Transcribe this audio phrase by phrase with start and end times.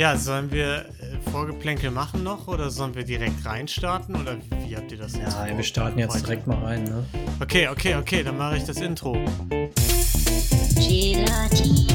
[0.00, 4.90] Ja, sollen wir äh, Vorgeplänkel machen noch oder sollen wir direkt reinstarten oder wie habt
[4.90, 6.24] ihr das jetzt Ja, vor- wir starten jetzt heute?
[6.24, 7.04] direkt mal rein, ne?
[7.38, 9.12] Okay, okay, okay, dann mache ich das Intro.
[10.74, 11.86] Gelati,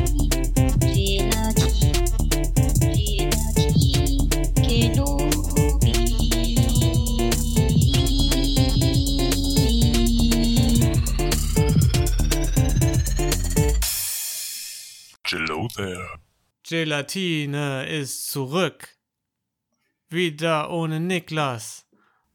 [16.68, 18.98] Gelatine ist zurück.
[20.10, 21.88] Wieder ohne Niklas.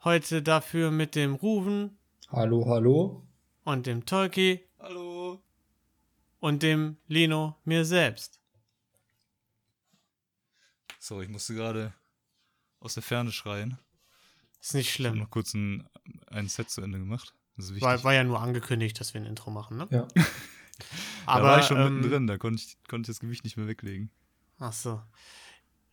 [0.04, 1.98] Heute dafür mit dem Ruven
[2.28, 3.26] Hallo, hallo.
[3.64, 5.42] und dem Tolki Hallo.
[6.38, 8.38] und dem Lino mir selbst.
[11.00, 11.92] Sorry, ich musste gerade
[12.78, 13.78] aus der Ferne schreien.
[14.60, 15.18] Ist nicht Ich habe schlimm.
[15.24, 15.88] noch kurz ein,
[16.28, 17.34] ein Set zu Ende gemacht.
[17.56, 17.82] Das ist wichtig.
[17.82, 19.88] War, war ja nur angekündigt, dass wir ein Intro machen, ne?
[19.90, 20.06] Ja.
[21.26, 23.56] Aber, da war ich schon ähm, mittendrin, da konnte ich, konnte ich das Gewicht nicht
[23.56, 24.10] mehr weglegen.
[24.60, 25.02] Ach so.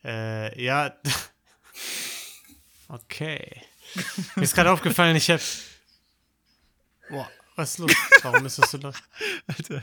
[0.04, 0.94] Äh, ja.
[2.88, 3.62] okay.
[4.36, 5.40] Mir ist gerade aufgefallen, ich hab.
[7.08, 7.92] Boah, was ist los?
[8.22, 8.94] Warum ist das so laut?
[9.46, 9.82] Alter,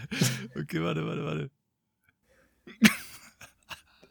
[0.55, 1.51] okay, warte, warte, warte.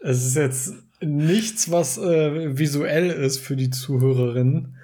[0.01, 4.77] Es ist jetzt nichts, was äh, visuell ist für die Zuhörerinnen.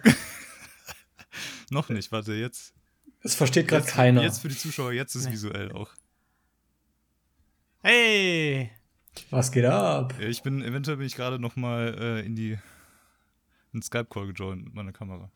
[1.70, 2.72] Noch nicht, warte, jetzt.
[3.22, 4.22] Es versteht gerade keiner.
[4.22, 5.32] Jetzt für die Zuschauer, jetzt ist Nee.
[5.32, 5.91] visuell auch.
[7.82, 8.70] Hey!
[9.30, 10.14] Was geht ab?
[10.20, 12.58] Ich bin, eventuell bin ich gerade noch mal äh, in die,
[13.72, 15.30] in Skype-Call gejoint mit meiner Kamera.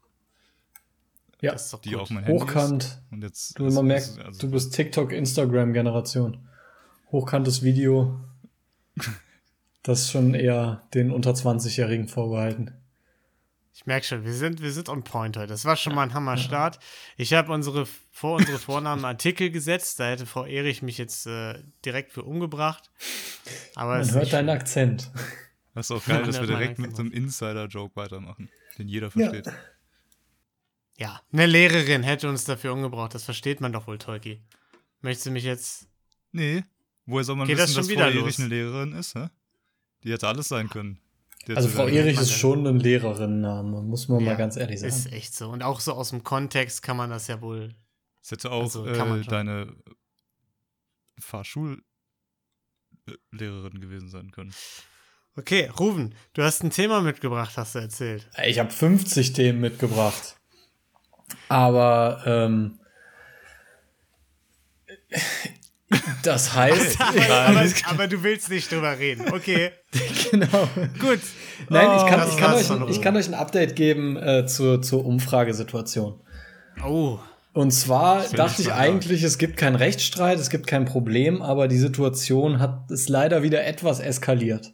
[1.40, 2.00] Ja, Das ist doch Die gut.
[2.00, 2.84] auch mein Handy hochkant.
[2.84, 3.02] ist.
[3.10, 3.58] Und jetzt.
[3.58, 6.48] Du, ist- man merkt, also- du bist TikTok-Instagram-Generation.
[7.12, 8.20] Hochkantes Video.
[9.86, 12.72] Das ist schon eher den unter 20-Jährigen vorbehalten.
[13.76, 15.48] Ich merke schon, wir sind, wir sind on point heute.
[15.48, 16.78] Das war schon mal ein Hammer-Start.
[17.16, 19.98] Ich habe unsere, vor unsere Vornamen Artikel gesetzt.
[19.98, 22.92] Da hätte Frau Erich mich jetzt äh, direkt für umgebracht.
[23.74, 25.10] Aber Man hört deinen Akzent.
[25.74, 28.86] Das ist auch geil, Ja, dass wir das direkt mit so einem Insider-Joke weitermachen, den
[28.86, 29.10] jeder Ja.
[29.10, 29.52] versteht.
[30.96, 33.12] Ja, eine Lehrerin hätte uns dafür umgebracht.
[33.12, 34.40] Das versteht man doch wohl, Tolki.
[35.00, 35.88] Möchtest du mich jetzt.
[36.30, 36.62] Nee,
[37.06, 38.22] woher soll man Geht das wissen, schon dass wieder Frau los?
[38.22, 39.26] Erich eine Lehrerin ist, hä?
[40.04, 41.00] Die hätte alles sein können.
[41.54, 44.92] Also Frau Erich ist schon ein Lehrerinnenname, muss man Ja, mal ganz ehrlich sagen.
[44.92, 45.50] Ist echt so.
[45.50, 47.74] Und auch so aus dem Kontext kann man das ja wohl.
[48.22, 49.74] Es hätte auch Also, äh, deine
[51.18, 51.82] Fahrschullehrerin
[53.80, 54.54] gewesen sein können.
[55.36, 58.28] Okay, Ruven, du hast ein Thema mitgebracht, hast du erzählt.
[58.44, 60.36] Ich habe 50 Themen mitgebracht.
[61.48, 62.78] Aber ähm,
[66.22, 69.32] das heißt, aber, aber du willst nicht drüber reden.
[69.32, 69.70] Okay,
[70.30, 70.68] genau.
[70.98, 71.20] gut.
[71.68, 74.16] Nein, ich Oh, kann, das ich, kann euch, von ich kann euch ein Update geben
[74.16, 76.20] äh, zur, zur Umfragesituation.
[76.84, 77.18] Oh,
[77.52, 81.78] Und zwar dachte ich eigentlich, es gibt keinen Rechtsstreit, es gibt kein Problem, aber die
[81.78, 84.72] Situation hat ist leider wieder etwas eskaliert.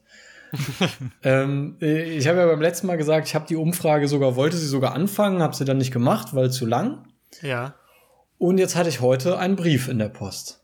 [1.23, 4.57] ähm, äh, ich habe ja beim letzten Mal gesagt, ich habe die Umfrage sogar, wollte
[4.57, 7.07] sie sogar anfangen, habe sie dann nicht gemacht, weil zu lang.
[7.43, 7.75] ja.
[8.39, 10.60] Und jetzt hatte ich heute einen Brief in der Post.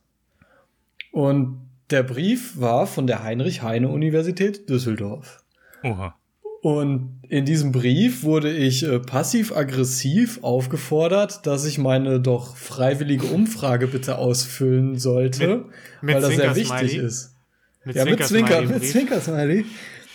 [1.16, 5.42] Und der Brief war von der Heinrich-Heine-Universität Düsseldorf.
[5.82, 6.14] Oha.
[6.60, 13.86] Und in diesem Brief wurde ich äh, passiv-aggressiv aufgefordert, dass ich meine doch freiwillige Umfrage
[13.86, 15.64] bitte ausfüllen sollte,
[16.02, 17.34] mit weil das sehr wichtig ist.
[17.86, 18.90] Mit ja, mit Zwinker, mit Brief.
[18.90, 19.64] Zwinker-Smiley.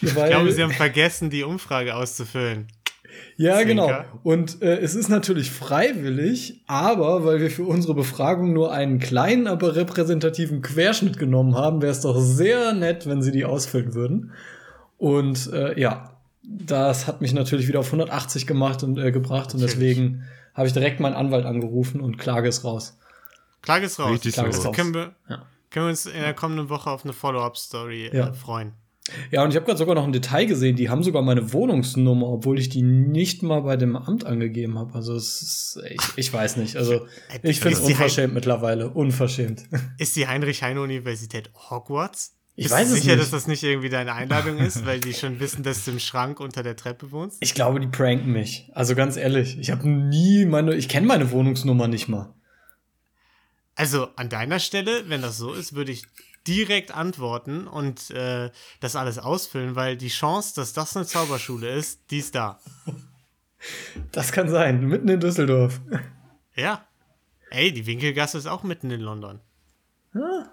[0.04, 2.68] Ich glaube, sie haben vergessen, die Umfrage auszufüllen.
[3.38, 3.66] Ja, Zwinker.
[3.66, 4.04] genau.
[4.24, 9.48] Und äh, es ist natürlich freiwillig, aber weil wir für unsere Befragung nur einen kleinen,
[9.48, 14.32] aber repräsentativen Querschnitt genommen haben, wäre es doch sehr nett, wenn sie die ausfüllen würden.
[14.98, 19.62] Und äh, ja, das hat mich natürlich wieder auf 180 gemacht und äh, gebracht und
[19.62, 20.24] deswegen
[20.54, 22.98] habe ich direkt meinen Anwalt angerufen und Klage ist raus.
[23.62, 24.12] Klage ist raus.
[24.12, 24.68] Richtig Klage ist so.
[24.70, 24.76] raus.
[24.76, 25.44] Können wir, Ja.
[25.70, 28.30] können wir uns in der kommenden Woche auf eine Follow-up-Story Ja.
[28.30, 28.74] äh, freuen?
[29.32, 32.28] Ja, und ich habe gerade sogar noch ein Detail gesehen, die haben sogar meine Wohnungsnummer,
[32.28, 34.94] obwohl ich die nicht mal bei dem Amt angegeben habe.
[34.94, 36.78] Also es ist, ich, ich weiß nicht.
[36.78, 37.08] Also
[37.44, 38.90] ich finde es unverschämt mittlerweile.
[38.90, 39.64] Unverschämt.
[39.98, 42.36] Ist die Heinrich-Heine-Universität Hogwarts?
[42.56, 43.24] Ich Bist weiß du es sicher, nicht.
[43.24, 46.40] dass das nicht irgendwie deine Einladung ist, weil die schon wissen, dass du im Schrank
[46.40, 47.38] unter der Treppe wohnst?
[47.42, 48.70] Ich glaube, die pranken mich.
[48.74, 52.36] Also ganz ehrlich, ich habe nie meine, ich kenne meine Wohnungsnummer nicht mal.
[53.74, 56.04] Also an deiner Stelle, wenn das so ist, würde ich
[56.48, 58.50] direkt antworten und äh,
[58.80, 62.60] das alles ausfüllen, weil die Chance, dass das eine Zauberschule ist, die ist da.
[64.12, 65.82] Das kann sein, mitten in Düsseldorf.
[66.56, 66.84] Ja.
[67.52, 69.40] Ey, die Winkelgasse ist auch mitten in London.
[70.14, 70.48] True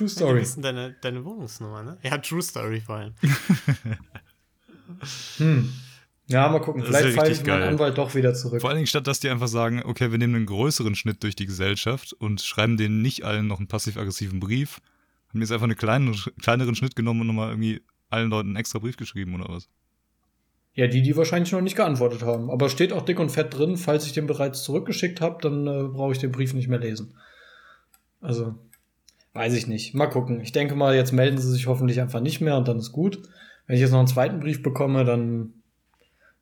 [0.00, 0.40] Die Story.
[0.40, 1.98] wissen deine, deine Wohnungsnummer, ne?
[2.02, 3.14] Ja, True Story vor allem.
[6.30, 6.82] Ja, mal gucken.
[6.82, 7.62] Ja Vielleicht falle richtig ich meinen.
[7.62, 8.60] Anwalt doch wieder zurück.
[8.60, 11.36] Vor allen Dingen, statt dass die einfach sagen, okay, wir nehmen einen größeren Schnitt durch
[11.36, 14.80] die Gesellschaft und schreiben denen nicht allen noch einen passiv-aggressiven Brief,
[15.28, 18.56] haben die jetzt einfach einen kleinen, kleineren Schnitt genommen und nochmal irgendwie allen Leuten einen
[18.56, 19.68] extra Brief geschrieben oder was?
[20.74, 22.50] Ja, die, die wahrscheinlich noch nicht geantwortet haben.
[22.50, 25.88] Aber steht auch dick und fett drin, falls ich den bereits zurückgeschickt habe, dann äh,
[25.88, 27.14] brauche ich den Brief nicht mehr lesen.
[28.20, 28.54] Also,
[29.32, 29.94] weiß ich nicht.
[29.94, 30.40] Mal gucken.
[30.40, 33.20] Ich denke mal, jetzt melden sie sich hoffentlich einfach nicht mehr und dann ist gut.
[33.66, 35.54] Wenn ich jetzt noch einen zweiten Brief bekomme, dann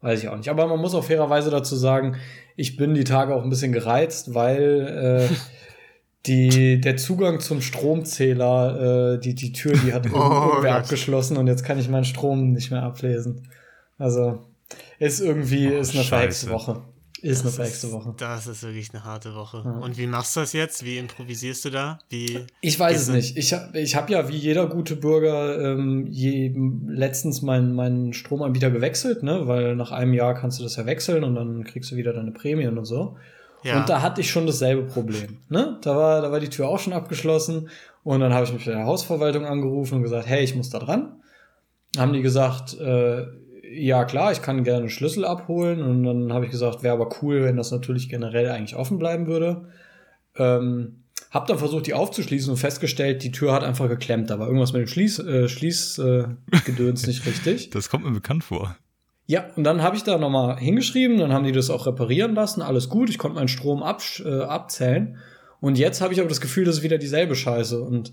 [0.03, 0.51] weiß ich auch nicht.
[0.51, 2.17] Aber man muss auch fairerweise dazu sagen,
[2.57, 5.35] ich bin die Tage auch ein bisschen gereizt, weil äh,
[6.27, 11.47] die, der Zugang zum Stromzähler, äh, die, die Tür, die hat Oh irgendwer abgeschlossen und
[11.47, 13.49] jetzt kann ich meinen Strom nicht mehr ablesen.
[13.99, 14.41] Also,
[14.99, 16.09] ist irgendwie, Oh, ist eine Scheiße.
[16.09, 16.83] verhexte Woche.
[17.23, 18.15] Ist eine Das verhexte Woche.
[18.19, 19.63] Das ist wirklich eine harte Woche.
[19.65, 19.71] Ja.
[19.79, 20.85] Und wie machst du das jetzt?
[20.85, 21.99] Wie improvisierst du da?
[22.11, 23.39] Wie Ich weiß es nicht.
[23.39, 26.55] Ich habe ich hab ja wie jeder gute Bürger ähm, je,
[26.87, 29.49] letztens meinen meinen Stromanbieter gewechselt, ne?
[29.49, 32.33] Weil nach einem Jahr kannst du das ja wechseln und dann kriegst du wieder deine
[32.33, 33.17] Prämien und so.
[33.67, 33.81] Ja.
[33.81, 35.39] Und da hatte ich schon dasselbe Problem.
[35.49, 35.79] Ne?
[35.83, 37.69] Da, war, da war die Tür auch schon abgeschlossen.
[38.05, 40.79] Und dann habe ich mich bei der Hausverwaltung angerufen und gesagt, hey, ich muss da
[40.79, 41.21] dran.
[41.99, 43.27] Haben die gesagt, äh,
[43.75, 45.83] ja klar, ich kann gerne einen Schlüssel abholen.
[45.83, 49.27] Und dann habe ich gesagt, wäre aber cool, wenn das natürlich generell eigentlich offen bleiben
[49.27, 49.69] würde.
[50.37, 54.31] Ähm, hab dann versucht, die aufzuschließen und festgestellt, die Tür hat einfach geklemmt.
[54.31, 57.71] Da war irgendwas mit dem Schließ, äh, Schließgedöns äh, nicht richtig.
[57.77, 58.77] Das kommt mir bekannt vor.
[59.27, 62.63] Ja, und dann habe ich da nochmal hingeschrieben, dann haben die das auch reparieren lassen,
[62.63, 65.17] alles gut, ich konnte meinen Strom absch- äh, abzählen.
[65.61, 67.81] Und jetzt habe ich aber das Gefühl, das ist wieder dieselbe Scheiße.
[67.81, 68.13] Und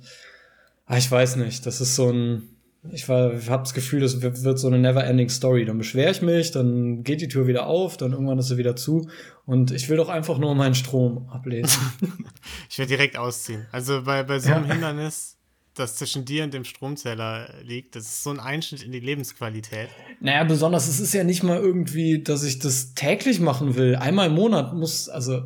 [0.88, 2.50] ah, ich weiß nicht, das ist so ein.
[2.92, 5.64] Ich, war- ich habe das Gefühl, das wird, wird so eine never-ending Story.
[5.66, 8.76] Dann beschwere ich mich, dann geht die Tür wieder auf, dann irgendwann ist sie wieder
[8.76, 9.08] zu.
[9.46, 11.80] Und ich will doch einfach nur meinen Strom ablesen.
[12.70, 13.68] Ich werde direkt ausziehen.
[13.72, 14.72] Also bei, bei so einem Ja.
[14.74, 15.33] Hindernis,
[15.76, 19.90] das zwischen dir und dem Stromzähler liegt, das ist so ein Einschnitt in die Lebensqualität.
[20.20, 23.96] naja, besonders, es ist ja nicht mal irgendwie, dass ich das täglich machen will.
[23.96, 25.44] Einmal im Monat muss, also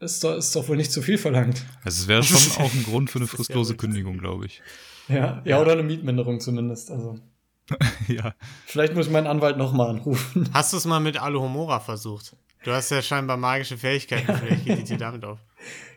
[0.00, 1.64] ist doch, ist doch wohl nicht zu viel verlangt.
[1.82, 3.76] Also es wäre schon auch ein Grund für eine fristlose.
[3.76, 4.62] Kündigung, glaube ich.
[5.08, 6.90] Ja, ja, oder eine Mietminderung zumindest.
[6.90, 7.18] Also
[8.08, 8.34] ja.
[8.66, 10.48] vielleicht muss ich meinen Anwalt nochmal anrufen.
[10.52, 12.36] Hast du es mal mit Alohomora versucht?
[12.64, 15.38] Du hast ja scheinbar magische Fähigkeiten, vielleicht geht die Tür damit auf.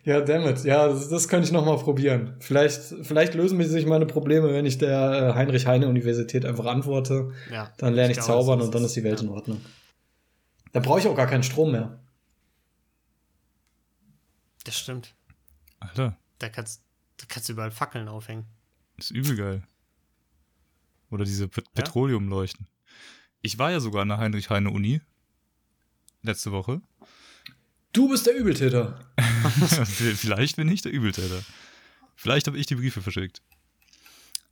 [0.03, 0.63] Ja, dammit.
[0.63, 2.35] Ja, das, das könnte ich nochmal probieren.
[2.39, 7.31] Vielleicht, vielleicht lösen sich meine Probleme, wenn ich der äh, Heinrich-Heine-Universität einfach antworte.
[7.51, 9.25] Ja, Dann lerne ich, glaube, zaubern und dann ist die Welt Ja.
[9.27, 9.61] in Ordnung.
[10.71, 11.99] Dann brauche ich auch gar keinen Strom mehr.
[14.63, 15.13] Das stimmt.
[15.79, 16.83] Alter, Da kannst,
[17.17, 18.45] da kannst du überall Fackeln aufhängen.
[18.97, 19.63] ist übel geil.
[21.09, 22.67] Oder diese Pet Petroleumleuchten.
[23.41, 25.01] Ich war ja sogar an der Heinrich-Heine-Uni.
[26.23, 26.81] Letzte Woche.
[27.93, 28.99] Du bist der Übeltäter.
[30.15, 31.43] Vielleicht bin ich der Übeltäter.
[32.15, 33.41] Vielleicht habe ich die Briefe verschickt.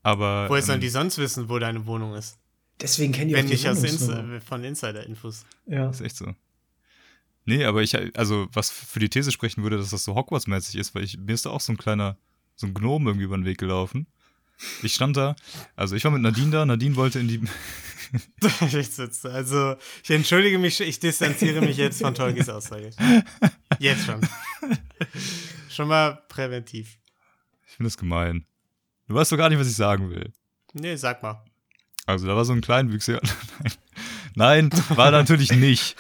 [0.04, 0.50] Aber.
[0.50, 2.38] Woher sollen ähm, die sonst wissen, wo deine Wohnung ist?
[2.82, 4.42] Deswegen kennen die Wenn auch nicht die aus Ins Wohnungsnummer.
[4.42, 5.46] von Insider-Infos.
[5.66, 5.90] Ja.
[5.90, 6.34] Ist echt so.
[7.46, 10.94] Nee, aber ich, also, was für die These sprechen würde, dass das so Hogwarts-mäßig ist,
[10.96, 12.18] weil ich, mir ist da auch so ein kleiner,
[12.56, 14.08] so ein Gnome irgendwie über den Weg gelaufen.
[14.84, 15.36] Ich stand da,
[15.76, 17.42] also ich war mit Nadine da, Nadine wollte in die.
[19.24, 22.92] Also, ich entschuldige mich, ich distanziere mich jetzt von Tolkis Aussage.
[23.80, 24.22] Jetzt schon.
[25.70, 26.98] Schon mal präventiv.
[27.68, 28.46] ich finde das gemein.
[29.08, 30.34] Du weißt doch gar nicht, was ich sagen will.
[30.74, 31.44] Nee, sag mal.
[32.06, 33.22] Also, da war so ein Kleinwüchsiger.
[34.36, 35.96] Nein, Nein, war natürlich nicht.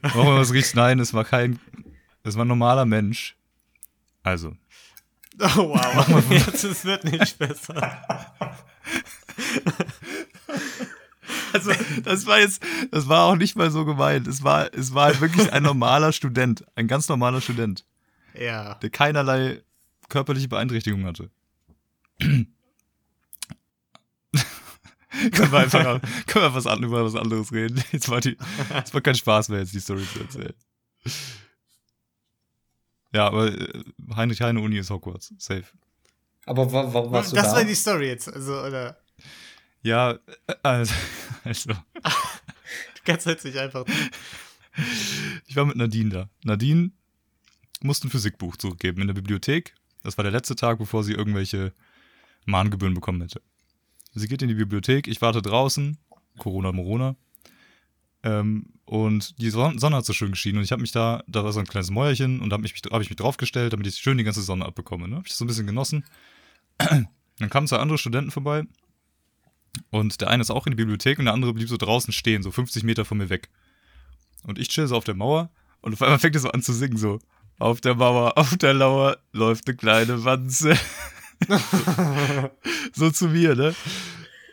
[0.00, 1.58] Wir was richtig, nein, es war kein,
[2.22, 3.36] es war ein normaler Mensch.
[4.22, 4.56] Also,
[5.40, 6.30] Oh, wow.
[6.30, 8.02] Jetzt es wird nicht besser.
[11.52, 11.72] Also,
[12.04, 14.26] das war jetzt, das war auch nicht mal so gemeint.
[14.26, 17.84] Es war, es war halt wirklich ein normaler Student, ein ganz normaler Student,
[18.34, 18.74] Ja.
[18.74, 19.62] der keinerlei
[20.08, 21.30] körperliche Beeinträchtigung hatte.
[25.32, 27.82] können wir einfach können wir was an, über was anderes reden?
[27.92, 28.36] Jetzt war, die,
[28.74, 30.54] jetzt war kein Spaß mehr, jetzt die Story zu erzählen.
[33.12, 35.32] Ja, aber äh, Heinrich Heine Uni ist Hogwarts.
[35.38, 35.64] Safe.
[36.46, 37.56] Aber wa wa warst du das da?
[37.56, 38.32] war die Story jetzt.
[38.32, 38.98] Also, oder.
[39.88, 40.12] Ja,
[40.46, 40.94] äh, also,
[41.44, 43.84] also Du kannst jetzt nicht einfach.
[45.46, 46.28] Ich war mit Nadine da.
[46.44, 46.90] Nadine
[47.80, 49.74] musste ein Physikbuch zurückgeben in der Bibliothek.
[50.02, 51.72] Das war der letzte Tag, bevor sie irgendwelche
[52.44, 53.40] Mahngebühren bekommen hätte.
[54.14, 55.96] Sie geht in die Bibliothek, ich warte draußen,
[56.38, 57.16] Corona Morona.
[58.22, 61.44] Ähm, und die Son- Sonne hat so schön geschienen und ich habe mich da, da
[61.44, 63.86] war so ein kleines Mäuerchen und da habe ich, mich- hab ich mich draufgestellt, damit
[63.86, 65.08] ich schön die ganze Sonne abbekomme.
[65.08, 65.16] Ne?
[65.16, 66.04] Habe ich das so ein bisschen genossen.
[66.78, 68.64] Dann kamen zwei andere Studenten vorbei
[69.90, 72.42] und der eine ist auch in die Bibliothek und der andere blieb so draußen stehen,
[72.42, 73.48] so 50 Meter von mir weg.
[74.44, 76.72] Und ich chill so auf der Mauer und auf einmal fängt er so an zu
[76.72, 77.18] singen, so.
[77.58, 80.76] Auf der Mauer, auf der Lauer läuft eine kleine Wanze.
[82.92, 83.74] so zu mir, ne?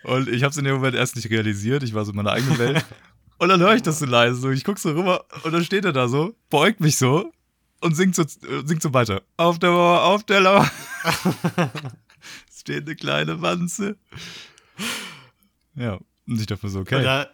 [0.04, 2.58] Und ich hab's in dem Moment erst nicht realisiert, ich war so in meiner eigenen
[2.58, 2.86] Welt.
[3.38, 4.50] Und dann höre ich das so leise, so.
[4.50, 7.34] ich guck so rüber und dann steht er da so, beugt mich so
[7.82, 9.24] und singt so, äh, singt so weiter.
[9.36, 10.72] Auf der Mauer, auf der Lauer.
[12.66, 13.98] steht eine kleine Wanze.
[15.76, 16.00] Ja.
[16.28, 16.96] Und ich dachte mir so, okay.
[16.96, 17.28] Und, da,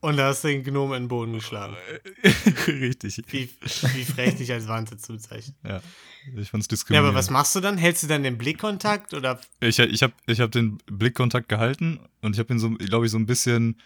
[0.00, 1.76] und da hast du den Gnom in den Boden geschlagen.
[2.68, 3.20] Richtig.
[3.30, 3.50] Wie,
[3.94, 5.56] wie frech dich als Wante zuzeichnet.
[5.66, 5.80] Ja.
[6.36, 7.08] Ich fand's Ja, diskriminierend.
[7.08, 7.78] aber was machst du dann?
[7.78, 12.34] Hältst du dann den Blickkontakt oder Ich, ich habe ich hab den Blickkontakt gehalten und
[12.34, 13.80] ich habe ihn so, glaube ich, so ein bisschen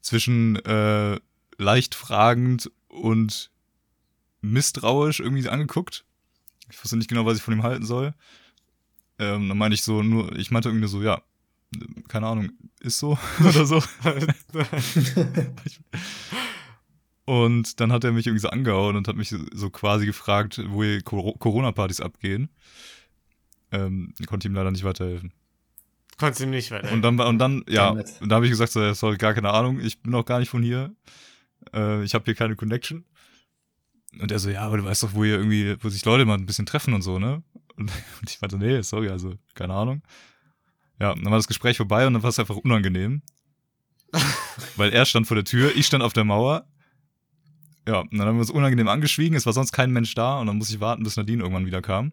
[0.00, 1.18] zwischen äh,
[1.58, 3.50] leicht fragend und
[4.42, 6.04] misstrauisch irgendwie angeguckt.
[6.70, 8.14] Ich wusste nicht genau, was ich von ihm halten soll.
[9.18, 11.22] Ähm, dann meinte ich so nur, ich meinte irgendwie so, ja,
[12.08, 13.82] keine Ahnung, ist so oder so.
[17.24, 20.84] Und dann hat er mich irgendwie so angehauen und hat mich so quasi gefragt, wo
[20.84, 22.50] hier Cor- Corona-Partys abgehen.
[23.72, 25.32] Ähm, ich konnte ihm leider nicht weiterhelfen.
[26.18, 26.92] konntest du ihm nicht weiter?
[26.92, 29.50] Und dann, war- und dann, ja, und da habe ich gesagt, so, sorry, gar keine
[29.50, 30.94] Ahnung, ich bin auch gar nicht von hier.
[31.74, 33.04] Äh, ich habe hier keine Connection.
[34.20, 36.34] Und er so, ja, aber du weißt doch, wo hier irgendwie, wo sich Leute mal
[36.38, 37.42] ein bisschen treffen und so, ne?
[37.74, 40.02] Und, und ich meinte, nee, sorry, also, keine Ahnung.
[41.00, 43.22] Ja, und dann war das Gespräch vorbei und dann war es einfach unangenehm.
[44.76, 46.66] Weil er stand vor der Tür, ich stand auf der Mauer.
[47.86, 50.46] Ja, und dann haben wir uns unangenehm angeschwiegen, es war sonst kein Mensch da und
[50.48, 52.12] dann musste ich warten, bis Nadine irgendwann wieder kam.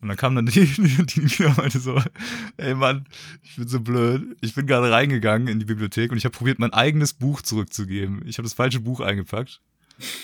[0.00, 2.00] Und dann kam Nadine, Nadine wieder und meinte so,
[2.56, 3.06] ey Mann,
[3.42, 4.36] ich bin so blöd.
[4.40, 8.22] Ich bin gerade reingegangen in die Bibliothek und ich habe probiert, mein eigenes Buch zurückzugeben.
[8.26, 9.60] Ich habe das falsche Buch eingepackt.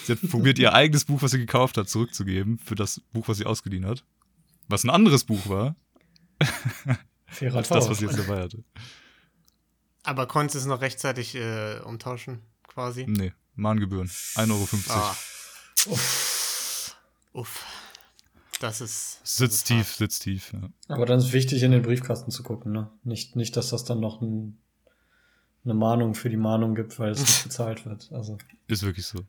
[0.05, 3.39] Sie hat probiert, ihr eigenes Buch, was sie gekauft hat, zurückzugeben für das Buch, was
[3.39, 4.05] sie ausgeliehen hat.
[4.69, 5.75] Was ein anderes Buch war,
[7.27, 8.63] Fairer als das, was sie jetzt dabei hatte.
[10.03, 13.07] Aber konntest du es noch rechtzeitig äh, umtauschen, quasi?
[13.09, 14.09] Nee, Mahngebühren.
[14.09, 14.69] 1,50 Euro.
[14.91, 15.17] Ah.
[17.33, 17.65] Uff.
[18.61, 19.21] Das ist.
[19.23, 20.53] das Sitzt ist tief, sitzt tief.
[20.53, 20.71] Ja.
[20.89, 22.91] Aber dann ist wichtig, in den Briefkasten zu gucken, ne?
[23.03, 24.59] Nicht, nicht dass das dann noch ein,
[25.65, 28.11] eine Mahnung für die Mahnung gibt, weil es nicht bezahlt wird.
[28.13, 28.39] Also.
[28.69, 29.21] Ist wirklich so.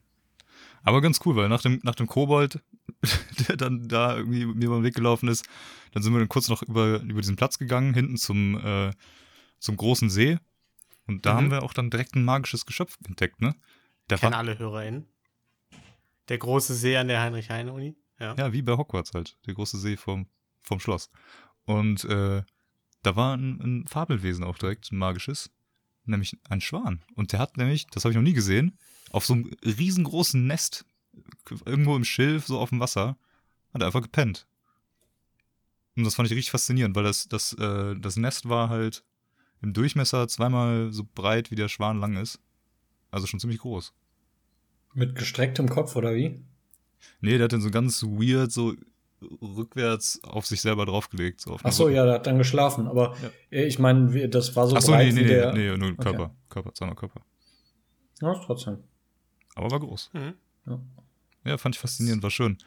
[0.83, 2.61] Aber ganz cool, weil nach dem, nach dem Kobold,
[3.47, 5.45] der dann da irgendwie mir über den Weg gelaufen ist,
[5.93, 8.91] dann sind wir dann kurz noch über, über diesen Platz gegangen, hinten zum, äh,
[9.59, 10.37] zum großen See.
[11.07, 11.37] Und da Mhm.
[11.37, 13.55] haben wir auch dann direkt ein magisches Geschöpf entdeckt, ne?
[14.09, 15.07] Der Kennen alle HörerInnen.
[16.29, 17.95] Der große See an der Heinrich-Heine-Uni.
[18.19, 18.33] Ja.
[18.35, 20.27] ja, wie bei Hogwarts halt, der große See vom,
[20.61, 21.09] vom Schloss.
[21.65, 22.43] Und äh,
[23.03, 25.51] da war ein, ein Fabelwesen auch direkt, ein magisches,
[26.05, 27.03] nämlich ein Schwan.
[27.15, 28.77] Und der hat nämlich, das habe ich noch nie gesehen,
[29.11, 30.85] auf so einem riesengroßen Nest,
[31.65, 33.17] irgendwo im Schilf, so auf dem Wasser,
[33.73, 34.47] hat er einfach gepennt.
[35.95, 39.03] Und das fand ich richtig faszinierend, weil das, das, äh, das Nest war halt
[39.61, 42.39] im Durchmesser zweimal so breit, wie der Schwan lang ist.
[43.11, 43.93] Also schon ziemlich groß.
[44.93, 46.43] Mit gestrecktem Kopf, oder wie?
[47.21, 48.75] Nee, der hat dann so ganz weird so
[49.41, 51.41] rückwärts auf sich selber draufgelegt.
[51.41, 51.95] So auf den Ach so, Rücken.
[51.95, 52.87] ja, der hat dann geschlafen.
[52.87, 53.29] Aber Ja.
[53.51, 55.53] äh, ich meine, das war so Ach so, breit nee, nee, wie nee, der.
[55.53, 56.03] nee, nur Okay.
[56.03, 56.35] Körper.
[56.49, 57.21] Körper, zweimal Körper.
[58.21, 58.79] Ja, trotzdem.
[59.55, 60.11] Aber war groß.
[60.13, 60.33] Mhm.
[60.67, 60.79] Ja,
[61.57, 62.57] fand ich faszinierend, war schön.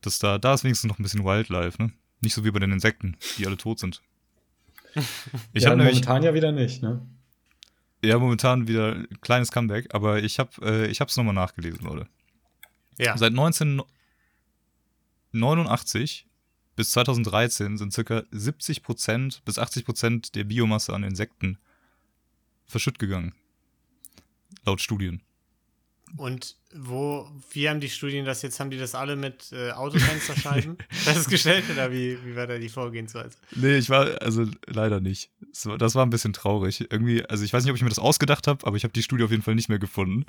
[0.00, 1.92] Das da, da ist wenigstens noch ein bisschen Wildlife, ne?
[2.20, 4.02] Nicht so wie bei den Insekten, die alle tot sind.
[5.52, 7.04] Ich ja, habe momentan ja wieder nicht, ne?
[8.04, 12.06] ja, momentan wieder ein kleines Comeback, aber ich habe äh, ich hab's nochmal nachgelesen, Leute.
[12.98, 13.16] Ja.
[13.16, 16.26] Seit 1989
[16.76, 21.58] bis 2013 sind circa 70% bis 80% der Biomasse an Insekten
[22.66, 23.34] verschütt gegangen.
[24.64, 25.22] Laut Studien.
[26.16, 28.60] Und wo, wie haben die Studien das jetzt?
[28.60, 33.36] Haben die das alle mit äh, Autofensterscheiben festgestellt oder wie, wie war da die Vorgehensweise?
[33.56, 35.30] Nee, ich war, also leider nicht.
[35.50, 36.86] Das war, das war ein bisschen traurig.
[36.90, 39.02] Irgendwie, also ich weiß nicht, ob ich mir das ausgedacht habe, aber ich habe die
[39.02, 40.24] Studie auf jeden Fall nicht mehr gefunden.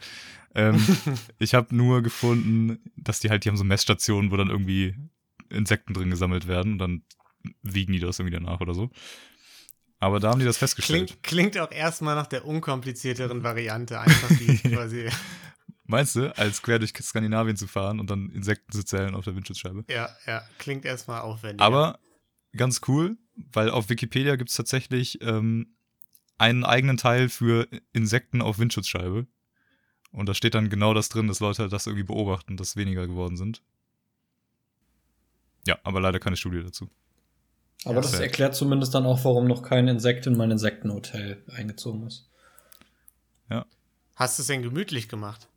[0.55, 0.83] Ähm,
[1.39, 4.95] ich habe nur gefunden, dass die halt, die haben so Messstationen, wo dann irgendwie
[5.49, 7.03] Insekten drin gesammelt werden und dann
[7.61, 8.89] wiegen die das irgendwie danach oder so.
[9.99, 11.07] Aber da haben die das festgestellt.
[11.23, 15.09] Klingt, klingt auch erstmal nach der unkomplizierteren Variante, einfach die quasi.
[15.87, 19.35] Meinst du, als quer durch Skandinavien zu fahren und dann Insekten zu zählen auf der
[19.35, 19.85] Windschutzscheibe?
[19.89, 21.61] Ja, ja, klingt erstmal aufwendig.
[21.61, 21.99] Aber
[22.55, 25.75] ganz cool, weil auf Wikipedia gibt es tatsächlich ähm,
[26.37, 29.27] einen eigenen Teil für Insekten auf Windschutzscheibe.
[30.11, 33.05] Und da steht dann genau das drin, dass Leute halt das irgendwie beobachten, dass weniger
[33.05, 33.61] geworden sind.
[35.67, 36.89] Ja, aber leider keine Studie dazu.
[37.83, 38.21] Aber Ja, das fair.
[38.21, 42.29] erklärt zumindest dann auch, warum noch kein Insekt in mein Insektenhotel eingezogen ist.
[44.15, 45.49] Hast du es denn gemütlich gemacht?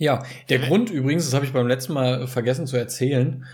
[0.00, 0.60] Ja, der.
[0.60, 3.44] Grund übrigens, das habe ich beim letzten Mal vergessen zu erzählen,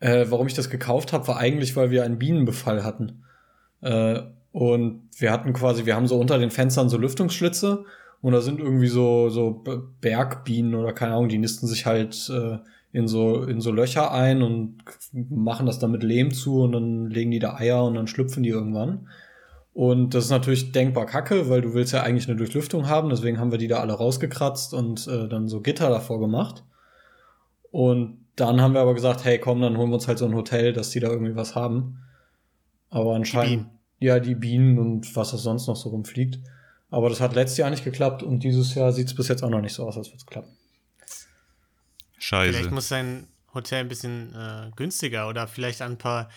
[0.00, 3.22] äh, warum ich das gekauft habe, war eigentlich, weil wir einen Bienenbefall hatten.
[3.82, 7.84] Äh, und wir hatten quasi, wir haben so unter den Fenstern so Lüftungsschlitze
[8.22, 9.62] und da sind irgendwie so, so
[10.00, 12.56] Bergbienen oder keine Ahnung, die nisten sich halt äh,
[12.92, 14.78] in, so, in so Löcher ein und
[15.12, 18.42] machen das dann mit Lehm zu und dann legen die da Eier und dann schlüpfen
[18.42, 19.06] die irgendwann.
[19.72, 23.38] Und das ist natürlich denkbar kacke, weil du willst ja eigentlich eine Durchlüftung haben, deswegen
[23.38, 26.64] haben wir die da alle rausgekratzt und äh, dann so Gitter davor gemacht.
[27.70, 30.34] Und dann haben wir aber gesagt, hey komm, dann holen wir uns halt so ein
[30.34, 32.02] Hotel, dass die da irgendwie was haben.
[32.88, 33.68] Aber anscheinend,
[34.00, 36.40] ja, die Bienen und was das sonst noch so rumfliegt.
[36.90, 39.50] Aber das hat letztes Jahr nicht geklappt und dieses Jahr sieht es bis jetzt auch
[39.50, 40.56] noch nicht so aus, als würde es klappen.
[42.18, 42.52] Scheiße.
[42.52, 46.28] Vielleicht muss sein Hotel ein bisschen äh, günstiger oder vielleicht ein paar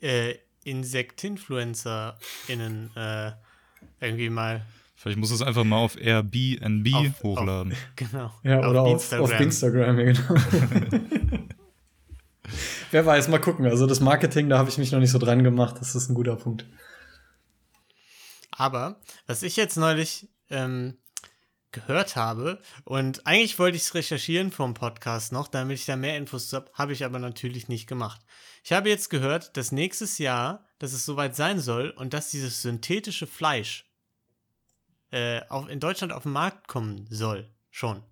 [0.00, 3.32] äh, Insektinfluencer-Innen äh,
[4.00, 4.64] irgendwie mal.
[4.96, 7.74] Vielleicht muss es einfach mal auf Airbnb Auf- hochladen.
[7.96, 8.32] Genau.
[8.42, 10.34] Ja, oder auf, auf Instagram, ja, genau.
[12.90, 13.66] Wer weiß, mal gucken.
[13.66, 15.76] Also das Marketing, da habe ich mich noch nicht so dran gemacht.
[15.80, 16.66] Das ist ein guter Punkt.
[18.50, 20.98] Aber was ich jetzt neulich ähm,
[21.72, 26.16] gehört habe, und eigentlich wollte ich es recherchieren vom Podcast noch, damit ich da mehr
[26.16, 28.20] Infos zu habe, habe ich aber natürlich nicht gemacht.
[28.62, 32.62] Ich habe jetzt gehört, dass nächstes Jahr, dass es soweit sein soll und dass dieses
[32.62, 33.86] synthetische Fleisch
[35.10, 37.48] äh, auf, in Deutschland auf den Markt kommen soll.
[37.70, 38.02] Schon.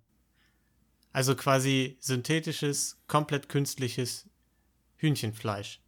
[1.11, 4.27] Also quasi synthetisches, komplett künstliches
[4.97, 5.81] Hühnchenfleisch.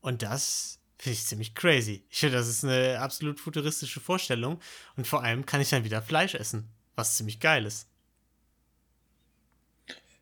[0.00, 2.04] Und das finde ich ziemlich crazy.
[2.10, 4.60] Ich finde, das ist eine absolut futuristische Vorstellung.
[4.96, 7.88] Und vor allem kann ich dann wieder Fleisch essen, was ziemlich geil ist.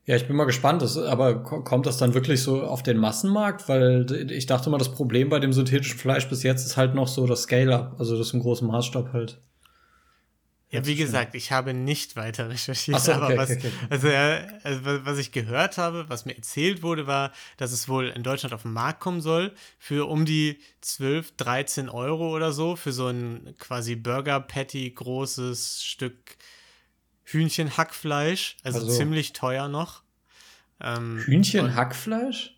[0.05, 0.83] Ja, ich bin mal gespannt.
[0.83, 3.69] Das, aber ko- kommt das dann wirklich so auf den Massenmarkt?
[3.69, 7.07] Weil ich dachte mal, das Problem bei dem synthetischen Fleisch bis jetzt ist halt noch
[7.09, 7.97] so das Scale-Up.
[7.99, 9.41] Also das im großen Maßstab halt.
[10.71, 13.87] Ja, wie gesagt, ich habe nicht weiter recherchiert, so, aber okay, was, okay, okay.
[13.91, 14.09] Also,
[14.65, 18.23] also wa- was ich gehört habe, was mir erzählt wurde, war, dass es wohl in
[18.23, 22.93] Deutschland auf den Markt kommen soll für um die 12, 13 Euro oder so für
[22.93, 26.39] so ein quasi Burger Patty großes Stück
[27.33, 30.03] Hühnchenhackfleisch, also, Also- ziemlich teuer noch.
[30.81, 32.55] Ähm, Hühnchenhackfleisch?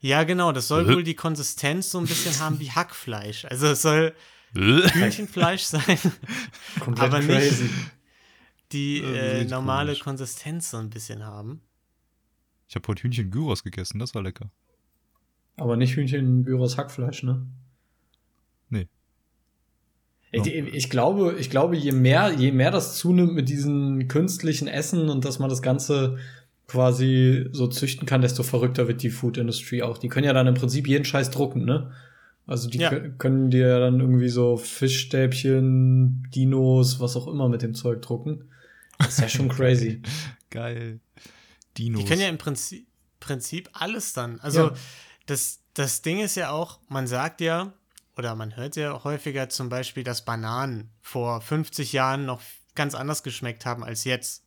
[0.00, 3.44] Ja, genau, das soll wohl die Konsistenz so ein bisschen haben wie Hackfleisch.
[3.44, 4.14] Also es soll?
[4.54, 5.82] Hühnchenfleisch sein,
[6.80, 7.70] Komplett Aber nicht- crazy.
[8.72, 10.00] die Äh, normale komisch.
[10.04, 11.60] Konsistenz so ein bisschen haben.
[12.68, 14.50] Ich habe heute Hühnchen-Gyros gegessen, das war lecker.
[15.56, 17.46] Aber nicht Hühnchen-Gyros Hackfleisch, ne?
[20.32, 25.08] Ich, ich, glaube, ich glaube, je mehr, je mehr das zunimmt mit diesen künstlichen Essen
[25.08, 26.18] und dass man das Ganze
[26.68, 29.98] quasi so züchten kann, desto verrückter wird die Food Industry auch.
[29.98, 31.90] Die können ja dann im Prinzip jeden Scheiß drucken, ne?
[32.46, 32.90] Also die Ja.
[32.90, 38.02] kö- können dir ja dann irgendwie so Fischstäbchen, Dinos, was auch immer mit dem Zeug
[38.02, 38.44] drucken.
[38.98, 40.02] Das ist ja schon crazy.
[40.50, 41.00] Geil.
[41.78, 42.02] Dinos.
[42.02, 42.86] Die können ja im Prinzip,
[43.20, 44.40] Prinzip alles dann.
[44.40, 44.72] Also Ja.
[45.26, 47.72] das, das Ding ist ja auch, man sagt ja,
[48.20, 52.42] oder man hört ja häufiger zum Beispiel, dass Bananen vor 50 Jahren noch
[52.74, 54.44] ganz anders geschmeckt haben als jetzt.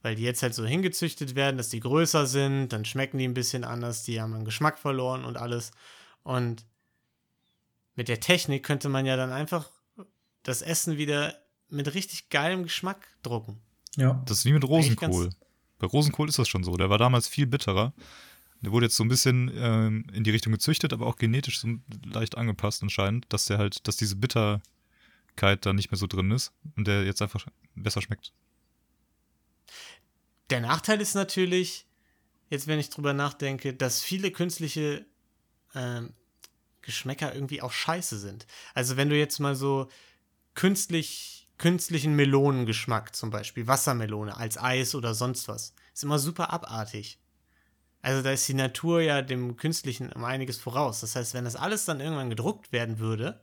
[0.00, 3.34] Weil die jetzt halt so hingezüchtet werden, dass die größer sind, dann schmecken die ein
[3.34, 5.72] bisschen anders, die haben einen Geschmack verloren und alles.
[6.22, 6.64] Und
[7.94, 9.70] mit der Technik könnte man ja dann einfach
[10.42, 11.34] das Essen wieder
[11.68, 13.60] mit richtig geilem Geschmack drucken.
[13.96, 14.22] ja.
[14.24, 15.28] Das ist wie mit Rosenkohl.
[15.78, 16.76] Bei Rosenkohl ist das schon so.
[16.78, 17.92] Der war damals viel bitterer.
[18.64, 21.68] Der wurde jetzt so ein bisschen ähm, in die Richtung gezüchtet, aber auch genetisch so
[22.04, 26.52] leicht angepasst anscheinend, dass der halt, dass diese Bitterkeit da nicht mehr so drin ist
[26.76, 28.32] und der jetzt einfach besser schmeckt.
[30.50, 31.86] Der Nachteil ist natürlich,
[32.50, 35.06] jetzt wenn ich drüber nachdenke, dass viele künstliche
[35.74, 36.12] ähm,
[36.82, 38.46] Geschmäcker irgendwie auch scheiße sind.
[38.74, 39.88] Also wenn du jetzt mal so
[40.54, 47.18] künstlich, künstlichen Melonengeschmack zum Beispiel, Wassermelone als Eis oder sonst was, ist immer super abartig.
[48.04, 51.00] Also da ist die Natur ja dem Künstlichen um einiges voraus.
[51.00, 53.40] Das heißt, wenn das alles dann irgendwann gedruckt werden würde,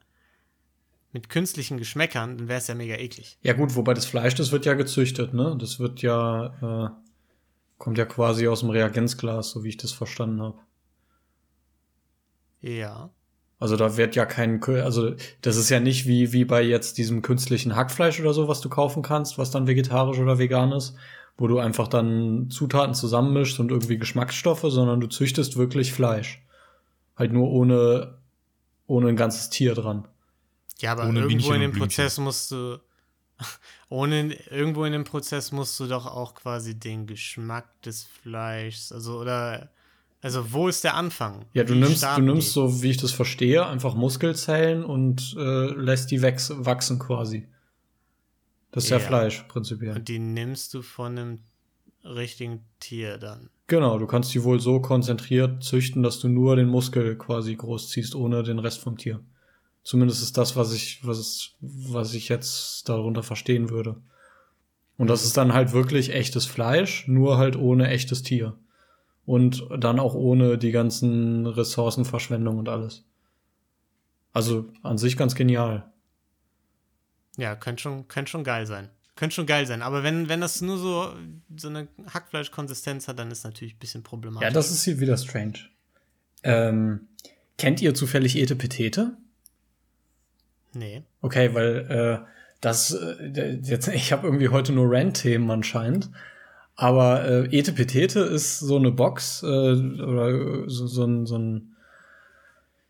[1.13, 3.39] mit künstlichen Geschmäckern, dann wäre es ja mega eklig.
[3.41, 5.57] Ja gut, wobei das Fleisch, das wird ja gezüchtet, ne?
[5.59, 6.89] Das wird ja, äh,
[7.79, 10.59] kommt ja quasi aus dem Reagenzglas, so wie ich das verstanden habe.
[12.61, 13.09] Ja.
[13.57, 17.23] Also da wird ja kein, also das ist ja nicht wie, wie bei jetzt diesem
[17.23, 20.95] künstlichen Hackfleisch oder so, was du kaufen kannst, was dann vegetarisch oder vegan ist,
[21.41, 26.45] wo du einfach dann Zutaten zusammenmischst und irgendwie Geschmacksstoffe, sondern du züchtest wirklich Fleisch.
[27.17, 28.19] Halt nur ohne,
[28.85, 30.07] ohne ein ganzes Tier dran.
[30.77, 31.79] Ja, aber Ohne irgendwo Bienchen in dem.
[31.79, 32.77] Prozess musst du.
[33.89, 39.17] Ohne, irgendwo in dem Prozess musst du doch auch quasi den Geschmack des Fleischs, also
[39.17, 39.71] oder
[40.21, 41.45] also wo ist der Anfang?
[41.53, 42.53] Ja, du Wie nimmst, du nimmst die?
[42.53, 47.47] so, wie ich das verstehe, einfach Muskelzellen und äh, lässt die wachsen quasi.
[48.71, 49.05] Das ist ja, Ja.
[49.05, 49.95] Fleisch, prinzipiell.
[49.95, 51.39] und die nimmst du von einem
[52.03, 53.49] richtigen Tier dann.
[53.67, 58.15] Genau, du kannst die wohl so konzentriert züchten, dass du nur den Muskel quasi großziehst,
[58.15, 59.21] ohne den Rest vom Tier.
[59.83, 64.01] Zumindest ist das, was ich, was, was ich jetzt darunter verstehen würde.
[64.97, 68.57] Und das ist dann halt wirklich echtes Fleisch, nur halt ohne echtes Tier.
[69.25, 73.05] Und dann auch ohne die ganzen Ressourcenverschwendung und alles.
[74.33, 75.90] Also an sich ganz genial.
[77.41, 78.89] Ja, könnte schon, könnte schon geil sein.
[79.15, 79.81] Könnte schon geil sein.
[79.81, 81.11] Aber wenn, wenn das nur so,
[81.57, 84.47] so eine Hackfleischkonsistenz hat, dann ist natürlich ein bisschen problematisch.
[84.47, 85.53] Ja, das ist hier wieder strange.
[86.43, 87.07] Ähm,
[87.57, 89.17] kennt ihr zufällig Etepetete?
[90.73, 91.01] Nee.
[91.21, 92.27] Okay, weil äh,
[92.61, 96.11] das äh, jetzt ich habe irgendwie heute nur Rant-Themen anscheinend.
[96.75, 101.75] Aber äh, Etepetete ist so eine Box äh, oder so, so, ein, so ein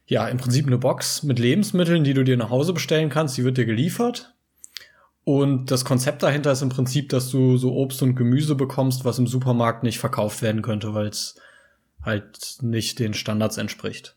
[0.07, 3.37] ja im Prinzip eine Box mit Lebensmitteln, die du dir nach Hause bestellen kannst.
[3.37, 4.33] Die wird dir geliefert.
[5.23, 9.19] Und das Konzept dahinter ist im Prinzip, dass du so Obst und Gemüse bekommst, was
[9.19, 11.35] im Supermarkt nicht verkauft werden könnte, weil es
[12.03, 14.15] halt nicht den Standards entspricht.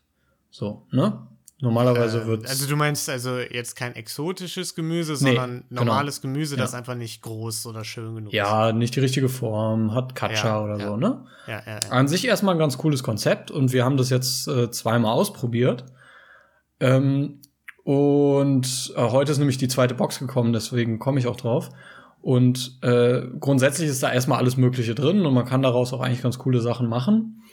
[0.49, 1.27] So, ne?
[1.61, 5.83] Normalerweise Äh, wird also du meinst also jetzt kein exotisches Gemüse, Nee, sondern genau.
[5.85, 6.79] normales Gemüse, das Ja.
[6.79, 8.37] einfach nicht groß oder schön genug ist.
[8.37, 10.87] ja nicht die richtige Form, hat Katscha Ja, oder ja.
[10.87, 11.25] so, ne?
[11.47, 11.89] Ja, ja, ja.
[11.91, 15.85] An sich erstmal ein ganz cooles Konzept und wir haben das jetzt äh, zweimal ausprobiert.
[16.79, 17.39] Ähm,
[17.85, 21.69] und äh, heute ist nämlich die zweite Box gekommen, deswegen komme ich auch drauf.
[22.19, 26.23] Und äh, grundsätzlich ist da erstmal alles Mögliche drin und man kann daraus auch eigentlich
[26.23, 27.43] ganz coole Sachen machen.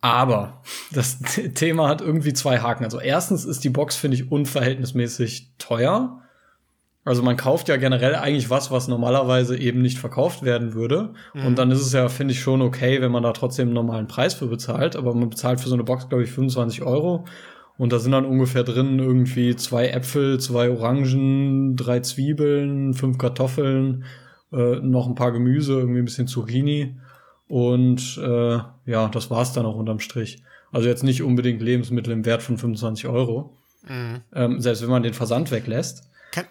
[0.00, 1.20] Aber das
[1.54, 2.82] Thema hat irgendwie zwei Haken.
[2.82, 6.22] Also erstens ist die Box, finde ich, unverhältnismäßig teuer.
[7.04, 11.14] Also man kauft ja generell eigentlich was, was normalerweise eben nicht verkauft werden würde.
[11.46, 14.08] Und dann ist es ja, finde ich, schon okay, wenn man da trotzdem einen normalen
[14.08, 14.96] Preis für bezahlt.
[14.96, 17.24] Aber man bezahlt für so eine Box, glaube ich, 25 Euro.
[17.80, 24.04] Und da sind dann ungefähr drin irgendwie zwei Äpfel, zwei Orangen, drei Zwiebeln, fünf Kartoffeln,
[24.52, 26.96] äh, noch ein paar Gemüse, irgendwie ein bisschen Zucchini.
[27.48, 30.42] Und äh, ja, das war's dann auch unterm Strich.
[30.70, 33.56] Also jetzt nicht unbedingt Lebensmittel im Wert von 25 Euro.
[33.88, 34.20] Mhm.
[34.34, 36.02] Ähm, selbst wenn man den Versand weglässt.
[36.32, 36.44] Kann,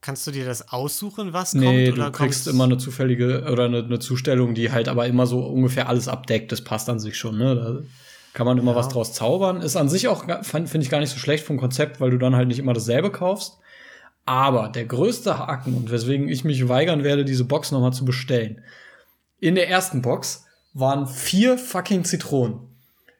[0.00, 1.98] kannst du dir das aussuchen, was Nee, kommt?
[1.98, 5.40] du oder kriegst immer eine zufällige oder eine, eine Zustellung, die halt aber immer so
[5.44, 6.52] ungefähr alles abdeckt.
[6.52, 7.56] Das passt an sich schon, ne?
[7.56, 7.80] Da
[8.38, 8.76] kann man immer Ja.
[8.76, 9.62] was draus zaubern.
[9.62, 12.36] Ist an sich auch, finde ich gar nicht so schlecht vom Konzept, weil du dann
[12.36, 13.58] halt nicht immer dasselbe kaufst.
[14.26, 18.62] Aber der größte Haken und weswegen ich mich weigern werde, diese Box nochmal zu bestellen.
[19.40, 22.60] In der ersten Box waren vier fucking Zitronen.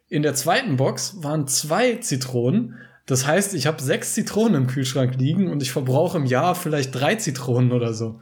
[0.09, 2.76] In der zweiten Box waren zwei Zitronen.
[3.07, 6.94] Das heißt, ich habe sechs Zitronen im Kühlschrank liegen und ich verbrauche im Jahr vielleicht
[6.94, 8.20] drei Zitronen oder so.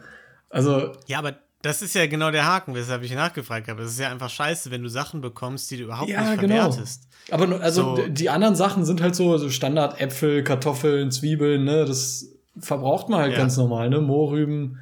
[0.49, 3.83] Also, Ja, aber das ist ja genau der Haken, weshalb ich nachgefragt habe.
[3.83, 6.71] Es ist ja einfach scheiße, wenn du Sachen bekommst, die du überhaupt Ja, nicht genau.
[6.71, 7.09] verwertest.
[7.31, 8.07] aber nur- also So.
[8.09, 11.85] die anderen Sachen sind halt so, so Standard Äpfel, Kartoffeln, Zwiebeln, ne?
[11.85, 13.39] Das verbraucht man halt Ja.
[13.39, 14.01] ganz normal, ne?
[14.01, 14.79] Mohrrüben,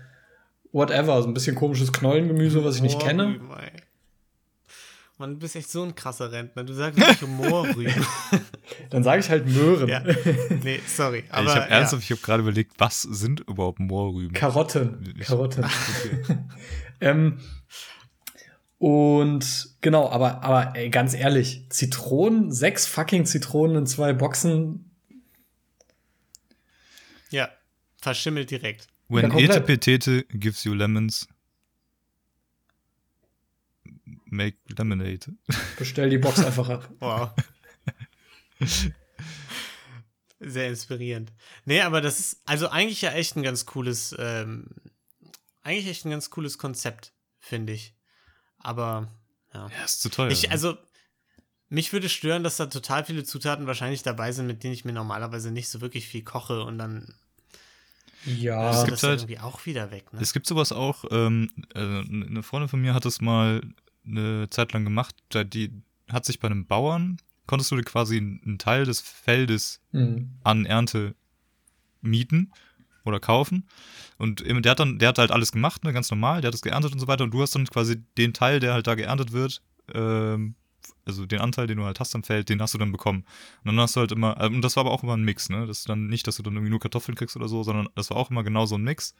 [0.73, 1.23] whatever.
[1.23, 3.25] So ein bisschen komisches Knollengemüse, was ich nicht kenne.
[3.29, 3.73] Mohrrüben, ey.
[5.17, 6.65] Mann, du bist echt so ein krasser Rentner.
[6.65, 8.05] Du sagst nicht Moorrüben.
[8.91, 9.89] Dann sage ich halt Möhren.
[9.89, 10.03] ja.
[10.63, 11.23] Nee, sorry.
[11.31, 14.33] Aber ich habe ernsthaft, ich habe gerade überlegt, was sind überhaupt Moorrüben?
[14.35, 15.15] Karotten.
[15.19, 15.65] Ich- Karotten.
[17.01, 17.39] ähm,
[18.79, 24.91] und genau, aber, aber ey, ganz ehrlich, Zitronen, sechs fucking Zitronen in zwei Boxen,
[27.31, 27.49] Ja,
[28.01, 28.89] verschimmelt direkt.
[29.09, 29.31] When.
[29.33, 31.29] Etepetete gives you lemons,
[34.35, 35.35] make lemonade.
[35.79, 36.91] bestell die Box einfach ab.
[37.01, 37.31] Wow.
[40.41, 41.33] Sehr inspirierend.
[41.65, 44.67] Nee, aber das ist also eigentlich ja echt ein ganz cooles, ähm,
[45.63, 47.95] eigentlich echt ein ganz cooles Konzept, finde ich.
[48.59, 49.09] Aber
[49.55, 49.69] ja.
[49.69, 50.31] Ja, ist zu teuer.
[50.31, 50.77] Ich, also,
[51.69, 54.93] mich würde stören, dass da total viele Zutaten wahrscheinlich dabei sind, mit denen ich mir
[54.93, 57.15] normalerweise nicht so wirklich viel koche und dann
[58.27, 60.21] Ja, ist gibt das halt- irgendwie auch wieder weg, ne?
[60.21, 63.63] Es gibt sowas auch, ähm, äh, eine Freundin von mir hat es mal
[64.07, 65.71] eine Zeit lang gemacht, da die
[66.11, 70.31] hat sich bei einem Bauern, konntest du dir quasi einen Teil des Feldes Mhm.
[70.43, 71.15] an Ernte
[72.01, 72.53] mieten
[73.05, 73.69] oder kaufen.
[74.19, 76.63] Und der hat dann, der hat halt alles gemacht, ne, ganz normal, der hat es
[76.63, 77.25] geerntet und so weiter.
[77.25, 79.63] Und du hast dann quasi den Teil, der halt da geerntet wird,
[79.93, 80.55] ähm,
[81.07, 83.25] also den Anteil, den du halt hast am Feld, den hast du dann bekommen.
[83.63, 85.51] Und dann hast du halt immer, äh, und das war aber auch immer ein Mix,
[85.51, 85.67] ne?
[85.67, 88.11] Das ist dann nicht, dass du dann irgendwie nur Kartoffeln kriegst oder so, sondern das
[88.11, 89.15] war auch immer genau so ein Mix.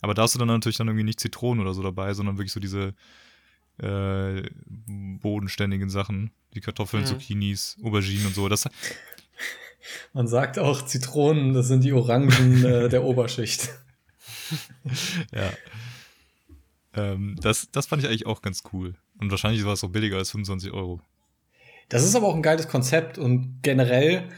[0.00, 2.52] Aber da hast du dann natürlich dann irgendwie nicht Zitronen oder so dabei, sondern wirklich
[2.52, 2.94] so diese
[3.78, 4.42] äh,
[4.76, 7.06] bodenständigen Sachen, die Kartoffeln, Mhm.
[7.06, 8.48] Zucchinis, Auberginen und so.
[8.48, 8.68] Das,
[10.12, 13.68] Man sagt auch, Zitronen, das sind die Orangen äh, der Oberschicht.
[15.32, 15.50] Ja.
[16.94, 18.94] Ähm, das, das fand ich eigentlich auch ganz cool.
[19.18, 21.00] Und wahrscheinlich war es auch billiger als 25 Euro.
[21.88, 24.28] Das ist aber auch ein geiles Konzept und generell,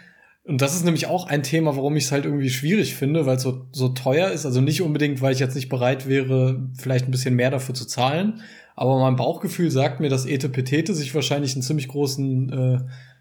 [0.44, 3.36] und das ist nämlich auch ein Thema, warum ich es halt irgendwie schwierig finde, weil
[3.36, 4.44] es so, so teuer ist.
[4.44, 7.86] Also nicht unbedingt, weil ich jetzt nicht bereit wäre, vielleicht ein bisschen mehr dafür zu
[7.86, 8.42] zahlen.
[8.74, 12.80] Aber mein Bauchgefühl sagt mir, dass Etepetete sich wahrscheinlich einen ziemlich großen äh,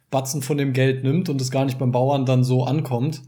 [0.10, 3.22] Batzen von dem Geld nimmt und es gar nicht beim Bauern dann so ankommt.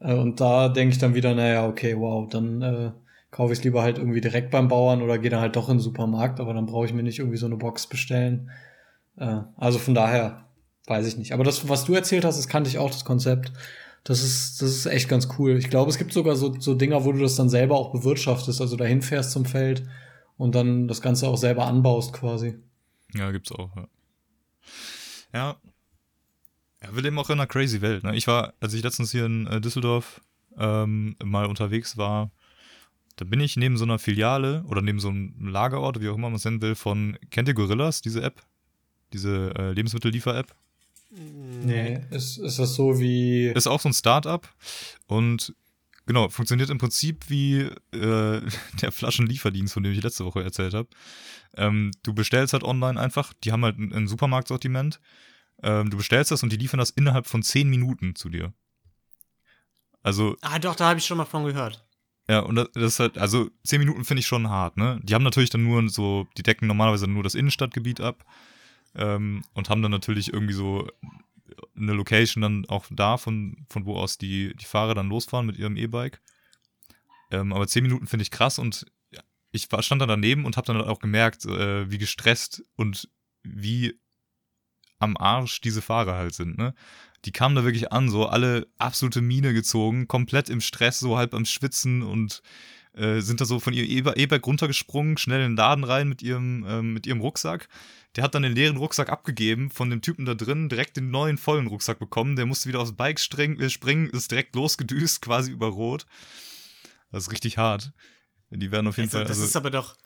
[0.00, 2.90] Äh, und da denke ich dann wieder, naja, okay, wow, dann äh,
[3.30, 5.76] kaufe ich es lieber halt irgendwie direkt beim Bauern oder gehe dann halt doch in
[5.76, 8.50] den Supermarkt, aber dann brauche ich mir nicht irgendwie so eine Box bestellen.
[9.18, 10.44] Äh, also von daher
[10.86, 11.32] weiß ich nicht.
[11.32, 13.52] Aber das, was du erzählt hast, das kannte ich auch, das Konzept.
[14.04, 15.56] Das ist, das ist echt ganz cool.
[15.56, 18.60] Ich glaube, es gibt sogar so, so Dinger, wo du das dann selber auch bewirtschaftest,
[18.60, 19.82] also dahin fährst zum Feld
[20.36, 22.58] und dann das Ganze auch selber anbaust quasi.
[23.14, 23.88] Ja, gibt's auch, ja.
[25.32, 25.56] Ja.
[26.82, 28.04] Ja, wir leben auch in einer crazy Welt.
[28.04, 28.14] Ne?
[28.16, 30.20] Ich war, als ich letztens hier in äh, Düsseldorf
[30.58, 32.30] ähm, mal unterwegs war,
[33.16, 36.28] da bin ich neben so einer Filiale oder neben so einem Lagerort, wie auch immer
[36.28, 38.42] man es nennen will, von, kennt ihr Gorillas, diese App?
[39.12, 40.54] Diese äh, Lebensmittelliefer-App?
[41.10, 42.00] Nee.
[42.10, 43.46] Ist, ist das so wie.
[43.46, 44.46] Ist auch so ein Startup
[45.06, 45.54] und
[46.06, 47.70] genau, funktioniert im Prinzip wie äh,
[48.80, 50.88] der Flaschenlieferdienst, von dem ich letzte Woche erzählt habe.
[51.56, 55.00] Ähm, du bestellst halt online einfach, die haben halt ein, ein Supermarktsortiment.
[55.62, 58.52] Ähm, du bestellst das und die liefern das innerhalb von 10 Minuten zu dir.
[60.02, 61.84] Also, Ah, doch, da habe ich schon mal von gehört.
[62.28, 65.00] ja, und das, ist halt, also 10 Minuten finde ich schon hart, ne?
[65.02, 68.24] Die haben natürlich dann nur so, die decken normalerweise nur das Innenstadtgebiet ab
[68.94, 70.88] ähm, und haben dann natürlich irgendwie so
[71.76, 75.56] eine Location dann auch da, von, von wo aus die, die Fahrer dann losfahren mit
[75.56, 76.20] ihrem E-Bike.
[77.30, 78.86] Ähm, aber 10 Minuten finde ich krass und
[79.52, 83.08] ich stand dann daneben und habe dann auch gemerkt, äh, wie gestresst und
[83.42, 83.98] wie
[84.98, 86.74] am Arsch diese Fahrer halt sind, ne?
[87.24, 91.34] Die kamen da wirklich an, so alle absolute Mine gezogen, komplett im Stress, so halb
[91.34, 92.40] am Schwitzen und
[92.96, 96.22] äh, sind da so von ihrem E- E-Bike runtergesprungen, schnell in den Laden rein mit
[96.22, 97.68] ihrem, ähm, mit ihrem Rucksack.
[98.16, 101.36] Der hat dann den leeren Rucksack abgegeben von dem Typen da drin, direkt den neuen
[101.36, 102.36] vollen Rucksack bekommen.
[102.36, 106.06] Der musste wieder aufs Bike äh, springen, ist direkt losgedüst, quasi über Rot.
[107.10, 107.92] Das ist richtig hart.
[108.50, 109.24] Die werden auf jeden Also, Fall.
[109.26, 109.96] das Also, ist aber doch,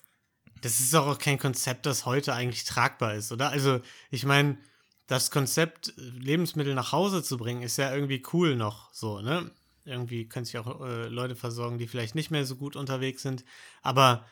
[0.63, 3.51] das ist doch auch kein Konzept, das heute eigentlich tragbar ist, oder?
[3.51, 4.59] Also, ich meine,
[5.07, 9.51] das Konzept, Lebensmittel nach Hause zu bringen, ist ja irgendwie cool noch so, ne?
[9.91, 13.45] Irgendwie können sich auch äh, Leute versorgen, die vielleicht nicht mehr so gut unterwegs sind.
[13.83, 14.25] Aber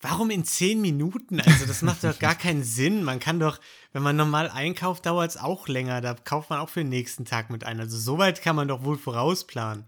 [0.00, 1.40] warum in zehn Minuten?
[1.40, 3.02] Also, das macht doch gar keinen Sinn.
[3.02, 3.58] Man kann doch,
[3.92, 6.00] wenn man normal einkauft, dauert es auch länger.
[6.00, 7.80] Da kauft man auch für den nächsten Tag mit ein.
[7.80, 9.86] Also, so weit kann man doch wohl vorausplanen.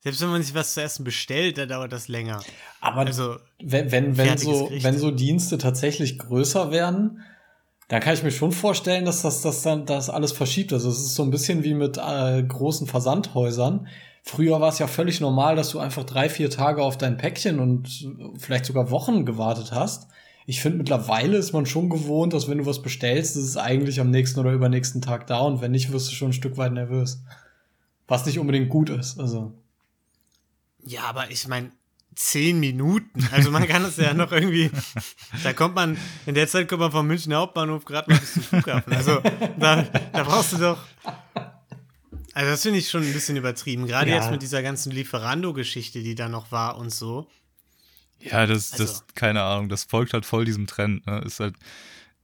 [0.00, 2.42] Selbst wenn man sich was zu essen bestellt, da dauert das länger.
[2.80, 4.84] Aber Also, wenn, wenn, wenn, so, Gericht.
[4.84, 7.22] wenn so Dienste tatsächlich größer werden,
[7.88, 10.72] dann kann ich mir schon vorstellen, dass das, das dann das alles verschiebt.
[10.72, 13.88] Also es ist so ein bisschen wie mit äh, großen Versandhäusern.
[14.26, 17.60] Früher war es ja völlig normal, dass du einfach drei, vier Tage auf dein Päckchen
[17.60, 18.08] und
[18.38, 20.08] vielleicht sogar Wochen gewartet hast.
[20.46, 24.00] Ich finde, mittlerweile ist man schon gewohnt, dass wenn du was bestellst, ist es eigentlich
[24.00, 26.72] am nächsten oder übernächsten Tag da und wenn nicht, wirst du schon ein Stück weit
[26.72, 27.22] nervös.
[28.08, 29.20] Was nicht unbedingt gut ist.
[29.20, 29.52] Also.
[30.82, 31.70] Ja, aber ich meine,
[32.14, 33.28] zehn Minuten.
[33.30, 34.70] Also man kann es ja noch irgendwie.
[35.42, 38.42] Da kommt man, in der Zeit kommt man vom Münchner Hauptbahnhof gerade mal bis zum
[38.42, 38.94] Flughafen.
[38.94, 39.20] Also
[39.58, 40.78] da, da brauchst du doch.
[42.34, 43.86] Also das finde ich schon ein bisschen übertrieben.
[43.86, 44.16] Gerade Ja.
[44.16, 47.28] jetzt mit dieser ganzen Lieferando-Geschichte, die da noch war und so.
[48.20, 51.20] Ja, das, das, Also- keine Ahnung, das folgt halt voll diesem Trend, ne?
[51.24, 51.54] Ist halt,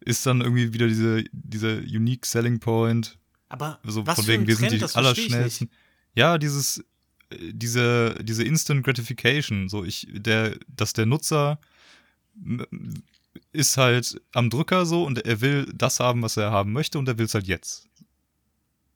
[0.01, 3.19] ist dann irgendwie wieder diese, dieser unique selling point,
[3.49, 5.71] Aber so was von wegen, wir sind die das allerschnellsten.
[6.15, 6.79] Ja, dieses,
[7.31, 11.61] äh, diese, diese Instant Gratification, so ich, der, dass der Nutzer
[13.53, 17.09] ist halt am Drücker so und er will das haben, was er haben möchte und
[17.09, 17.87] er will es halt jetzt.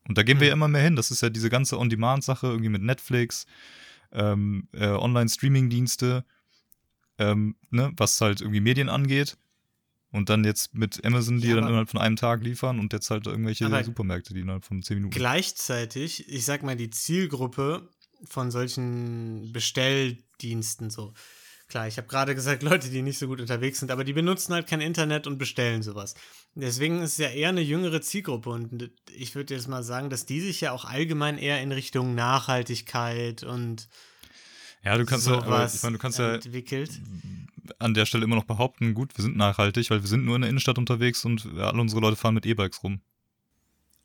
[0.06, 0.96] Und da gehen wir ja immer mehr hin.
[0.96, 3.46] Das ist ja diese ganze On-Demand-Sache irgendwie mit Netflix,
[4.12, 6.24] ähm, äh, Online-Streaming-Dienste,
[7.18, 9.36] ähm, ne, was halt irgendwie Medien angeht.
[10.10, 13.10] Und dann jetzt mit Amazon, die Ja, dann innerhalb von einem Tag liefern und jetzt
[13.10, 15.12] halt irgendwelche Supermärkte, die innerhalb von 10 Minuten.
[15.12, 17.88] Gleichzeitig, ich sag mal, die Zielgruppe
[18.24, 21.14] von solchen Bestelldiensten so.
[21.68, 24.52] Klar, ich habe gerade gesagt, Leute, die nicht so gut unterwegs sind, aber die benutzen
[24.54, 26.14] halt kein Internet und bestellen sowas.
[26.54, 30.26] Deswegen ist es ja eher eine jüngere Zielgruppe und ich würde jetzt mal sagen, dass
[30.26, 33.88] die sich ja auch allgemein eher in Richtung Nachhaltigkeit und
[34.84, 37.00] Ja, du kannst ja, sowas ich meine, du kannst ja entwickelt.
[37.78, 40.42] an der Stelle immer noch behaupten, gut, wir sind nachhaltig, weil wir sind nur in
[40.42, 43.00] der Innenstadt unterwegs und alle unsere Leute fahren mit E-Bikes rum.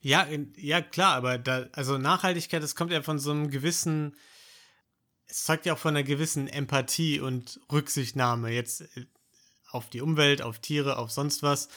[0.01, 4.15] Ja, ja, klar, aber da, also Nachhaltigkeit, das kommt ja von so einem gewissen,
[5.29, 9.05] es zeugt ja auch von einer gewissen Empathie und Rücksichtnahme jetzt äh,
[9.71, 11.69] auf die Umwelt, auf Tiere, auf sonst was.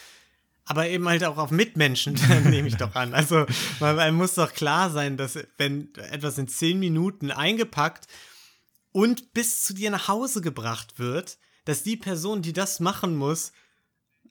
[0.64, 3.14] Aber eben halt auch auf Mitmenschen, nehme ich doch an.
[3.14, 3.46] Also,
[3.80, 8.06] man, man muss doch klar sein, dass wenn etwas in zehn Minuten eingepackt
[8.92, 13.52] und bis zu dir nach Hause gebracht wird, dass die Person, die das machen muss,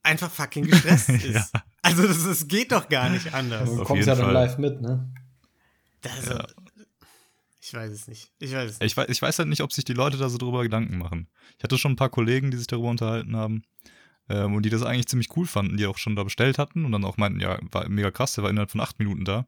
[0.03, 1.51] einfach fucking gestresst ist.
[1.83, 3.69] Also, das, das geht doch gar nicht anders.
[3.69, 5.11] Du kommst ja dann live mit, ne?
[6.03, 6.41] Also,
[7.61, 8.31] ich weiß es nicht.
[8.39, 8.91] Ich weiß es nicht.
[8.91, 11.27] Ich weiß, ich weiß halt nicht, ob sich die Leute da so drüber Gedanken machen.
[11.57, 13.63] Ich hatte schon ein paar Kollegen, die sich darüber unterhalten haben
[14.29, 16.91] ähm, und die das eigentlich ziemlich cool fanden, die auch schon da bestellt hatten und
[16.91, 19.45] dann auch meinten, ja, war mega krass, der war innerhalb von acht Minuten da.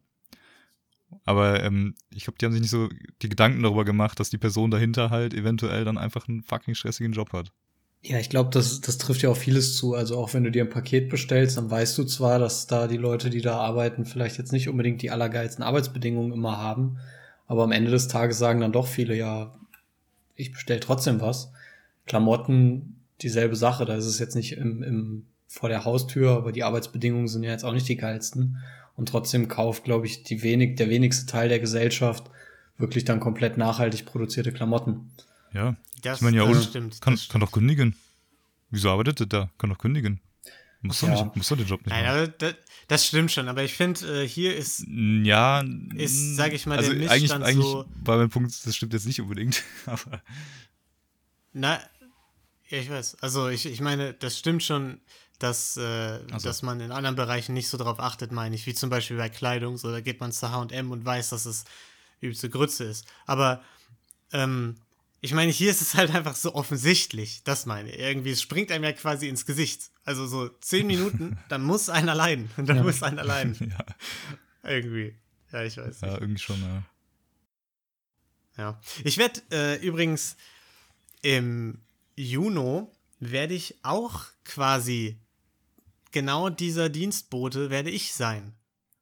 [1.25, 2.89] Aber ähm, ich glaube, die haben sich nicht so
[3.21, 7.13] die Gedanken darüber gemacht, dass die Person dahinter halt eventuell dann einfach einen fucking stressigen
[7.13, 7.51] Job hat.
[8.05, 9.93] Ja, ich glaube, das, das trifft ja auf vieles zu.
[9.93, 12.97] Also auch wenn du dir ein Paket bestellst, dann weißt du zwar, dass da die
[12.97, 16.97] Leute, die da arbeiten, vielleicht jetzt nicht unbedingt die allergeilsten Arbeitsbedingungen immer haben,
[17.53, 19.53] aber am Ende des Tages sagen dann doch viele, ja,
[20.33, 21.51] ich bestell trotzdem was.
[22.07, 23.85] Klamotten, dieselbe Sache.
[23.85, 27.51] Da ist es jetzt nicht im, im vor der Haustür, aber die Arbeitsbedingungen sind ja
[27.51, 28.57] jetzt auch nicht die geilsten.
[28.95, 32.23] Und trotzdem kauft, glaube ich, die wenig, der wenigste Teil der Gesellschaft
[32.79, 35.11] wirklich dann komplett nachhaltig produzierte Klamotten.
[35.53, 35.75] Ja.
[36.01, 37.01] Das, ich meine, ja, das stimmt.
[37.01, 37.95] Kann, das kann doch kündigen.
[38.71, 39.49] Wieso arbeitet er da?
[39.59, 40.21] Kann doch kündigen.
[40.85, 41.23] Muss doch, Ja.
[41.23, 42.15] nicht, muss doch den Job nicht Nein, machen.
[42.17, 42.55] aber das,
[42.89, 45.63] das stimmt schon, aber ich finde, äh, hier ist, Ja,
[45.95, 48.93] ist, sag ich mal, also der eigentlich, Missstand eigentlich so, war mein Punkt, das stimmt
[48.93, 49.63] jetzt nicht unbedingt.
[49.85, 50.21] Aber
[51.53, 51.79] na,
[52.69, 54.99] ja, ich weiß, also ich, ich meine, das stimmt schon,
[55.39, 56.47] dass, äh, Ach so.
[56.47, 59.29] dass man in anderen Bereichen nicht so drauf achtet, meine ich, wie zum Beispiel bei
[59.29, 61.63] Kleidung, so, da geht man zu H&M und weiß, dass es
[62.21, 63.63] übelste Grütze ist, aber,
[64.31, 64.75] ähm,
[65.21, 67.99] ich meine, hier ist es halt einfach so offensichtlich, das meine ich.
[67.99, 69.89] Irgendwie, es springt einem ja quasi ins Gesicht.
[70.05, 72.49] Also so zehn Minuten, dann muss einer leiden.
[72.57, 72.83] Dann Ja.
[72.83, 73.55] muss einer leiden.
[74.63, 75.15] ja, Irgendwie.
[75.51, 76.01] Ja, ich weiß.
[76.01, 76.83] ja, irgendwie schon, ja.
[78.57, 78.81] Ja.
[79.03, 80.35] Ich werde äh, übrigens
[81.21, 81.81] im
[82.15, 82.85] Juni
[83.19, 85.19] werde ich auch quasi
[86.11, 88.53] genau dieser Dienstbote werde ich sein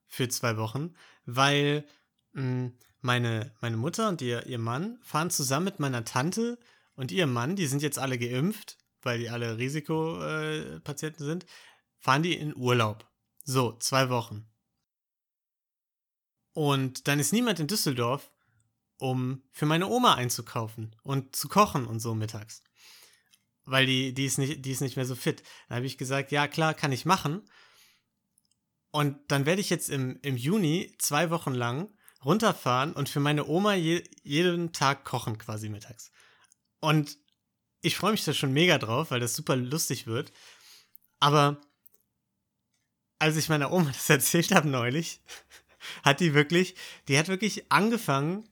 [0.08, 0.94] für zwei Wochen,
[1.26, 1.86] weil
[2.34, 6.58] mh, meine, meine Mutter und ihr, ihr Mann fahren zusammen mit meiner Tante
[6.96, 11.46] und ihrem Mann, die sind jetzt alle geimpft, weil die alle Risikopatienten äh, sind,
[12.00, 13.08] fahren die in Urlaub.
[13.44, 14.48] So, zwei Wochen.
[16.54, 18.32] Und dann ist niemand in Düsseldorf,
[18.98, 22.64] um für meine Oma einzukaufen und zu kochen und so mittags.
[23.64, 25.44] Weil die, die, ist, nicht, die ist nicht mehr so fit.
[25.68, 27.42] Dann habe ich gesagt, ja klar, kann ich machen.
[28.92, 31.90] Und dann werde ich jetzt im, im Juni zwei Wochen lang
[32.24, 36.12] runterfahren und für meine Oma je, jeden Tag kochen quasi mittags.
[36.80, 37.18] Und
[37.82, 40.32] ich freue mich da schon mega drauf, weil das super lustig wird.
[41.20, 41.58] Aber
[43.20, 45.22] als ich meiner Oma das erzählt habe neulich,
[46.04, 46.76] hat die wirklich,
[47.08, 48.48] die hat wirklich angefangen,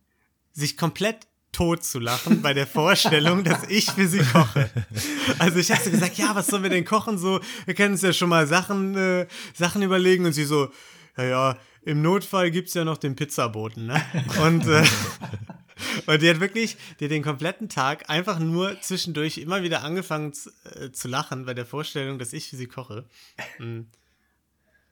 [0.52, 4.70] sich komplett tot zu lachen bei der Vorstellung, dass ich für sie koche.
[5.40, 7.18] Also ich habe so gesagt, ja, was sollen wir denn kochen?
[7.18, 10.72] So, wir können uns ja schon mal Sachen, äh, Sachen überlegen und sie so,
[11.20, 14.02] ja, ja, im Notfall gibt es ja noch den Pizzaboten, ne?
[14.44, 14.84] Und, äh,
[16.06, 20.34] und die hat wirklich, die hat den kompletten Tag einfach nur zwischendurch immer wieder angefangen
[20.34, 23.06] zu, äh, zu lachen bei der Vorstellung, dass ich für sie koche.
[23.60, 23.82] Mm.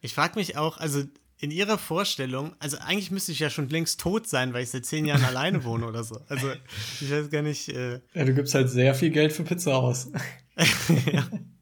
[0.01, 1.03] Ich frage mich auch, also
[1.39, 4.85] in ihrer Vorstellung, also eigentlich müsste ich ja schon längst tot sein, weil ich seit
[4.85, 6.19] zehn Jahren alleine wohne oder so.
[6.29, 6.51] Also
[7.01, 7.69] ich weiß gar nicht.
[7.69, 10.11] Äh, Ja, du gibst halt sehr viel Geld für Pizza aus.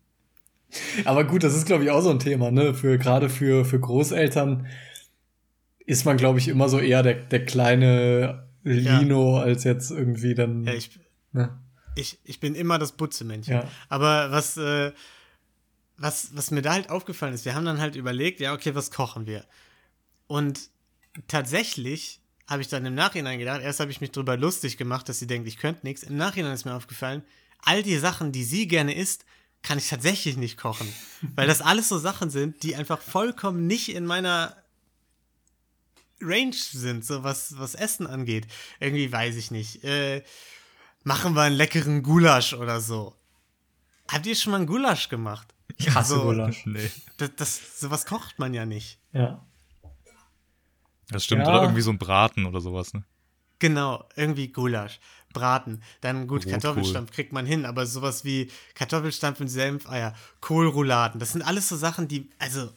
[1.05, 2.73] Aber gut, das ist, glaube ich, auch so ein Thema, ne?
[2.73, 4.67] Für, gerade für, für Großeltern
[5.85, 10.63] ist man, glaube ich, immer so eher der, der kleine Lino als jetzt irgendwie dann.
[10.65, 10.99] ja, ich,
[11.31, 11.57] ne?
[11.95, 13.55] ich, ich bin immer das Butzemännchen.
[13.55, 13.69] Ja.
[13.89, 14.91] Aber was, äh,
[15.97, 18.91] was, was mir da halt aufgefallen ist, wir haben dann halt überlegt, ja, okay, was
[18.91, 19.45] kochen wir?
[20.27, 20.69] Und
[21.27, 25.19] tatsächlich habe ich dann im Nachhinein gedacht, erst habe ich mich drüber lustig gemacht, dass
[25.19, 26.03] sie denkt, ich könnte nichts.
[26.03, 27.23] Im Nachhinein ist mir aufgefallen,
[27.59, 29.25] all die Sachen, die sie gerne isst,
[29.65, 30.87] kann ich tatsächlich nicht kochen.
[31.33, 34.55] Weil das alles so Sachen sind, die einfach vollkommen nicht in meiner
[36.21, 38.47] Range sind, so was, was Essen angeht.
[38.79, 39.83] Irgendwie weiß ich nicht.
[39.83, 40.23] Äh,
[41.03, 43.15] machen wir einen leckeren Gulasch oder so.
[44.07, 45.55] Habt ihr schon mal einen Gulasch gemacht?
[45.77, 46.21] Ich hasse So.
[46.21, 46.65] Gulasch.
[46.67, 46.91] Nee.
[47.17, 48.99] Das, das, sowas kocht man ja nicht.
[49.13, 49.43] Ja.
[51.09, 51.41] Das stimmt.
[51.41, 51.49] Ja.
[51.49, 53.03] Oder irgendwie so ein Braten oder sowas, ne?
[53.57, 54.99] Genau, irgendwie Gulasch,
[55.35, 56.51] Braten, dann gut, Rotkohl.
[56.53, 61.75] Kartoffelstampf kriegt man hin, aber sowas wie Kartoffelstampf und Senfeier, Kohlrouladen, das sind alles so
[61.75, 62.71] Sachen, die, also,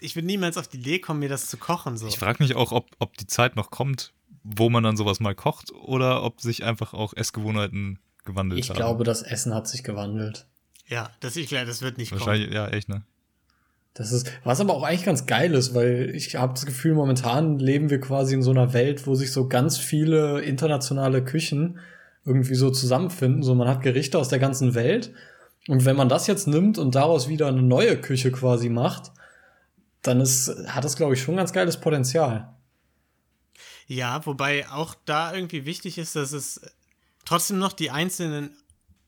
[0.00, 2.06] ich würde niemals auf die Idee kommen, mir das zu kochen, so.
[2.06, 4.12] Ich frage mich auch, ob, ob die Zeit noch kommt,
[4.42, 8.76] wo man dann sowas mal kocht oder ob sich einfach auch Essgewohnheiten gewandelt Ich haben.
[8.76, 10.46] glaube, das Essen hat sich gewandelt.
[10.88, 12.20] Ja, das ist klar, das wird nicht kommen.
[12.20, 13.02] Wahrscheinlich, ja, echt, ne?
[13.94, 17.58] Das ist, was aber auch eigentlich ganz geil ist, weil ich habe das Gefühl, momentan
[17.58, 21.78] leben wir quasi in so einer Welt, wo sich so ganz viele internationale Küchen
[22.24, 23.42] irgendwie so zusammenfinden.
[23.42, 25.12] So, man hat Gerichte aus der ganzen Welt.
[25.68, 29.12] Und wenn man das jetzt nimmt und daraus wieder eine neue Küche quasi macht,
[30.00, 32.52] dann ist, hat das, glaube ich, schon ganz geiles Potenzial.
[33.86, 36.60] Ja, wobei auch da irgendwie wichtig ist, dass es
[37.24, 38.56] trotzdem noch die einzelnen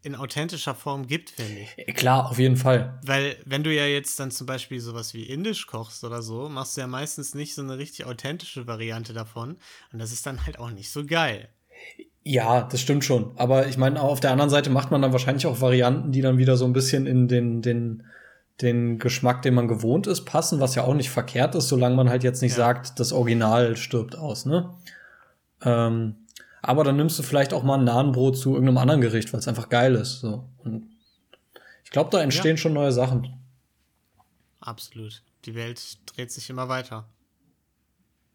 [0.05, 1.79] in authentischer Form gibt, finde ich.
[1.79, 2.99] Äh, Klar, auf jeden Fall.
[3.05, 6.77] Weil, wenn du ja jetzt dann zum Beispiel sowas wie Indisch kochst oder so, machst
[6.77, 9.57] du ja meistens nicht so eine richtig authentische Variante davon.
[9.93, 11.49] Und das ist dann halt auch nicht so geil.
[12.23, 13.33] Ja, das stimmt schon.
[13.37, 16.39] Aber ich meine, auf der anderen Seite macht man dann wahrscheinlich auch Varianten, die dann
[16.39, 18.05] wieder so ein bisschen in den, den,
[18.63, 22.09] den Geschmack, den man gewohnt ist, passen, was ja auch nicht verkehrt ist, solange man
[22.09, 22.57] halt jetzt nicht Ja.
[22.59, 24.71] sagt, das Original stirbt aus, ne?
[25.63, 26.17] Ähm,
[26.65, 29.49] aber dann nimmst du vielleicht auch mal ein Nahenbrot zu irgendeinem anderen Gericht, weil es
[29.49, 30.21] einfach geil ist.
[30.21, 30.49] So.
[30.59, 30.91] Und
[31.85, 33.41] ich glaube, da entstehen schon neue Sachen.
[34.61, 35.23] Absolut.
[35.45, 37.07] Die Welt dreht sich immer weiter.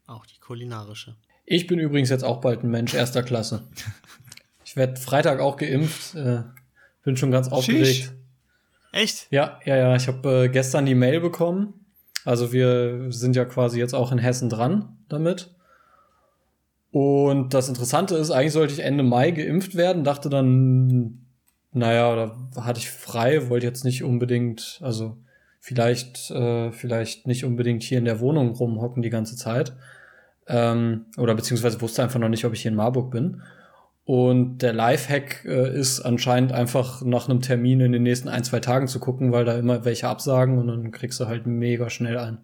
[0.06, 1.16] Auch die kulinarische.
[1.44, 3.68] Ich bin übrigens jetzt auch bald ein Mensch erster Klasse.
[4.62, 6.14] Ich werde Freitag auch geimpft.
[6.14, 6.44] Äh,
[7.02, 8.12] bin schon ganz aufgeregt.
[8.92, 9.26] Echt?
[9.30, 9.96] Ja, ja, ja.
[9.96, 11.86] Ich habe äh, gestern die Mail bekommen.
[12.24, 15.52] Also wir sind ja quasi jetzt auch in Hessen dran damit.
[16.92, 21.26] Und das Interessante ist, eigentlich sollte ich Ende Mai geimpft werden, dachte dann,
[21.72, 25.16] naja, da hatte ich frei, wollte jetzt nicht unbedingt, also
[25.60, 29.72] vielleicht, äh, vielleicht nicht unbedingt hier in der Wohnung rumhocken die ganze Zeit.
[30.48, 33.42] Ähm, oder beziehungsweise wusste einfach noch nicht, ob ich hier in Marburg bin.
[34.04, 38.58] Und der Lifehack äh, ist anscheinend einfach nach einem Termin in den nächsten ein, zwei
[38.58, 42.18] Tagen zu gucken, weil da immer welche absagen und dann kriegst du halt mega schnell
[42.18, 42.38] ein.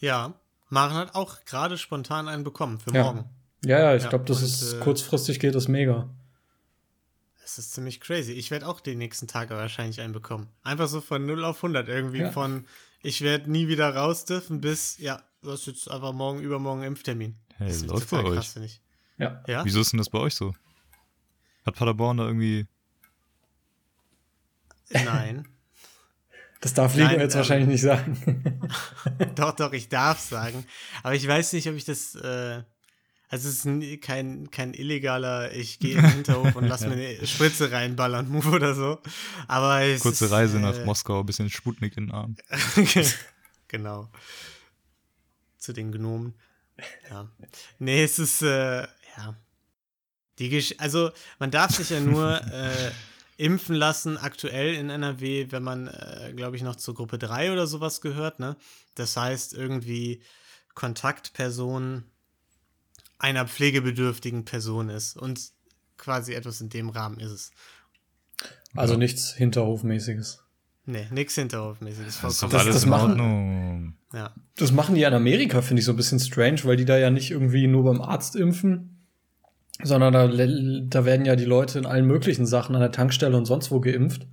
[0.00, 0.32] Ja.
[0.68, 3.04] Maren hat auch gerade spontan einen bekommen für Ja.
[3.04, 3.24] morgen.
[3.64, 6.08] Ja, ja, ich Ja, glaube, das und, ist äh, kurzfristig geht das mega.
[7.40, 8.32] Das ist ziemlich crazy.
[8.32, 10.48] Ich werde auch die nächsten Tage wahrscheinlich einen bekommen.
[10.62, 12.18] Einfach so von 0 auf 100 irgendwie.
[12.20, 12.32] Ja.
[12.32, 12.66] Von
[13.02, 16.88] ich werde nie wieder raus dürfen bis, ja, du hast jetzt einfach morgen, übermorgen einen
[16.88, 17.36] Impftermin.
[17.56, 18.52] Hey, das ist läuft total bei krass, euch.
[18.52, 18.82] finde ich.
[19.18, 19.42] Ja.
[19.46, 19.64] Ja?
[19.64, 20.54] Wieso ist denn das bei euch so?
[21.64, 22.66] Hat Paderborn da irgendwie.
[24.90, 25.48] Nein.
[26.60, 28.58] Das darf Lego Nein, jetzt ähm, wahrscheinlich nicht sagen.
[29.34, 30.64] doch, doch, ich darf sagen.
[31.02, 32.14] Aber ich weiß nicht, ob ich das.
[32.14, 32.62] Äh,
[33.28, 37.26] also, es ist kein, kein illegaler, ich gehe in den Hinterhof und lass mir eine
[37.26, 39.00] Spritze reinballern, Move oder so.
[39.48, 42.36] Aber es Kurze ist, Reise äh, nach Moskau, ein bisschen Sputnik in den Arm.
[43.68, 44.08] genau.
[45.58, 46.34] Zu den Gnomen.
[47.10, 47.28] Ja.
[47.80, 49.36] Nee, es ist, äh, ja.
[50.38, 52.90] Die Gesch also, man darf sich ja nur äh,
[53.36, 57.66] impfen lassen, aktuell in NRW, wenn man, äh, glaube ich, noch zur Gruppe 3 oder
[57.66, 58.56] sowas gehört, ne?
[58.94, 60.22] Das heißt, irgendwie
[60.74, 62.04] Kontaktperson
[63.18, 65.16] einer pflegebedürftigen Person ist.
[65.16, 65.40] Und
[65.96, 67.50] quasi etwas in dem Rahmen ist es.
[68.74, 68.98] Also Ja.
[68.98, 70.42] nichts Hinterhofmäßiges.
[70.84, 72.20] Nee, nix Hinterhofmäßiges.
[72.20, 73.96] Das Das- alles das in machen-.
[74.12, 74.32] Ja.
[74.56, 76.96] Das machen die ja in Amerika, finde ich so ein bisschen strange, weil die da
[76.96, 78.95] ja nicht irgendwie nur beim Arzt impfen,
[79.82, 83.44] sondern da, da werden ja die Leute in allen möglichen Sachen an der Tankstelle und
[83.46, 84.26] sonst wo geimpft.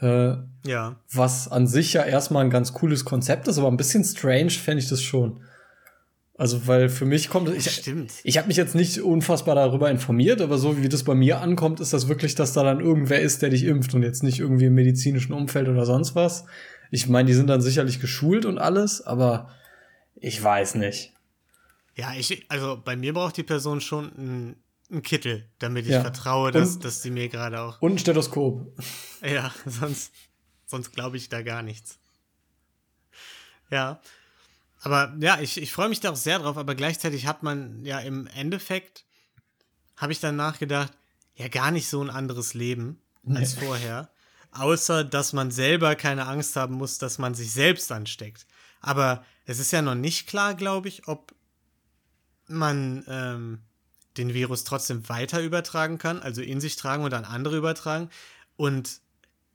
[0.00, 0.34] Äh,
[0.66, 0.96] Ja.
[1.12, 4.82] was an sich ja erstmal ein ganz cooles Konzept ist, aber ein bisschen strange fände
[4.82, 5.40] ich das schon.
[6.36, 8.12] Also, weil für mich kommt ich, Stimmt.
[8.24, 11.78] ich habe mich jetzt nicht unfassbar darüber informiert, aber so wie das bei mir ankommt,
[11.78, 14.64] ist das wirklich, dass da dann irgendwer ist, der dich impft und jetzt nicht irgendwie
[14.64, 16.44] im medizinischen Umfeld oder sonst was.
[16.90, 19.48] Ich meine, die sind dann sicherlich geschult und alles, aber
[20.16, 21.12] ich weiß nicht.
[21.96, 24.56] Ja, ich, also bei mir braucht die Person schon einen,
[24.90, 26.00] einen Kittel, damit ich Ja.
[26.02, 27.80] vertraue, dass, Und- dass sie mir gerade auch.
[27.82, 28.72] Und ein Stethoskop.
[29.22, 30.12] Ja, sonst,
[30.66, 31.98] sonst glaube ich da gar nichts.
[33.70, 34.00] Ja.
[34.82, 38.00] Aber ja, ich, ich freue mich da auch sehr drauf, aber gleichzeitig hat man ja
[38.00, 39.04] im Endeffekt,
[39.96, 40.92] habe ich dann nachgedacht,
[41.36, 43.64] ja gar nicht so ein anderes Leben als Nee.
[43.66, 44.10] vorher.
[44.52, 48.46] Außer, dass man selber keine Angst haben muss, dass man sich selbst ansteckt.
[48.80, 51.34] Aber es ist ja noch nicht klar, glaube ich, ob
[52.46, 53.62] man ähm,
[54.16, 58.10] den Virus trotzdem weiter übertragen kann, also in sich tragen und an andere übertragen.
[58.56, 59.00] Und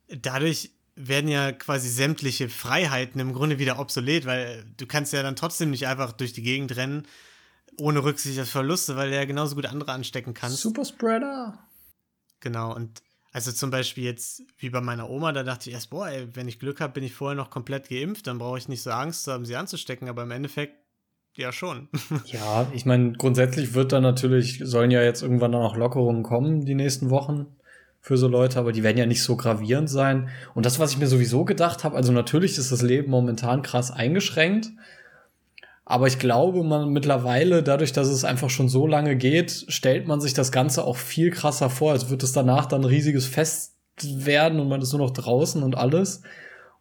[0.10, 5.38] dadurch werden ja quasi sämtliche Freiheiten im Grunde wieder obsolet, weil du kannst ja dann
[5.38, 7.08] trotzdem nicht einfach durch die Gegend rennen,
[7.78, 10.58] ohne Rücksicht auf Verluste, weil du ja genauso gut andere anstecken kannst.
[10.58, 11.58] Superspreader.
[12.42, 13.02] Genau, und
[13.32, 16.48] also zum Beispiel jetzt wie bei meiner Oma, da dachte ich erst, boah, ey, wenn
[16.48, 19.24] ich Glück habe, bin ich vorher noch komplett geimpft, dann brauche ich nicht so Angst
[19.24, 20.76] zu haben, sie anzustecken, aber im Endeffekt
[21.36, 21.90] ja schon.
[22.26, 26.66] Ja, ich meine, grundsätzlich wird da natürlich, sollen ja jetzt irgendwann dann auch Lockerungen kommen,
[26.66, 27.48] die nächsten Wochen
[28.02, 30.30] für so Leute, aber die werden ja nicht so gravierend sein.
[30.56, 33.92] Und das, was ich mir sowieso gedacht habe, also natürlich ist das Leben momentan krass
[33.92, 34.70] eingeschränkt,
[35.90, 40.22] aber ich glaube, man mittlerweile, dadurch, dass es einfach schon so lange geht, stellt man
[40.22, 43.76] sich das Ganze auch viel krasser vor, als wird es danach dann ein riesiges Fest
[44.04, 46.22] werden und man ist nur noch draußen und alles.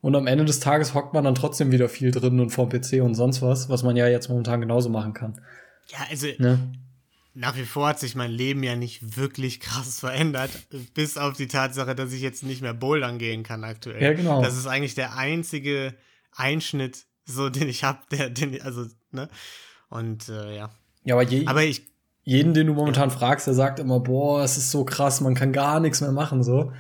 [0.01, 3.03] Und am Ende des Tages hockt man dann trotzdem wieder viel drin und vorm PC
[3.03, 5.41] und sonst was, was man ja jetzt momentan genauso machen kann.
[5.89, 6.73] ja, also Ne?
[7.35, 10.51] nach wie vor hat sich mein Leben ja nicht wirklich krass verändert,
[10.95, 14.03] bis auf die Tatsache, dass ich jetzt nicht mehr bouldern gehen kann aktuell.
[14.03, 14.43] Ja, genau.
[14.43, 15.95] Das ist eigentlich der einzige
[16.35, 19.29] Einschnitt, so den ich habe, der, den, also, ne?
[19.89, 20.71] Und äh, ja.
[21.05, 21.83] Ja, aber, je, Aber ich,
[22.25, 25.53] jeden, den du momentan fragst, der sagt immer, boah, es ist so krass, man kann
[25.53, 26.73] gar nichts mehr machen, so.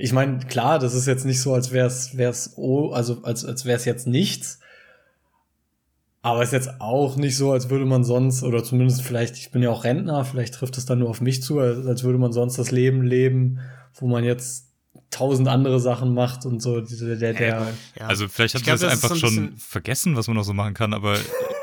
[0.00, 3.64] Ich meine, klar, das ist jetzt nicht so, als wär's, wär's, oh, also als, als
[3.64, 4.60] wär's jetzt nichts.
[6.22, 9.50] Aber es ist jetzt auch nicht so, als würde man sonst, oder zumindest vielleicht, ich
[9.50, 12.32] bin ja auch Rentner, vielleicht trifft es dann nur auf mich zu, als würde man
[12.32, 13.58] sonst das Leben leben,
[13.94, 14.67] wo man jetzt
[15.10, 18.06] tausend andere Sachen macht und so, der, der, der, ja.
[18.06, 20.52] Also vielleicht Ich hat man das einfach so ein schon vergessen, was man noch so
[20.52, 21.16] machen kann, aber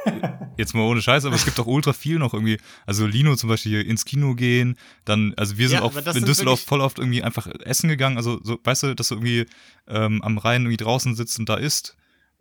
[0.58, 2.60] jetzt mal ohne Scheiß, aber es gibt auch ultra viel noch irgendwie.
[2.86, 6.26] Also Lino zum Beispiel hier ins Kino gehen, dann, also wir sind Ja, auch in
[6.26, 9.46] Düsseldorf voll oft irgendwie einfach essen gegangen, also so, weißt du, dass du irgendwie
[9.88, 11.96] ähm, am Rhein irgendwie draußen sitzt und da isst.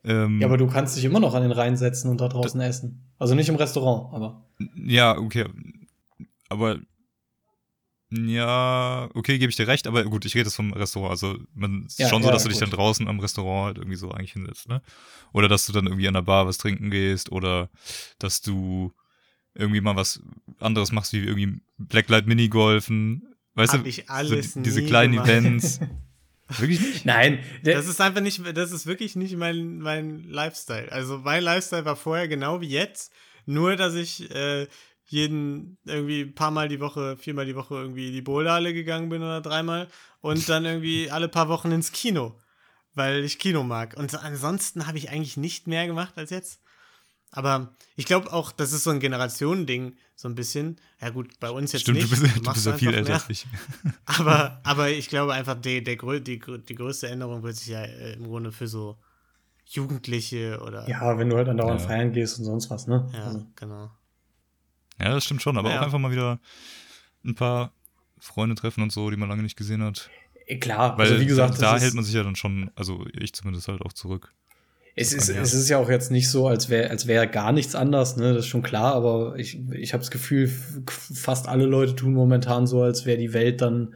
[0.04, 2.60] Ähm, ja, aber du kannst dich immer noch an den Rhein setzen und da draußen
[2.60, 3.02] essen.
[3.18, 4.44] Also nicht im Restaurant, aber.
[4.76, 5.46] Ja, okay.
[6.50, 6.78] Aber
[8.16, 11.10] Ja, okay, gebe ich dir recht, aber gut, ich rede jetzt vom Restaurant.
[11.10, 12.62] Also, man ist Ja, schon so, ja, dass du dich gut.
[12.68, 14.82] dann draußen am Restaurant halt irgendwie so eigentlich hinsetzt, ne?
[15.32, 17.70] Oder dass du dann irgendwie an der Bar was trinken gehst oder
[18.18, 18.92] dass du
[19.54, 20.20] irgendwie mal was
[20.60, 23.34] anderes machst, wie irgendwie Blacklight Minigolfen.
[23.54, 25.28] Weißt Hab du, ich alles so diese nie kleinen gemacht.
[25.28, 25.80] Events.
[26.58, 27.06] Wirklich nicht?
[27.06, 30.92] Nein, Das ist einfach nicht, das ist wirklich nicht mein, mein Lifestyle.
[30.92, 33.12] Also mein Lifestyle war vorher genau wie jetzt,
[33.46, 34.66] nur dass ich äh,
[35.06, 39.08] jeden irgendwie ein paar Mal die Woche, viermal die Woche irgendwie in die Bowlhalle gegangen
[39.10, 39.88] bin oder dreimal
[40.20, 42.38] und dann irgendwie alle paar Wochen ins Kino,
[42.94, 43.94] weil ich Kino mag.
[43.96, 46.60] Und ansonsten habe ich eigentlich nicht mehr gemacht als jetzt.
[47.30, 50.80] Aber ich glaube auch, das ist so ein Generationending, so ein bisschen.
[51.00, 52.12] Ja gut, bei uns jetzt Stimmt, nicht.
[52.12, 53.46] du bist, du bist ja viel älter als ich.
[54.06, 58.12] Aber, aber ich glaube einfach, die, der, die, die größte Änderung wird sich ja äh,
[58.12, 58.98] im Grunde für so
[59.66, 60.88] Jugendliche oder.
[60.88, 61.86] ja, wenn du halt andauernd Ja.
[61.86, 63.10] feiern gehst und sonst was, ne?
[63.12, 63.90] Ja, Also, genau.
[65.00, 65.78] Ja, das stimmt schon, aber Ja.
[65.80, 66.38] auch einfach mal wieder
[67.24, 67.72] ein paar
[68.18, 70.10] Freunde treffen und so, die man lange nicht gesehen hat.
[70.46, 73.32] eh, klar, Weil also wie gesagt, da hält man sich ja dann schon, also ich
[73.32, 74.32] zumindest halt auch zurück.
[74.96, 75.40] es, ist, Ja.
[75.42, 78.32] es ist ja auch jetzt nicht so, als wäre als wär gar nichts anders, ne?
[78.34, 80.48] Das ist schon klar, aber ich, ich habe das Gefühl,
[80.86, 83.94] fast alle Leute tun momentan so, als wäre die Welt dann,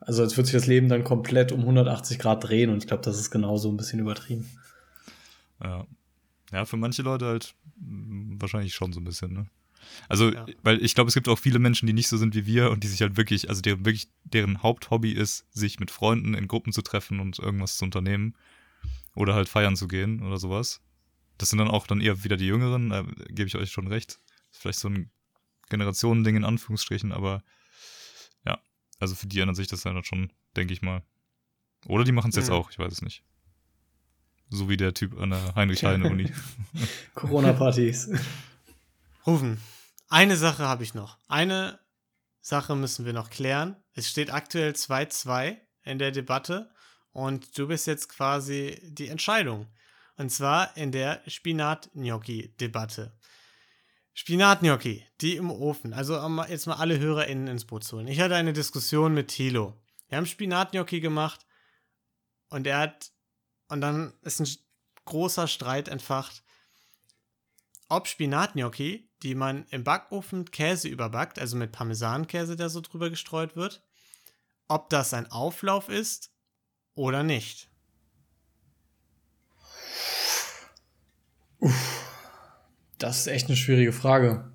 [0.00, 3.02] also als würde sich das Leben dann komplett um 180 Grad drehen und ich glaube,
[3.02, 4.48] das ist genauso ein bisschen übertrieben.
[5.62, 5.86] Ja.
[6.52, 9.46] Ja, für manche Leute halt wahrscheinlich schon so ein bisschen, ne?
[10.08, 10.46] Also, Ja.
[10.62, 12.82] weil ich glaube, es gibt auch viele Menschen, die nicht so sind wie wir und
[12.84, 16.72] die sich halt wirklich, also deren wirklich, deren Haupthobby ist, sich mit Freunden in Gruppen
[16.72, 18.34] zu treffen und irgendwas zu unternehmen.
[19.14, 20.80] Oder halt feiern zu gehen oder sowas.
[21.38, 24.20] Das sind dann auch dann eher wieder die Jüngeren, da gebe ich euch schon recht.
[24.52, 25.10] Ist vielleicht so ein
[25.70, 27.42] Generationending in Anführungsstrichen, aber
[28.46, 28.58] ja,
[29.00, 31.02] also für die ändert sich das dann schon, denke ich mal.
[31.86, 32.54] Oder die machen es jetzt Mhm.
[32.54, 33.22] auch, ich weiß es nicht.
[34.50, 36.30] So wie der Typ an der Heinrich-Heine-Uni.
[37.14, 38.10] Corona-Partys.
[39.26, 39.60] Rufen.
[40.08, 41.18] Eine Sache habe ich noch.
[41.28, 41.78] Eine
[42.40, 43.76] Sache müssen wir noch klären.
[43.92, 46.70] Es steht aktuell 2-2 in der Debatte
[47.12, 49.66] und du bist jetzt quasi die Entscheidung.
[50.16, 53.12] Und zwar in der Spinat-Gnocchi-Debatte.
[54.14, 55.92] Spinat-Gnocchi, die im Ofen.
[55.92, 58.08] Also jetzt mal alle HörerInnen ins Boot zu holen.
[58.08, 59.80] Ich hatte eine Diskussion mit Thilo.
[60.08, 61.46] Wir haben Spinat-Gnocchi gemacht
[62.48, 63.12] und er hat,
[63.68, 64.48] und dann ist ein
[65.04, 66.42] großer Streit entfacht,
[67.88, 73.56] ob Spinatgnocchi, die man im Backofen Käse überbackt, also mit Parmesankäse, der so drüber gestreut
[73.56, 73.82] wird,
[74.68, 76.30] ob das ein Auflauf ist
[76.94, 77.70] oder nicht.
[82.98, 84.52] Das ist echt eine schwierige Frage.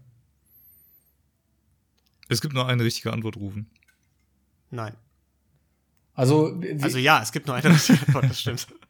[2.30, 3.70] Es gibt nur eine richtige Antwort rufen.
[4.70, 4.96] Nein.
[6.14, 8.68] Also, Also ja, es gibt nur eine richtige Antwort, das stimmt.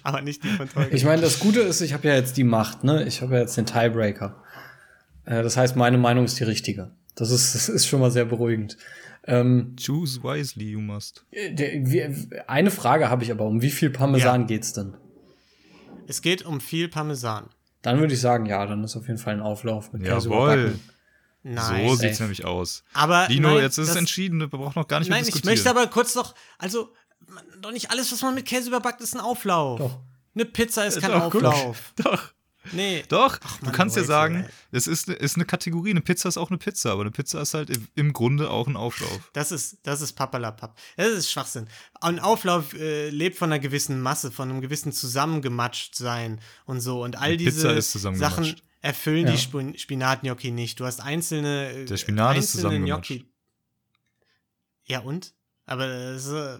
[0.04, 0.96] Aber nicht die von Tolkien.
[0.96, 3.04] Ich meine, das Gute ist, ich habe ja jetzt die Macht, ne?
[3.04, 4.42] Ich habe ja jetzt den Tiebreaker.
[5.24, 6.90] Äh, das heißt, meine Meinung ist die richtige.
[7.14, 8.76] Das ist, das ist schon mal sehr beruhigend.
[9.24, 11.24] Ähm, Choose wisely, you must.
[11.30, 12.02] wie,
[12.46, 14.94] eine Frage habe ich aber, um wie viel Parmesan geht's denn?
[16.06, 17.50] Es geht um viel Parmesan.
[17.82, 20.74] Dann würde ich sagen, ja, dann ist auf jeden Fall ein Auflauf mit Käse Jawohl.
[21.42, 21.88] Nein.
[21.88, 22.24] so sieht's safe.
[22.24, 22.84] nämlich aus.
[22.92, 25.32] aber Dino, nein, jetzt ist es entschieden, wir brauchen noch gar nicht Nein, mehr ich
[25.34, 25.54] diskutieren.
[25.54, 26.92] möchte aber kurz noch, also
[27.28, 29.78] man, doch nicht alles, was man mit Käse überbackt, ist ein Auflauf.
[29.78, 30.00] Doch.
[30.34, 31.22] Eine Pizza ist kein Doch.
[31.22, 31.92] Auflauf.
[32.02, 32.32] Doch,
[32.72, 33.02] Nee.
[33.08, 33.38] doch.
[33.38, 34.50] du Mann, kannst ja Leute, sagen, ey.
[34.70, 35.90] es ist, ne- ist eine Kategorie.
[35.90, 38.76] Eine Pizza ist auch eine Pizza, aber eine Pizza ist halt im- Grunde auch ein
[38.76, 39.30] Auflauf.
[39.32, 40.76] Das ist, das ist Papperlapapp.
[40.96, 41.68] Das ist Schwachsinn.
[42.02, 47.02] Ein Auflauf äh, lebt von einer gewissen Masse, von einem gewissen Zusammengematscht-Sein und so.
[47.02, 47.92] Und all diese ist.
[47.92, 49.32] Sachen erfüllen Ja.
[49.32, 50.78] die Spin Spinatgnocchi nicht.
[50.80, 51.70] Du hast einzelne.
[51.72, 53.08] äh, Der Spinat ist einzelne zusammengematscht.
[53.10, 53.26] Gnocchi.
[54.84, 55.32] Ja, und?
[55.66, 56.58] Aber das ist, äh,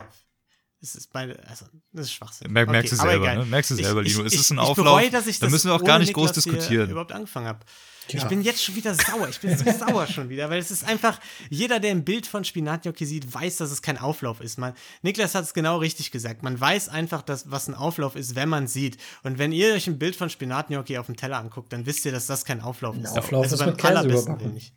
[0.83, 2.51] es ist beide, also, das ist Schwachsinn.
[2.53, 3.45] Merk- merkst du selber, ne?
[3.45, 4.23] Merkst du selber, Lino.
[4.25, 4.87] Es ist ein ich Auflauf.
[4.87, 6.91] Bereue, dass ich Da das müssen wir auch gar nicht groß Niklas hier diskutieren.
[6.91, 7.61] überhaupt angefangen habe.
[8.09, 8.19] Ja.
[8.19, 9.29] Ich bin jetzt schon wieder sauer.
[9.29, 12.45] Ich bin so sauer schon wieder, weil es ist einfach, jeder, der ein Bild von
[12.45, 14.59] Spinatgnocchi sieht, weiß, dass es kein Auflauf ist.
[14.59, 14.73] Man,
[15.03, 16.43] Niklas hat es genau richtig gesagt.
[16.43, 18.97] Man weiß einfach, dass, was ein Auflauf ist, wenn man sieht.
[19.23, 22.11] Und wenn ihr euch ein Bild von Spinatgnocchi auf dem Teller anguckt, dann wisst ihr,
[22.11, 23.17] dass das kein Auflauf ist.
[23.17, 24.55] Auflauf ist beim mit Käse allerbesten überbacken.
[24.55, 24.75] Nicht.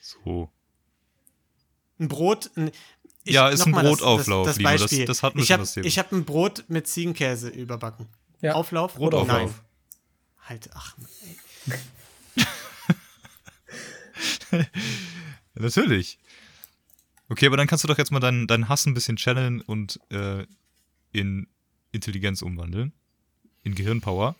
[0.00, 0.48] So.
[1.98, 2.50] Ein Brot.
[2.54, 2.70] Ein,
[3.28, 4.64] ich, Ja, ist ein das- Brotauflauf, Das, das.
[4.64, 5.04] Das- Beispiel.
[5.06, 8.06] das hatten wir ich habe das hab ein Brot mit Ziegenkäse überbacken.
[8.40, 8.54] Ja.
[8.54, 8.94] Auflauf?
[8.94, 9.50] Brotauflauf.
[9.50, 9.54] Nein.
[10.48, 10.96] Halt, ach,
[11.68, 11.76] ey.
[15.54, 16.18] Natürlich.
[17.28, 20.00] Okay, aber dann kannst du doch jetzt mal deinen, deinen Hass ein bisschen channeln und
[20.10, 20.46] äh,
[21.12, 21.46] in
[21.92, 22.92] Intelligenz umwandeln.
[23.64, 24.36] In Gehirnpower.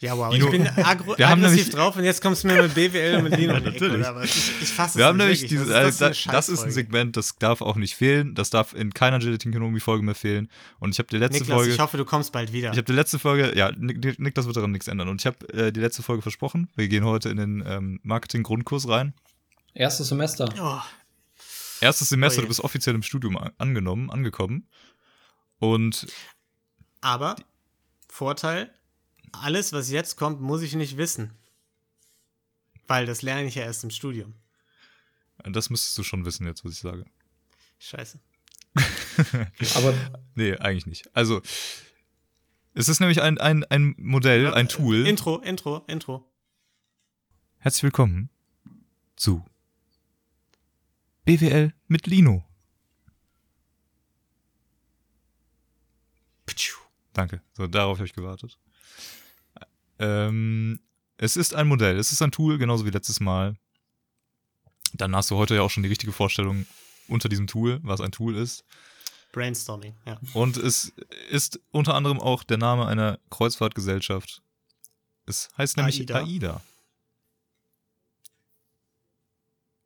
[0.00, 0.32] Ja, wow.
[0.32, 2.74] Dino, ich bin agro wir haben aggressiv nämlich- drauf und jetzt kommst du mir mit
[2.74, 4.06] BWL und mit Lino Ecke, natürlich.
[4.24, 6.70] Ich, ich fasse Wir es haben nämlich dieses, äh, ist das, das, das ist ein?
[6.70, 8.34] Segment, das darf auch nicht fehlen.
[8.34, 10.48] Das darf in keiner Gelatin-Kenomi-Folge mehr fehlen.
[10.78, 11.72] Und ich habe die letzte Niklas, Folge.
[11.72, 12.70] ich hoffe, du kommst bald wieder.
[12.70, 15.08] Ich habe die letzte Folge, ja, Nick, Niklas wird daran nichts ändern.
[15.08, 16.68] Und ich habe äh, die letzte Folge versprochen.
[16.74, 19.14] Wir gehen heute in den ähm, Marketing-Grundkurs rein.
[19.74, 20.52] Erstes Semester.
[20.60, 20.80] oh,
[21.80, 24.68] Erstes Semester, Oh du bist offiziell im Studium angenommen, angekommen.
[25.58, 26.06] Und
[27.00, 27.36] Aber
[28.08, 28.70] Vorteil,
[29.32, 31.32] alles, was jetzt kommt, muss ich nicht wissen.
[32.86, 34.34] Weil das lerne ich ja erst im Studium.
[35.44, 37.04] das müsstest du schon wissen jetzt, was ich sage.
[37.78, 38.20] Scheiße.
[39.74, 39.94] Aber
[40.34, 41.14] Nee, eigentlich nicht.
[41.14, 41.42] Also,
[42.74, 45.06] es ist nämlich ein, ein, ein Modell, ein Tool.
[45.06, 46.30] Intro, Intro, Intro.
[47.58, 48.30] Herzlich willkommen
[49.16, 49.44] zu
[51.24, 52.44] BWL mit Lino.
[57.12, 57.42] Danke.
[57.52, 58.58] So, darauf habe ich gewartet.
[60.02, 60.80] Ähm,
[61.16, 63.54] es ist ein Modell, es ist ein Tool, genauso wie letztes Mal.
[64.94, 66.66] Dann hast du heute ja auch schon die richtige Vorstellung
[67.06, 68.64] unter diesem Tool, was ein Tool ist.
[69.30, 70.20] Brainstorming, ja.
[70.34, 70.92] Und es
[71.30, 74.42] ist unter anderem auch der Name einer Kreuzfahrtgesellschaft.
[75.24, 76.18] Es heißt nämlich AIDA.
[76.18, 76.62] AIDA.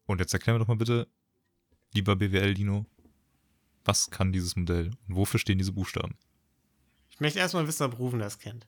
[0.06, 1.06] Und jetzt erklär mir doch mal bitte,
[1.92, 2.86] lieber BWL-Dino,
[3.84, 6.16] was kann dieses Modell und wofür stehen diese Buchstaben?
[7.10, 8.66] Ich möchte erstmal wissen, ob Rufen das kennt.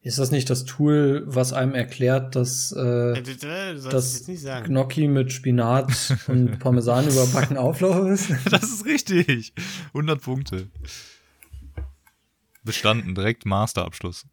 [0.00, 2.78] Ist das nicht das Tool, was einem erklärt, dass Äh,
[3.18, 4.66] äh, d- d- Du sollst es das jetzt nicht sagen.
[4.68, 5.92] Gnocchi mit Spinat
[6.28, 8.30] und Parmesan überbacken Auflauf ist?
[8.50, 9.52] Das ist richtig.
[9.88, 10.68] 100 Punkte.
[12.62, 14.26] Bestanden, direkt Masterabschluss.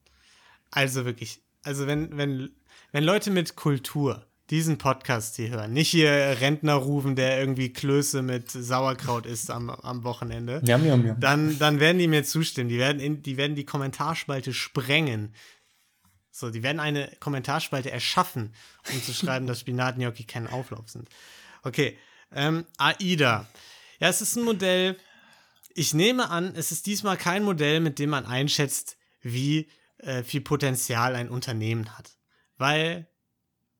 [0.71, 2.49] Also wirklich, also wenn, wenn,
[2.91, 8.21] wenn Leute mit Kultur diesen Podcast hier hören, nicht hier Rentner rufen, der irgendwie Klöße
[8.21, 11.19] mit Sauerkraut isst am, am Wochenende, Jam, jam, jam.
[11.19, 12.69] dann, dann werden die mir zustimmen.
[12.69, 15.33] Die werden, in, die werden die Kommentarspalte sprengen.
[16.31, 18.53] So, die werden eine Kommentarspalte erschaffen,
[18.93, 21.09] um zu schreiben, dass Spinatgnocchi kein Auflauf sind.
[21.63, 21.97] Okay,
[22.31, 23.47] ähm, AIDA.
[23.99, 24.97] Ja, es ist ein Modell.
[25.73, 30.41] Ich nehme an, es ist diesmal kein Modell, mit dem man einschätzt, wie äh, viel
[30.41, 32.17] Potenzial ein Unternehmen hat.
[32.57, 33.07] Weil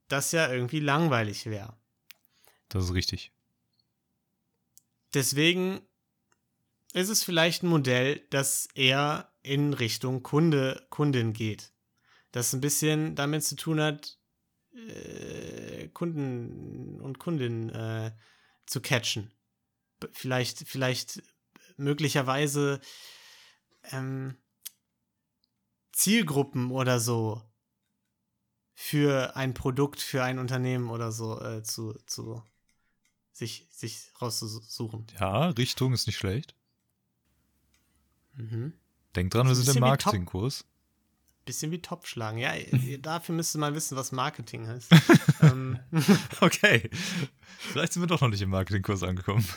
[0.08, 1.78] das ja irgendwie langweilig wäre.
[2.70, 3.32] Das ist richtig.
[5.14, 5.82] Deswegen
[6.94, 11.72] ist es vielleicht ein Modell, das eher in Richtung Kunde, Kundin geht.
[12.32, 14.18] Das ein bisschen damit zu tun hat,
[14.74, 18.12] äh, Kunden und Kundinnen äh,
[18.66, 19.34] zu catchen.
[20.12, 21.24] Vielleicht, vielleicht
[21.78, 22.82] möglicherweise
[23.92, 24.38] ähm,
[25.94, 27.42] Zielgruppen oder so
[28.76, 32.44] für ein Produkt, für ein Unternehmen oder so äh, zu, zu
[33.32, 35.08] sich, sich rauszusuchen.
[35.20, 36.56] Ja, Richtung ist nicht schlecht.
[38.34, 38.74] Mhm.
[39.16, 40.66] Denk dran, wir sind im Marketingkurs.
[41.46, 42.38] Bisschen wie Top schlagen.
[42.38, 42.54] Ja,
[43.00, 44.92] dafür müsste man wissen, was Marketing heißt.
[45.42, 45.80] ähm,
[46.42, 46.90] Okay.
[47.58, 49.48] Vielleicht sind wir doch noch nicht im Marketingkurs angekommen.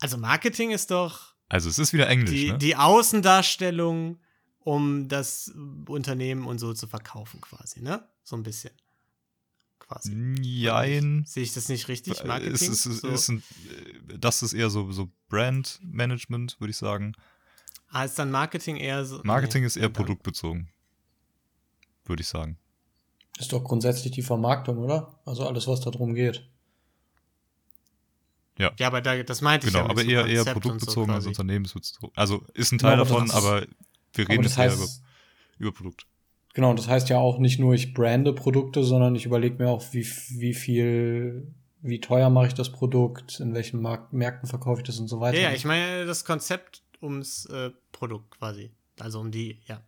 [0.00, 2.58] also Marketing ist doch Also es ist wieder Englisch, die, ne?
[2.58, 4.20] die Außendarstellung,
[4.66, 5.54] um das
[5.86, 8.04] Unternehmen und so zu verkaufen, quasi, ne?
[8.24, 8.72] So ein bisschen.
[9.78, 10.12] Quasi.
[10.42, 11.22] Jein.
[11.24, 12.14] Sehe ich das nicht richtig?
[12.14, 12.52] Es Marketing?
[12.52, 13.08] ist, es so.
[13.08, 13.44] ist ein,
[14.08, 17.12] äh, das ist eher so, so Brand-Management, würde ich sagen.
[17.90, 19.20] ah, ist dann Marketing eher so.
[19.22, 20.68] Marketing nee, ist eher produktbezogen.
[22.04, 22.58] Würde ich sagen.
[23.38, 25.20] Ist doch grundsätzlich die Vermarktung, oder?
[25.24, 26.50] Also alles, was da drum geht.
[28.58, 29.88] Ja, aber da, das meinte Genau, ich ja.
[29.88, 32.10] mit aber so eher, eher produktbezogen so als unternehmensbezogen.
[32.16, 33.66] Also ist ein Ja, Teil aber davon, das- aber
[34.16, 35.02] wir reden das jetzt eher über, heißt,
[35.58, 36.06] über Produkt.
[36.54, 39.84] genau, das heißt ja auch nicht nur, ich brande Produkte, sondern ich überlege mir auch,
[39.92, 44.86] wie, wie viel, wie teuer mache ich das Produkt, in welchen Mark Märkten verkaufe ich
[44.86, 45.38] das und so weiter.
[45.38, 48.70] Ja, ja, ich meine das Konzept ums äh, Produkt quasi.
[48.98, 49.82] Also um die, ja.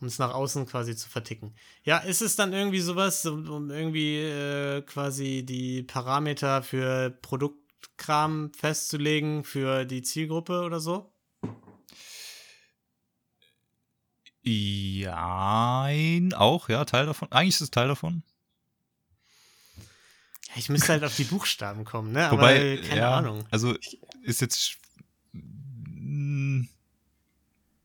[0.00, 1.54] Um es nach außen quasi zu verticken.
[1.84, 8.52] Ja, ist es dann irgendwie sowas, um, um irgendwie äh, quasi die Parameter für Produktkram
[8.52, 11.11] festzulegen für die Zielgruppe oder so?
[14.42, 15.88] Ja,
[16.36, 17.30] auch, ja, Teil davon.
[17.30, 18.22] Eigentlich ist es Teil davon.
[20.56, 22.26] Ich müsste halt auf die Buchstaben kommen, ne?
[22.30, 23.44] Wobei, Aber keine ja, Ahnung.
[23.50, 23.74] Also
[24.22, 24.76] ist jetzt
[25.32, 26.62] mm,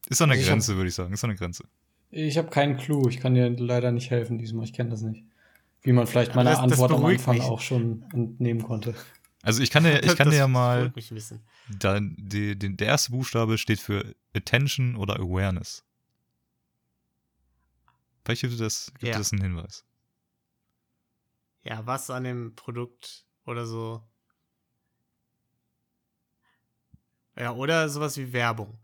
[0.10, 1.14] ist an der Also ich Grenze, würde ich sagen.
[1.14, 1.64] Ist an der Grenze.
[2.10, 5.24] Ich habe keinen Clou, ich kann dir leider nicht helfen diesmal, ich kenne das nicht.
[5.84, 7.44] Wie man vielleicht Aber meiner das- das Antwort am beruhigt Anfang mich.
[7.46, 8.96] auch schon entnehmen konnte.
[9.44, 10.92] Also ich kann dir, ich kann Das dir ja mal,
[11.70, 15.84] da, die, den, der erste Buchstabe steht für Attention oder Awareness.
[18.28, 19.18] Vielleicht gibt das, gibt Ja.
[19.18, 19.86] das einen Hinweis.
[21.64, 24.04] Ja, was an dem Produkt oder so.
[27.38, 28.78] Ja, oder sowas wie Werbung.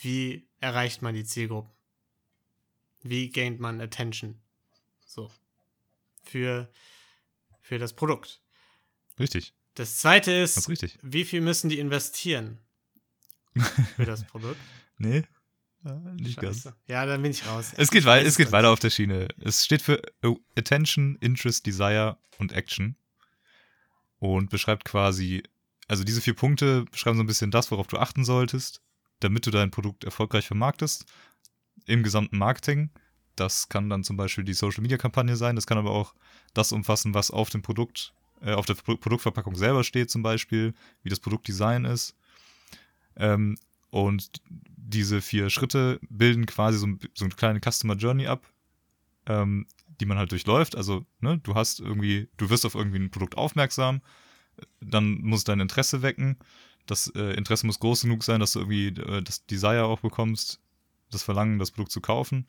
[0.00, 1.70] Wie erreicht man die Zielgruppen?
[3.02, 4.40] Wie gaint man Attention?
[5.04, 5.30] So.
[6.22, 6.72] Für,
[7.60, 8.40] für das Produkt.
[9.18, 10.98] Richtig, Das zweite das ist ist, richtig.
[11.02, 12.58] wie viel müssen die investieren
[13.96, 14.58] für das Produkt?
[14.96, 15.24] Nee,
[15.82, 16.68] Nicht ganz.
[16.86, 17.72] Ja, dann bin ich raus.
[17.76, 19.28] Es geht, wei es geht weiter auf der Schiene.
[19.38, 22.96] Es steht für äh, Attention, Interest, Desire und Action.
[24.18, 25.42] Und beschreibt quasi,
[25.88, 28.82] also diese vier Punkte beschreiben so ein bisschen das, worauf du achten solltest,
[29.20, 31.06] damit du dein Produkt erfolgreich vermarktest.
[31.86, 32.90] Im gesamten Marketing.
[33.36, 35.56] Das kann dann zum Beispiel die Social Media Kampagne sein.
[35.56, 36.14] Das kann aber auch
[36.52, 38.12] das umfassen, was auf dem Produkt,
[38.42, 42.14] äh, auf der Pro Produktverpackung selber steht, zum Beispiel, wie das Produktdesign ist.
[43.16, 43.56] Ähm,
[43.90, 44.30] und
[44.76, 48.46] diese vier Schritte bilden quasi so, so eine kleine Customer Journey ab,
[49.26, 49.66] ähm,
[50.00, 50.76] die man halt durchläuft.
[50.76, 54.00] Also, ne, du hast irgendwie, du wirst auf irgendwie ein Produkt aufmerksam,
[54.80, 56.36] dann muss dein Interesse wecken.
[56.86, 60.60] Das äh, Interesse muss groß genug sein, dass du irgendwie äh, das Desire auch bekommst,
[61.10, 62.46] das Verlangen, das Produkt zu kaufen.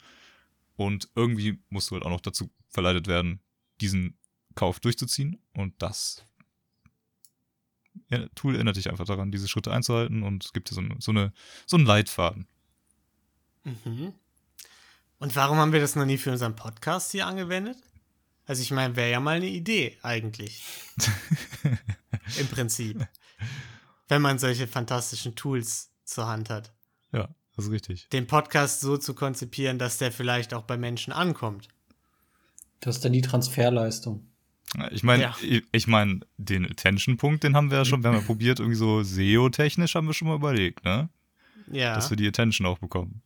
[0.76, 3.39] Und irgendwie musst du halt auch noch dazu verleitet werden,
[3.82, 4.18] diesen
[4.56, 5.39] Kauf durchzuziehen.
[5.54, 6.26] Und das
[8.36, 11.12] Tool erinnert dich einfach daran, diese Schritte einzuhalten und es gibt dir so, eine, so,
[11.12, 11.34] eine,
[11.66, 12.48] so einen Leitfaden.
[13.64, 14.14] Mhm.
[15.20, 17.78] Und warum haben wir das noch nie für unseren Podcast hier angewendet?
[18.46, 20.64] Also ich meine, wäre ja mal eine Idee eigentlich.
[22.39, 23.08] Im Prinzip.
[24.08, 26.74] Wenn man solche fantastischen Tools zur Hand hat.
[27.14, 28.10] Ja, das ist richtig.
[28.10, 31.68] Den Podcast so zu konzipieren, dass der vielleicht auch bei Menschen ankommt.
[32.80, 34.31] Das ist dann die Transferleistung.
[34.91, 35.36] Ich meine, Ja.
[35.41, 38.78] ich, ich meine, den Attention-Punkt, den haben wir ja schon, wir haben ja probiert, irgendwie
[38.78, 41.09] so SEO-technisch haben wir schon mal überlegt, ne?
[41.72, 43.22] Ja, Dass wir die Attention auch bekommen.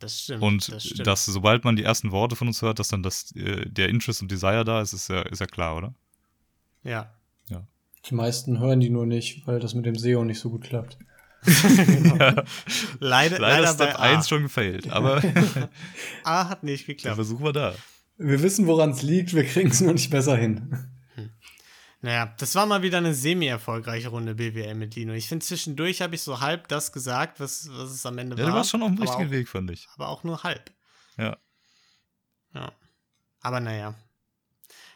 [0.00, 0.42] das stimmt.
[0.42, 1.06] Und das stimmt.
[1.06, 4.20] dass, sobald man die ersten Worte von uns hört, dass dann das, äh, der Interest
[4.22, 5.94] und Desire da ist, ist ja, ist ja klar, oder?
[6.84, 7.12] ja.
[8.04, 10.98] Die meisten hören die nur nicht, weil das mit dem SEO nicht so gut klappt.
[11.46, 12.44] Leider,
[12.98, 14.16] Leider, leider ist Step bei A.
[14.16, 15.22] 1 schon gefailt, aber
[16.24, 17.14] A hat nicht der geklappt.
[17.14, 17.74] Versuch war da.
[18.16, 20.88] Wir wissen, woran es liegt, wir kriegen es nur nicht besser hin.
[22.04, 25.12] Naja, das war mal wieder eine semi-erfolgreiche Runde BWL mit Lino.
[25.12, 28.42] Ich finde, zwischendurch habe ich so halb das gesagt, was, was es am Ende Ja,
[28.42, 28.50] war.
[28.50, 29.88] du warst schon auf dem richtigen auch, Weg, fand ich.
[29.94, 30.72] Aber auch nur halb.
[31.16, 31.36] Ja.
[32.54, 32.72] Ja.
[33.40, 33.94] Aber naja.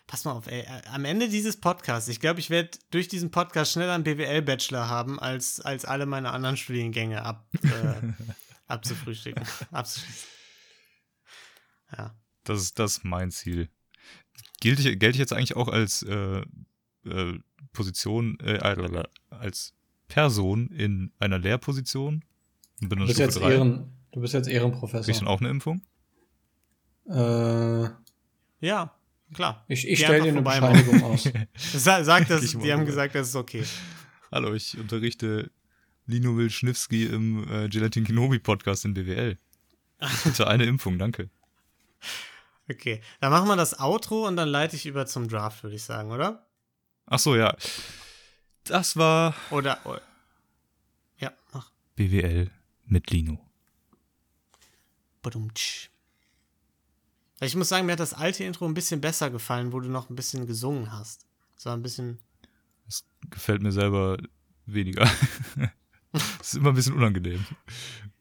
[0.08, 0.64] Pass mal auf, ey.
[0.92, 5.18] Am Ende dieses Podcasts, ich glaube, ich werde durch diesen Podcast schneller einen BWL-Bachelor haben,
[5.20, 8.02] als, als alle meine anderen Studiengänge ab, äh,
[8.66, 9.44] abzufrühstücken.
[9.70, 10.28] Abzuschließen.
[11.96, 12.14] Ja.
[12.48, 13.68] Das ist das ist mein Ziel.
[14.60, 16.42] Gilt ich, gelte ich jetzt eigentlich auch als äh,
[17.04, 17.38] äh,
[17.72, 18.58] Position, äh,
[19.30, 19.74] als
[20.08, 22.24] Person in einer Lehrposition?
[22.80, 23.38] Bin Du bist, jetzt.
[23.38, 25.26] Ehren, du bist jetzt Krieg ich dann Ehrenprofessor.
[25.28, 25.82] auch eine Impfung?
[27.08, 27.88] Äh,
[28.60, 28.94] Ja,
[29.34, 29.64] klar.
[29.68, 31.30] ich ich stelle dir eine Bescheinigung aus.
[31.56, 33.64] Sa sag das, Ich die haben gesagt, das ist okay.
[34.30, 35.50] Hallo, ich unterrichte
[36.06, 39.38] Lino Wilschnewski im äh, Gelatin Kenobi Podcast in BWL.
[40.24, 41.30] Bitte eine Impfung, danke.
[42.70, 45.84] Okay, dann machen wir das Outro und dann leite ich über zum Draft, würde ich
[45.84, 46.46] sagen, oder?
[47.06, 47.56] Ach so, ja.
[48.64, 49.78] Das war Oder.
[49.84, 49.96] oh.
[51.18, 51.70] Ja, mach.
[51.94, 52.50] BWL
[52.86, 53.38] mit Lino.
[55.22, 55.88] Badumtsch.
[57.40, 60.10] Ich muss sagen, mir hat das alte Intro ein bisschen besser gefallen, wo du noch
[60.10, 61.26] ein bisschen gesungen hast.
[61.56, 62.18] So ein bisschen.
[62.86, 64.16] Das gefällt mir selber
[64.66, 65.08] weniger.
[66.12, 67.44] Das ist immer ein bisschen unangenehm.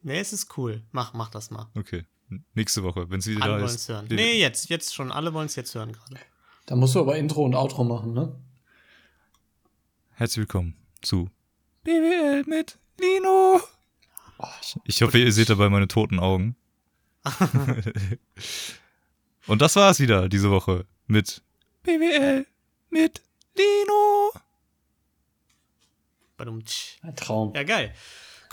[0.02, 0.82] Nee, es ist cool.
[0.92, 1.70] Mach, mach das mal.
[1.74, 2.04] Okay.
[2.54, 3.80] Nächste Woche, wenn es wieder Alle da wollen ist.
[3.82, 4.06] es hören.
[4.10, 5.12] Nee, jetzt, jetzt schon.
[5.12, 6.16] Alle wollen es jetzt hören gerade.
[6.66, 8.34] Da musst du aber Intro und Outro machen, ne?
[10.12, 11.30] Herzlich willkommen zu
[11.84, 13.60] BWL mit Lino.
[14.84, 16.56] Ich hoffe, ihr seht dabei meine toten Augen.
[19.46, 21.42] Und das war's wieder diese Woche mit
[21.84, 22.46] BWL
[22.90, 23.22] mit
[23.56, 24.32] Lino.
[26.38, 27.54] Ein Traum.
[27.54, 27.94] Ja, geil.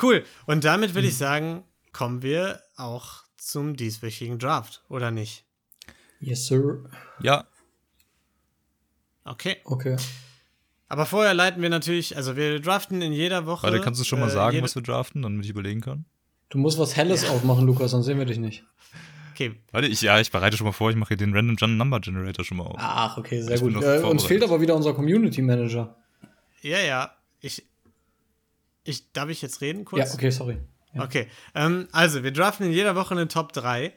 [0.01, 0.23] Cool.
[0.45, 1.63] Und damit würde ich sagen,
[1.93, 5.45] kommen wir auch zum dieswöchigen Draft, oder nicht?
[6.19, 6.89] Yes, sir.
[7.21, 7.45] Ja,
[9.25, 9.57] Okay.
[9.63, 9.95] Okay.
[10.89, 13.63] Aber vorher leiten wir natürlich, also wir draften in jeder Woche.
[13.63, 16.05] warte, kannst du schon mal äh, sagen, was wir draften, damit ich überlegen kann?
[16.49, 18.63] Du musst was Helles aufmachen, Lukas, sonst sehen wir dich nicht.
[19.31, 21.77] Okay, Warte, ich, ja, ich bereite schon mal vor, ich mache hier den Random Gen
[21.77, 22.75] Number Generator schon mal auf.
[22.77, 23.73] Ach, okay, sehr Ich gut.
[23.73, 25.95] noch Äh, uns fehlt aber wieder unser Community Manager.
[26.61, 27.15] ja, ja.
[27.39, 27.65] Ich,
[28.83, 30.09] ich, darf ich jetzt reden kurz?
[30.09, 30.57] Ja, okay, sorry.
[30.93, 31.03] Ja.
[31.03, 33.93] Okay, ähm, also wir draften in jeder Woche eine Top 3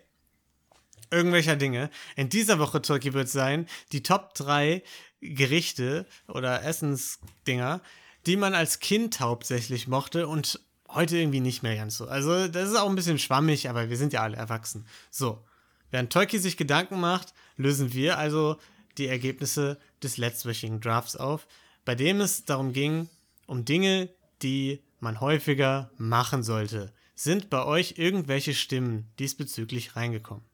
[1.10, 1.90] irgendwelcher Dinge.
[2.16, 4.82] In dieser Woche, Turkey, wird sein, die Top 3
[5.20, 7.80] Gerichte oder Essensdinger,
[8.26, 12.06] die man als Kind hauptsächlich mochte und heute irgendwie nicht mehr ganz so.
[12.06, 14.86] Also das ist auch ein bisschen schwammig, aber wir sind ja alle erwachsen.
[15.10, 15.44] So,
[15.90, 18.56] während Tolki sich Gedanken macht, lösen wir also
[18.98, 21.46] die Ergebnisse des letztwöchigen Drafts auf,
[21.84, 23.08] bei dem es darum ging,
[23.46, 24.08] um Dinge,
[24.42, 26.92] die man häufiger machen sollte.
[27.14, 30.44] Sind bei euch irgendwelche Stimmen diesbezüglich reingekommen?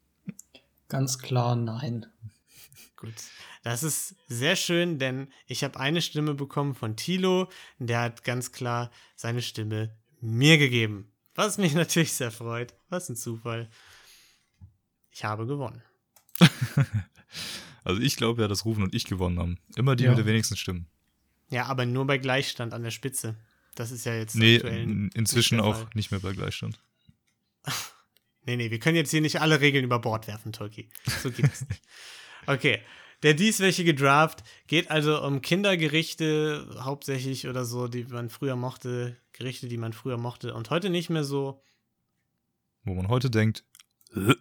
[0.89, 2.05] Ganz klar, nein.
[2.97, 3.15] Gut.
[3.63, 7.49] Das ist sehr schön, denn ich habe eine Stimme bekommen von Tilo.
[7.79, 11.11] Der hat ganz klar seine Stimme mir gegeben.
[11.35, 12.75] Was mich natürlich sehr freut.
[12.91, 13.71] Was ein Zufall.
[15.11, 15.83] Ich habe gewonnen.
[17.85, 19.59] Also ich glaube ja, dass Rufen und ich gewonnen haben.
[19.75, 20.11] Immer die Ja.
[20.11, 20.87] mit den wenigsten Stimmen.
[21.51, 23.35] Ja, aber nur bei Gleichstand an der Spitze.
[23.75, 25.91] Das ist ja jetzt Nee, nicht inzwischen der auch Fall.
[25.95, 26.79] nicht mehr bei Gleichstand.
[28.45, 30.89] Nee, nee, wir können jetzt hier nicht alle Regeln über Bord werfen, Tolki.
[31.23, 31.81] So geht es nicht.
[32.49, 32.81] Okay.
[33.23, 39.69] Der dieswöchige Draft geht also um Kindergerichte, hauptsächlich oder so, die man früher mochte, Gerichte,
[39.69, 41.63] die man früher mochte und heute nicht mehr so.
[42.83, 43.63] Wo man heute denkt,
[44.17, 44.35] äh,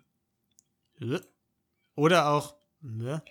[1.06, 1.20] äh,
[1.94, 2.56] Oder auch.
[2.82, 3.22] ne?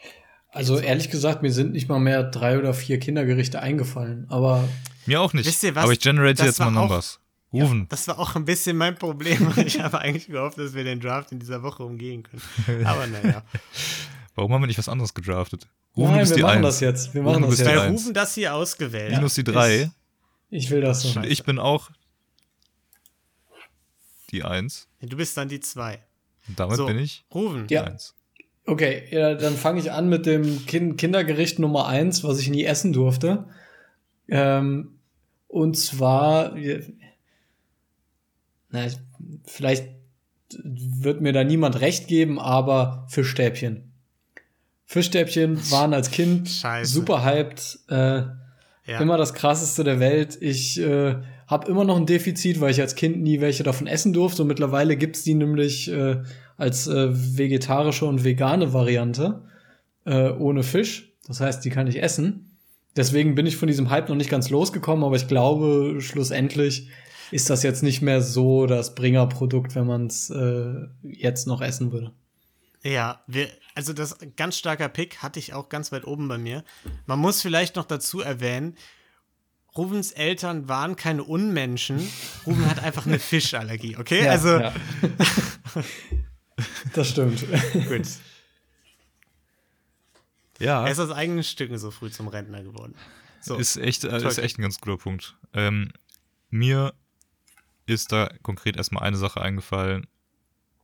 [0.50, 4.26] Also ehrlich gesagt, mir sind nicht mal mehr drei oder vier Kindergerichte eingefallen.
[4.30, 4.68] Aber
[5.10, 5.46] mir auch nicht.
[5.46, 5.84] Wisst ihr was?
[5.84, 7.18] Aber ich generate jetzt mal auch- Numbers.
[7.52, 7.86] Rufen.
[7.88, 9.52] Das war auch ein bisschen mein Problem.
[9.56, 12.86] Ich habe eigentlich gehofft, dass wir den Draft in dieser Woche umgehen können.
[12.86, 13.42] Aber naja.
[14.36, 15.66] Warum haben wir nicht was anderes gedraftet?
[15.96, 16.66] Rufen, nein, bist wir die machen Eins.
[16.66, 17.12] das jetzt.
[17.14, 17.66] Wir Rufen, machen du das jetzt.
[17.68, 18.00] Bei Eins.
[18.00, 19.10] Rufen das hier ausgewählt.
[19.16, 19.90] Minus die drei.
[20.48, 21.18] Ich will das so.
[21.18, 21.90] Und ich bin auch
[24.30, 24.86] die Eins.
[25.00, 26.00] Du bist dann die zwei.
[26.48, 27.66] Und damit So, bin ich Rufen.
[27.66, 27.84] die Ja.
[27.84, 28.14] Eins.
[28.66, 32.64] Okay, ja, dann fange ich an mit dem kind Kindergericht Nummer eins, was ich nie
[32.64, 33.48] essen durfte.
[34.28, 34.99] Ähm,
[35.50, 36.54] und zwar,
[38.70, 38.98] na, ich-
[39.44, 39.88] vielleicht
[40.64, 43.92] wird mir da niemand recht geben, aber Fischstäbchen.
[44.86, 46.92] Fischstäbchen waren als Kind Scheiße.
[46.92, 47.78] super hyped.
[47.88, 48.22] Äh,
[48.86, 48.98] Ja.
[49.00, 50.36] Immer das krasseste der Welt.
[50.40, 51.14] Ich äh,
[51.46, 54.42] habe immer noch ein Defizit, weil ich als Kind nie welche davon essen durfte.
[54.42, 56.22] Und mittlerweile gibt's die nämlich äh,
[56.56, 59.42] als äh, vegetarische und vegane Variante
[60.06, 61.12] äh, ohne Fisch.
[61.28, 62.49] Das heißt, die kann ich essen.
[63.00, 66.90] Deswegen bin ich von diesem Hype noch nicht ganz losgekommen, aber ich glaube, schlussendlich
[67.30, 71.92] ist das jetzt nicht mehr so das Bringerprodukt, wenn man es äh, jetzt noch essen
[71.92, 72.12] würde.
[72.82, 76.62] Ja, wir, also das ganz starker Pick hatte ich auch ganz weit oben bei mir.
[77.06, 78.76] Man muss vielleicht noch dazu erwähnen,
[79.74, 82.06] Rubens Eltern waren keine Unmenschen.
[82.46, 84.26] Ruben hat einfach eine Fischallergie, okay?
[84.26, 84.74] Ja, also ja.
[86.92, 87.46] das stimmt.
[87.88, 88.02] gut.
[90.60, 92.94] Ja, Er ist aus eigenen Stücken so früh zum Rentner geworden.
[93.40, 93.56] So.
[93.56, 95.34] ist, echt, äh, ist echt ein ganz guter Punkt.
[95.54, 95.92] Ähm,
[96.50, 96.92] mir
[97.86, 100.06] ist da konkret erstmal eine Sache eingefallen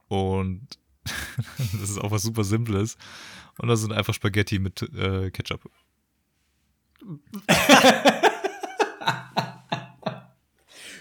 [0.09, 0.67] und
[1.59, 2.97] das ist auch was super Simples.
[3.59, 5.71] Und das sind einfach Spaghetti mit äh, Ketchup.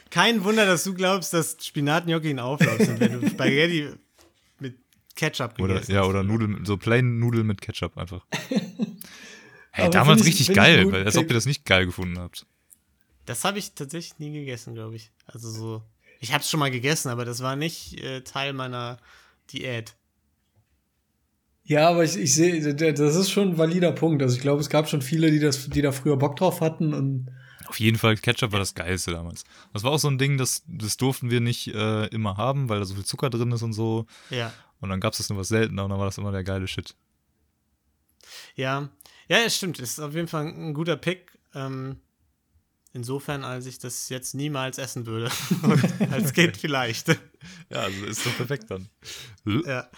[0.09, 3.89] Kein Wunder, dass du glaubst, dass Spinatgnocchi ein Auflauf sind, wenn du Spaghetti
[5.15, 6.07] Ketchup Oder, gegessen ja, hast.
[6.07, 8.25] oder Nudeln, so plain Nudeln mit Ketchup einfach.
[9.77, 12.45] Hey, damals ich- richtig geil, weil, als ob ihr das nicht geil gefunden habt.
[13.25, 15.11] Das habe ich tatsächlich nie gegessen, glaube ich.
[15.25, 15.83] Also so.
[16.21, 18.99] Ich habe es schon mal gegessen, aber das war nicht äh, Teil meiner
[19.51, 19.95] Diät.
[21.65, 24.21] Ja, aber ich, ich sehe, das ist schon ein valider Punkt.
[24.23, 26.93] Also ich glaube, es gab schon viele, die das, die da früher Bock drauf hatten
[26.93, 27.27] und
[27.67, 29.43] Auf jeden Fall, Ketchup war das Geilste damals.
[29.73, 32.79] Das war auch so ein Ding, das, das durften wir nicht äh, immer haben, weil
[32.79, 34.05] da so viel Zucker drin ist und so.
[34.29, 34.53] Ja.
[34.79, 36.67] Und dann gab es das nur was seltener und dann war das immer der geile
[36.67, 36.95] Shit.
[38.55, 38.89] Ja.
[39.27, 39.79] Ja, es stimmt.
[39.79, 41.31] Ist auf jeden Fall ein guter Pick.
[41.53, 41.97] Ähm,
[42.93, 45.31] insofern, als ich das jetzt niemals essen würde.
[45.61, 47.09] Und als Kind vielleicht.
[47.69, 48.89] Ja, also ist doch perfekt dann.
[49.65, 49.89] Ja.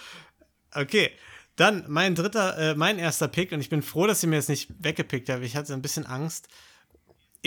[0.72, 1.12] Okay.
[1.56, 4.50] Dann mein dritter, äh, mein erster Pick, und ich bin froh, dass ihr mir jetzt
[4.50, 6.50] nicht weggepickt habt, ich hatte ein bisschen Angst,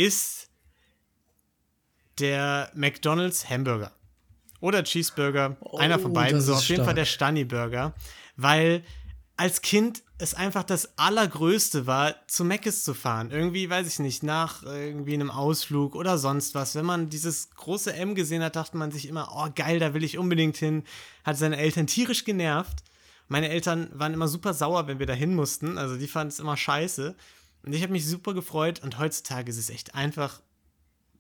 [0.05, 0.51] ist
[2.19, 3.93] der McDonald's Hamburger.
[4.61, 5.57] Oder Cheeseburger.
[5.79, 6.41] einer von Oh, beiden.
[6.41, 7.95] So auf jeden Fall der Stani Burger.
[8.37, 8.85] Weil
[9.37, 13.31] als Kind es einfach das Allergrößte war, zu Mc's zu fahren.
[13.31, 16.75] Irgendwie, weiß ich nicht, nach irgendwie einem Ausflug oder sonst was.
[16.75, 20.05] Wenn man dieses große M gesehen hat, dachte man sich immer, oh geil, da will
[20.05, 20.85] ich unbedingt hin.
[21.25, 22.85] Hat seine Eltern tierisch genervt.
[23.29, 25.79] Meine Eltern waren immer super sauer, wenn wir da hin mussten.
[25.79, 27.15] Also die fanden es immer scheiße.
[27.63, 28.83] Und ich habe mich super gefreut.
[28.83, 30.41] Und heutzutage ist es echt einfach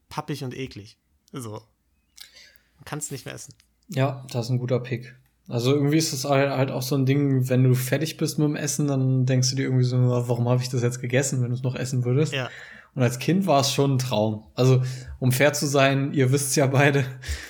[0.09, 0.97] pappig und eklig.
[1.33, 1.53] So.
[1.53, 3.55] Man kann es nicht mehr essen.
[3.89, 5.15] ja, das ist ein guter Pick.
[5.49, 8.47] Also irgendwie ist es halt halt auch so ein Ding, wenn du fertig bist mit
[8.47, 11.49] dem Essen, dann denkst du dir irgendwie so, warum habe ich das jetzt gegessen, wenn
[11.49, 12.33] du es noch essen würdest?
[12.33, 12.49] Ja.
[12.95, 14.45] Und als Kind war es schon ein Traum.
[14.55, 14.83] Also,
[15.19, 17.05] um fair zu sein, ihr wisst ja beide,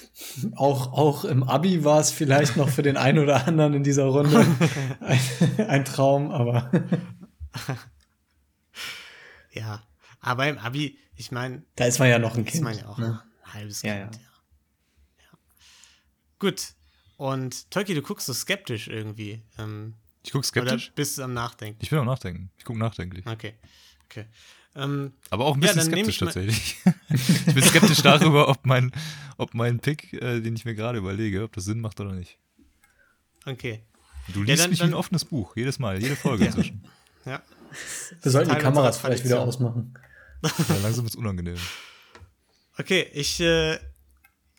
[0.57, 4.05] auch, auch im Abi war es vielleicht noch für den einen oder anderen in dieser
[4.05, 4.47] Runde
[5.01, 5.21] ein,
[5.69, 6.71] ein Traum, aber
[9.61, 9.83] Ja.
[10.21, 12.65] Aber im Abi, ich meine, da ist man ja noch ein ist Kind.
[12.65, 13.23] man ja auch ne?
[13.45, 14.17] ein halbes Ja, Kind.
[14.17, 14.21] ja.
[14.23, 15.25] Ja.
[15.33, 15.39] Ja.
[16.39, 16.75] Gut.
[17.17, 19.43] Und Tolki, du guckst so skeptisch irgendwie.
[19.59, 19.95] Ähm,
[20.25, 20.87] Ich guck skeptisch.
[20.89, 21.79] Oder bist du am Nachdenken?
[21.83, 22.51] Ich bin am Nachdenken.
[22.59, 23.27] Ich guck nachdenklich.
[23.27, 23.55] Okay.
[24.07, 24.27] Okay.
[24.75, 26.77] Ähm, Aber auch ein Ja, bisschen dann skeptisch ich tatsächlich.
[27.47, 28.93] ich bin skeptisch darüber, ob mein,
[29.37, 32.39] ob mein Pick, äh, den ich mir gerade überlege, ob das Sinn macht oder nicht.
[33.47, 33.83] okay.
[34.29, 36.51] Du Ja, liest dann- mich wie ein dann- offenes Buch, jedes Mal, jede Folge Ja.
[36.51, 36.85] inzwischen.
[37.25, 37.43] Ja.
[38.23, 39.95] Wir sollten die Kameras vielleicht wieder ausmachen.
[40.43, 41.59] Ja, langsam wird's unangenehm.
[42.79, 43.79] Okay, ich, äh,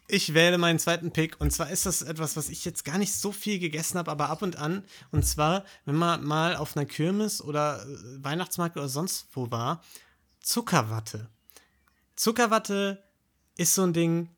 [0.08, 1.40] ich wähle meinen zweiten Pick.
[1.40, 4.30] Und zwar ist das etwas, was ich jetzt gar nicht so viel gegessen habe, aber
[4.30, 4.84] ab und an.
[5.12, 9.82] Und zwar, wenn man mal auf einer Kirmes oder äh, Weihnachtsmarkt oder sonst wo war,
[10.42, 11.30] Zuckerwatte.
[12.16, 13.02] Zuckerwatte
[13.58, 14.30] ist so ein Ding.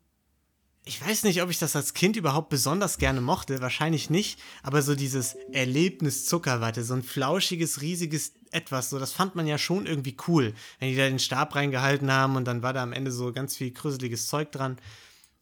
[0.84, 4.82] Ich weiß nicht, ob ich das als Kind überhaupt besonders gerne mochte, wahrscheinlich nicht, aber
[4.82, 9.86] so dieses Erlebnis Zuckerwatte, so ein flauschiges, riesiges Etwas, so das fand man ja schon
[9.86, 13.10] irgendwie cool, wenn die da den Stab reingehalten haben und dann war da am Ende
[13.10, 14.78] so ganz viel krüseliges Zeug dran.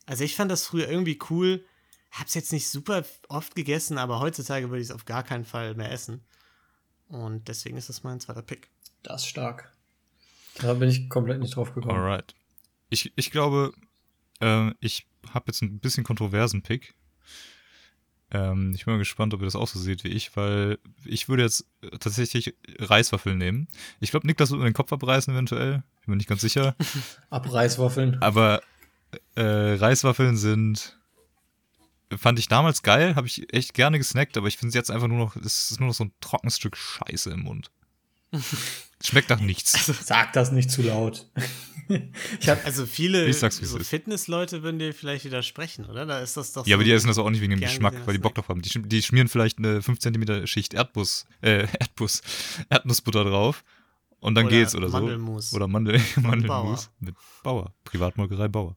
[0.07, 1.65] Also ich fand das früher irgendwie cool,
[2.11, 5.75] hab's jetzt nicht super oft gegessen, aber heutzutage würde ich es auf gar keinen Fall
[5.75, 6.25] mehr essen.
[7.09, 8.71] Und deswegen ist das mein zweiter Pick.
[9.03, 9.73] Das ist stark.
[10.61, 11.99] Da bin ich komplett nicht drauf gekommen.
[11.99, 12.35] Alright.
[12.89, 13.73] Ich, ich glaube,
[14.41, 16.95] äh, ich habe jetzt ein bisschen kontroversen Pick.
[18.33, 21.29] Ähm, ich bin mal gespannt, ob ihr das auch so seht wie ich, weil ich
[21.29, 21.67] würde jetzt
[22.01, 23.69] tatsächlich Reiswaffeln nehmen.
[24.01, 25.83] Ich glaube, Niklas wird mir den Kopf abreißen eventuell.
[26.05, 26.75] Bin mir nicht ganz sicher.
[27.31, 28.23] Abreißwaffeln.
[28.23, 28.63] Aber
[29.35, 30.99] äh, Reiswaffeln sind
[32.17, 35.09] fand ich damals geil, habe ich echt gerne gesnackt, aber ich finde es jetzt einfach
[35.09, 37.71] nur noch, es ist nur noch so ein trockenes Stück Scheiße im Mund.
[39.03, 39.87] Schmeckt nach nichts.
[40.07, 41.27] Sag das nicht zu laut.
[42.41, 43.79] ich hab, Also viele so.
[43.81, 46.07] Fitnessleute würden dir vielleicht widersprechen, oder?
[46.07, 47.61] Da ist das doch Ja, aber so die ein essen das auch nicht wegen dem
[47.61, 48.63] Geschmack, weil die Bock drauf haben.
[48.63, 52.23] Die, die schmieren vielleicht eine 5 cm Schicht Erdnuss, äh, Erdnuss,
[52.71, 53.65] Erdnussbutter drauf
[54.21, 55.51] und dann Oder geht's oder Mandelmus.
[55.51, 55.57] so.
[55.57, 56.79] Oder Mandel, Mandelmus Bauer.
[57.01, 57.75] mit Bauer.
[57.85, 58.77] Privatmolkerei Bauer.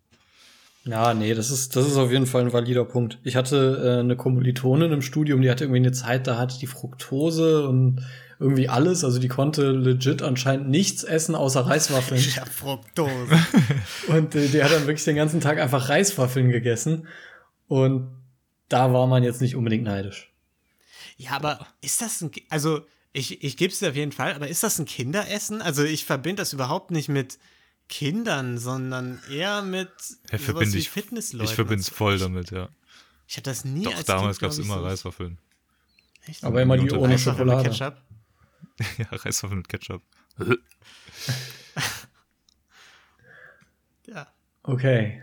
[0.84, 3.19] Ja, nee, das ist, das ist auf jeden Fall ein valider Punkt.
[3.23, 6.67] Ich hatte äh, eine Kommilitonin im Studium, die hatte irgendwie eine Zeit, da hatte die
[6.67, 8.03] Fructose und
[8.39, 9.03] irgendwie alles.
[9.03, 12.21] Also die konnte legit anscheinend nichts essen außer Reiswaffeln.
[12.36, 13.39] Ja, Fructose.
[14.07, 17.07] Und äh, die hat dann wirklich den ganzen Tag einfach Reiswaffeln gegessen.
[17.67, 18.09] Und
[18.69, 20.31] da war man jetzt nicht unbedingt neidisch.
[21.17, 22.81] ja, aber ist das ein, also
[23.13, 25.61] ich, ich gebe es dir auf jeden Fall, aber ist das ein Kinderessen?
[25.61, 27.38] Also ich verbinde das überhaupt nicht mit
[27.88, 29.89] Kindern, sondern eher mit
[30.31, 31.45] Ja, sowas wie ich, Fitnessleuten.
[31.47, 32.67] ich verbinde es voll damit, ja.
[33.27, 34.83] Ich hatte das nie Doch, als damals gab es ich, immer so.
[34.86, 35.38] Reiswaffeln.
[36.27, 36.43] Echt?
[36.43, 37.69] Aber immer die ohne Schokolade.
[37.69, 37.95] Ketchup?
[38.97, 40.01] ja, Reiswaffeln mit Ketchup.
[44.07, 44.28] Ja.
[44.63, 45.21] Okay.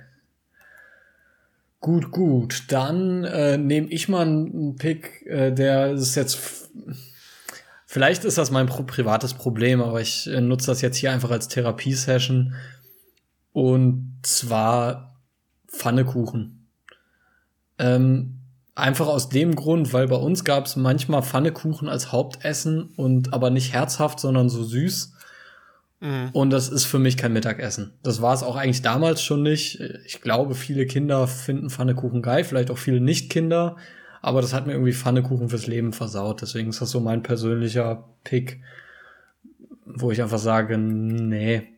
[1.81, 2.65] Gut, gut.
[2.69, 6.71] Dann äh, nehme ich mal einen Pick, äh, der ist jetzt.
[7.87, 11.31] Vielleicht ist das mein pro privates Problem, aber ich äh, nutze das jetzt hier einfach
[11.31, 12.55] als Therapiesession.
[13.53, 15.21] Und zwar
[15.69, 16.69] Pfannekuchen.
[17.79, 18.42] Ähm,
[18.75, 23.51] einfach aus dem Grund, weil bei uns gab es manchmal Pfannekuchen als Hauptessen und aber
[23.51, 25.15] nicht herzhaft, sondern so süß.
[26.01, 26.31] Mhm.
[26.33, 27.93] Und das ist für mich kein Mittagessen.
[28.03, 29.81] Das war es auch eigentlich damals schon nicht.
[30.07, 33.77] Ich glaube, viele Kinder finden Pfannekuchen geil, vielleicht auch viele Nicht-Kinder.
[34.21, 36.43] Aber das hat mir irgendwie Pfannekuchen fürs Leben versaut.
[36.43, 38.61] Deswegen ist das so mein persönlicher Pick,
[39.85, 41.72] wo ich einfach sage, nee.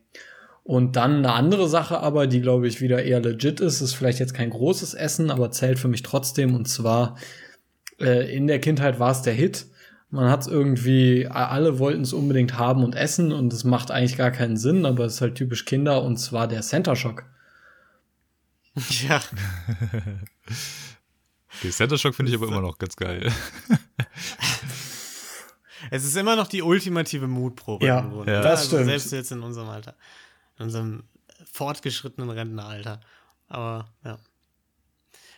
[0.65, 4.17] Und dann eine andere Sache aber, die glaube ich wieder eher legit ist, ist vielleicht
[4.17, 6.55] jetzt kein großes Essen, aber zählt für mich trotzdem.
[6.55, 7.17] Und zwar
[7.99, 9.67] äh, in der Kindheit war es der Hit.
[10.09, 14.17] Man hat es irgendwie, alle wollten es unbedingt haben und essen und es macht eigentlich
[14.17, 17.25] gar keinen Sinn, aber es ist halt typisch Kinder und zwar der Center Shock.
[19.07, 19.21] Ja.
[21.57, 23.31] Okay, Center Shock finde ich aber immer noch ganz geil.
[25.91, 27.85] Es ist immer noch die ultimative Mutprobe.
[27.85, 28.39] Ja, im Grunde, ja.
[28.39, 28.43] ne?
[28.43, 28.89] das also stimmt.
[28.89, 29.95] Selbst jetzt in unserem Alter.
[30.57, 31.03] In unserem
[31.51, 33.01] fortgeschrittenen Rentneralter.
[33.47, 34.17] Aber ja.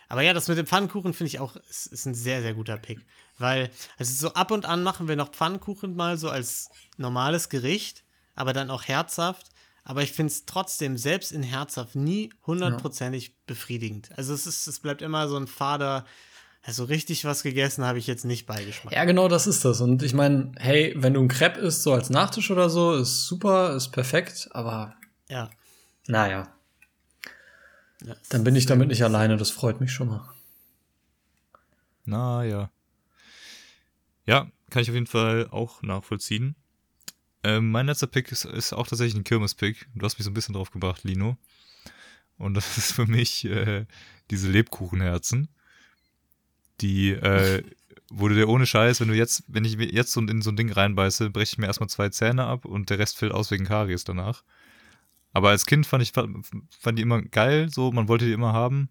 [0.08, 2.78] Aber ja, das mit dem Pfannkuchen finde ich auch, ist, ist ein sehr, sehr guter
[2.78, 3.04] Pick.
[3.36, 8.04] Weil, also so ab und an machen wir noch Pfannkuchen mal so als normales Gericht,
[8.34, 9.48] aber dann auch herzhaft.
[9.84, 14.10] Aber ich finde es trotzdem, selbst in herzhaft, nie hundertprozentig befriedigend.
[14.16, 16.04] Also es ist, es bleibt immer so ein fader,
[16.62, 18.94] also richtig was gegessen habe ich jetzt nicht beigeschmackt.
[18.94, 19.80] Ja, genau das ist das.
[19.80, 23.26] Und ich meine, hey, wenn du ein Crepe isst, so als Nachtisch oder so, ist
[23.26, 24.94] super, ist perfekt, aber
[25.28, 25.50] Ja.
[26.06, 26.48] naja,
[28.02, 30.28] ja dann bin ich damit nicht alleine, das freut mich schon mal.
[32.04, 32.70] Na ja.
[34.24, 36.54] Ja, kann ich auf jeden Fall auch nachvollziehen.
[37.44, 39.88] Ähm, mein letzter Pick ist, ist auch tatsächlich ein Kirmes-Pick.
[39.94, 41.36] Du hast mich so ein bisschen drauf gebracht, Lino.
[42.38, 43.86] Und das ist für mich äh,
[44.30, 45.48] diese Lebkuchenherzen.
[46.80, 47.62] Die, äh,
[48.10, 50.56] wurde der ohne Scheiß, wenn du jetzt, wenn ich mir jetzt so in so ein
[50.56, 53.66] Ding reinbeiße, breche ich mir erstmal zwei Zähne ab und der Rest fällt aus wegen
[53.66, 54.44] Karies danach.
[55.32, 58.88] Aber als Kind fand ich fand die immer geil, so man wollte die immer haben.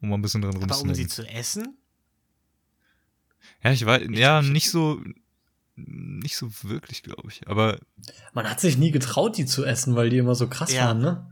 [0.00, 1.76] Um mal ein bisschen dran Aber um sie zu essen?
[3.62, 5.00] Ja, ich weiß, ja, ich- nicht so,
[5.76, 7.46] nicht so wirklich, glaube ich.
[7.48, 7.78] Aber
[8.32, 10.86] Man hat sich nie getraut, die zu essen, weil die immer so krass Ja.
[10.88, 11.30] waren, ne?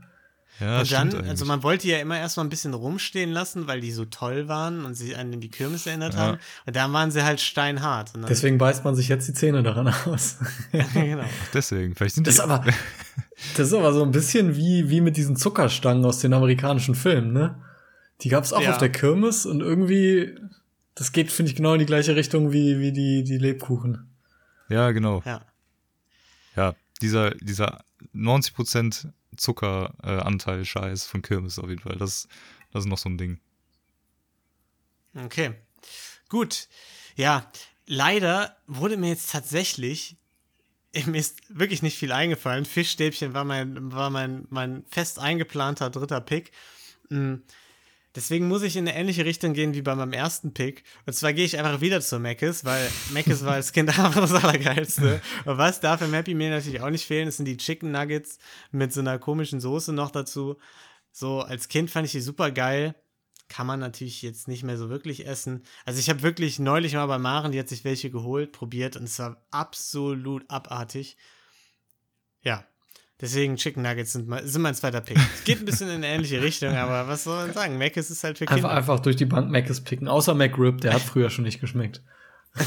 [0.59, 3.91] Ja, und dann, also man wollte ja immer erstmal ein bisschen rumstehen lassen, weil die
[3.91, 6.19] so toll waren und sie einen an die Kirmes erinnert Ja.
[6.19, 6.37] haben.
[6.65, 8.11] Und dann waren sie halt steinhart.
[8.29, 10.37] Deswegen beißt man sich jetzt die Zähne daran aus.
[10.93, 11.23] genau.
[11.53, 12.63] Deswegen, vielleicht sind Das die, ist aber,
[13.57, 17.33] Das ist aber so ein bisschen wie, wie mit diesen Zuckerstangen aus den amerikanischen Filmen,
[17.33, 17.61] ne?
[18.21, 18.71] Die gab's auch Ja.
[18.71, 20.35] auf der Kirmes und irgendwie,
[20.95, 24.07] das geht, finde ich, genau in die gleiche Richtung wie, wie die, die Lebkuchen.
[24.69, 25.21] Ja, genau.
[25.25, 25.41] Ja.
[26.55, 27.83] Ja, dieser, dieser
[28.15, 29.07] 90%
[29.37, 31.97] Zuckeranteil äh, von Kirmes auf jeden Fall.
[31.97, 32.27] Das,
[32.71, 33.39] das ist noch so ein Ding.
[35.15, 35.53] Okay.
[36.29, 36.67] Gut.
[37.15, 37.51] Ja,
[37.85, 40.17] leider wurde mir jetzt tatsächlich,
[41.05, 42.65] mir ist wirklich nicht viel eingefallen.
[42.65, 46.51] Fischstäbchen war mein, war mein, mein fest eingeplanter dritter Pick.
[48.15, 50.83] Deswegen muss ich in eine ähnliche Richtung gehen wie bei meinem ersten Pick.
[51.05, 54.33] Und zwar gehe ich einfach wieder zu Mc's, weil Mc's war als Kind einfach das
[54.33, 55.21] Allergeilste.
[55.45, 58.37] Und was darf im Happy Meal natürlich auch nicht fehlen, das sind die Chicken Nuggets
[58.71, 60.57] mit so einer komischen Soße noch dazu.
[61.11, 62.95] So, als Kind fand ich die super geil.
[63.49, 65.63] Kann man natürlich jetzt nicht mehr so wirklich essen.
[65.85, 69.03] Also ich habe wirklich neulich mal bei Maren, die hat sich welche geholt, probiert und
[69.03, 71.17] es war absolut abartig.
[72.41, 72.65] Ja,
[73.23, 75.17] deswegen Chicken Nuggets sind, mein- sind mein zweiter Pick.
[75.17, 77.77] Es geht ein bisschen in eine ähnliche Richtung, aber was soll man sagen?
[77.79, 78.71] Mac ist halt für Einfach, Kinder.
[78.71, 80.07] einfach durch die Bank Mc's picken.
[80.07, 82.03] Außer McRib, der hat früher schon nicht geschmeckt.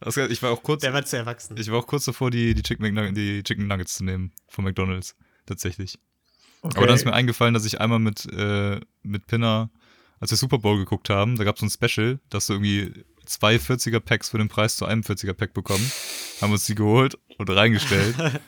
[0.00, 1.56] Das, ich war auch kurz, Der war zu erwachsen.
[1.56, 4.62] ich war auch kurz davor, die, die, Chicken McNug- die Chicken Nuggets zu nehmen von
[4.64, 5.16] McDonalds.
[5.46, 5.98] Tatsächlich.
[6.60, 6.76] Okay.
[6.76, 9.70] Aber dann ist mir eingefallen, dass ich einmal mit, äh, mit Pinner,
[10.20, 13.04] als wir Super Bowl geguckt haben, da gab es so ein Special, dass du irgendwie
[13.24, 15.90] zwei 40er Packs für den Preis zu einem 40er Pack bekommen.
[16.42, 18.14] Haben uns die geholt und reingestellt.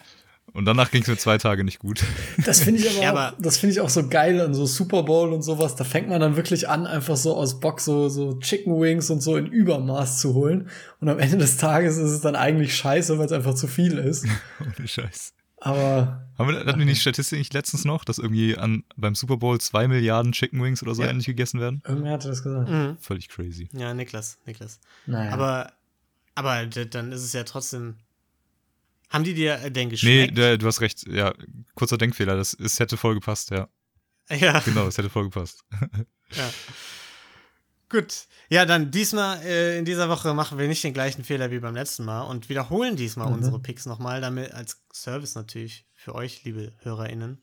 [0.52, 2.02] und danach ging es mir zwei Tage nicht gut.
[2.44, 4.64] Das finde ich aber, Ja, auch, aber- das finde ich auch so geil an so
[4.66, 5.76] Super Bowl und sowas.
[5.76, 9.20] Da fängt man dann wirklich an, einfach so aus Bock so, so Chicken Wings und
[9.20, 10.68] so in Übermaß zu holen.
[11.00, 13.98] Und am Ende des Tages ist es dann eigentlich scheiße, weil es einfach zu viel
[13.98, 14.26] ist.
[14.78, 15.32] Ohne Scheiß.
[15.58, 19.38] Aber Haben wir, hatten wir nicht Statistik nicht letztens noch, dass irgendwie an, beim Super
[19.38, 21.08] Bowl zwei Milliarden Chicken Wings oder so Ja.
[21.08, 21.82] ähnlich gegessen werden?
[21.88, 22.68] irgendwer hatte das gesagt.
[22.70, 22.96] Mhm.
[23.00, 23.68] Völlig crazy.
[23.72, 24.78] Ja, Niklas, Niklas.
[25.06, 25.32] Naja.
[25.32, 25.72] Aber,
[26.34, 27.94] aber dann ist es ja trotzdem.
[29.08, 30.36] Haben die dir äh, denn Nee, geschmeckt?
[30.38, 31.06] der, du hast recht.
[31.08, 31.32] Ja,
[31.74, 32.36] kurzer Denkfehler.
[32.36, 33.68] Das, es hätte voll gepasst, ja.
[34.30, 34.58] ja.
[34.60, 35.64] Genau, es hätte voll gepasst.
[36.32, 36.50] Ja.
[37.88, 38.26] Gut.
[38.48, 41.74] Ja, dann diesmal äh, in dieser Woche machen wir nicht den gleichen Fehler wie beim
[41.74, 43.34] letzten Mal und wiederholen diesmal Mhm.
[43.34, 47.42] unsere Picks nochmal, damit als Service natürlich für euch, liebe HörerInnen.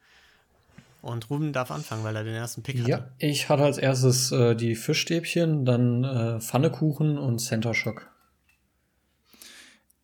[1.01, 3.13] Und Ruben darf anfangen, weil er den ersten Pick ja, hatte.
[3.19, 8.09] ich hatte als erstes äh, die Fischstäbchen, dann äh, Pfannekuchen und Center Shock.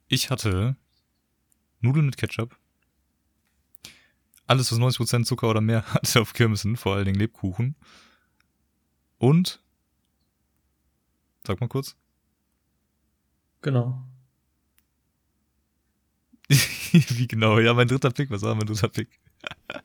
[0.08, 0.76] Ich hatte
[1.82, 2.56] Nudeln mit Ketchup.
[4.48, 7.76] Alles, was 90% Zucker oder mehr hatte auf Kirmessen, vor allen Dingen Lebkuchen.
[9.18, 9.62] Und,
[11.46, 11.96] sag mal kurz,
[13.62, 14.02] Genau.
[16.50, 19.10] wie genau, ja, mein dritter Pick, was war mein dritter Pick?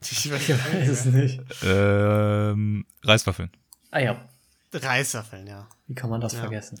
[0.01, 1.41] Ich weiß Ich weiß es nicht.
[1.63, 3.51] Ähm, Reiswaffeln.
[3.91, 4.27] Ah ja,
[4.73, 5.67] Reiswaffeln, ja.
[5.87, 6.39] wie kann man das Ja.
[6.39, 6.79] vergessen?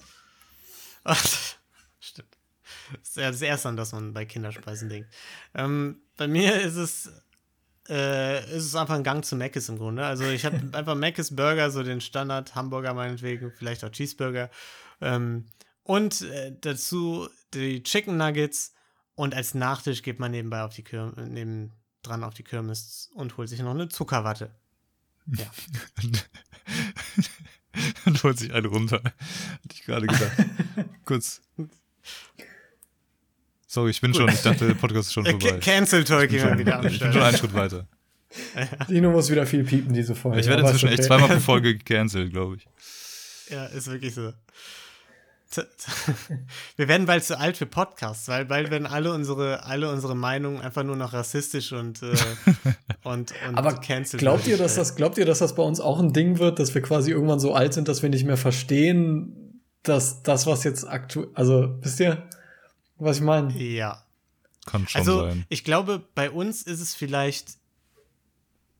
[2.91, 5.09] Das ist ja das Erste, an das man bei Kinderspeisen denkt.
[5.53, 7.11] Ähm, bei mir ist es,
[7.89, 10.05] äh, ist es einfach ein Gang zu Mc's im Grunde.
[10.05, 14.49] Also ich habe einfach Mc's Burger, so den Standard Hamburger meinetwegen, vielleicht auch Cheeseburger.
[15.01, 15.45] Ähm,
[15.83, 18.73] und äh, dazu die Chicken Nuggets.
[19.15, 21.71] Und als Nachtisch geht man nebenbei auf die Kirmes, neben
[22.01, 24.53] dran auf die Kirmes und holt sich noch eine Zuckerwatte.
[25.27, 25.45] Ja.
[28.05, 29.01] Und holt sich eine runter.
[29.03, 30.37] Hatte ich gerade gedacht.
[31.05, 31.41] Kurz.
[33.75, 35.49] Sorry, ich bin schon, ich dachte, der Podcast ist schon Äh, vorbei.
[35.49, 37.85] Ca- Cancel schon, wieder am ich bin schon einen Schritt weiter.
[38.89, 40.39] Dino muss wieder viel piepen, diese Folge.
[40.39, 42.67] Ich werde inzwischen echt zweimal pro Folge gecancelt, glaube ich.
[43.49, 44.31] Ja, ist wirklich so.
[46.77, 50.61] Wir werden bald zu alt für Podcasts, weil bald werden alle unsere, alle unsere Meinungen
[50.61, 52.13] einfach nur noch rassistisch und, äh,
[53.03, 55.99] und, und Aber cancelled glaubt ihr, dass das, glaubt ihr, dass das bei uns auch
[55.99, 59.61] ein Ding wird, dass wir quasi irgendwann so alt sind, dass wir nicht mehr verstehen,
[59.83, 62.27] dass das, was jetzt aktuell, also, wisst ihr,
[62.97, 63.55] was ich meine?
[63.57, 64.03] Ja.
[64.65, 65.45] Kann schon Also, sein.
[65.49, 67.57] ich glaube, bei uns ist es vielleicht,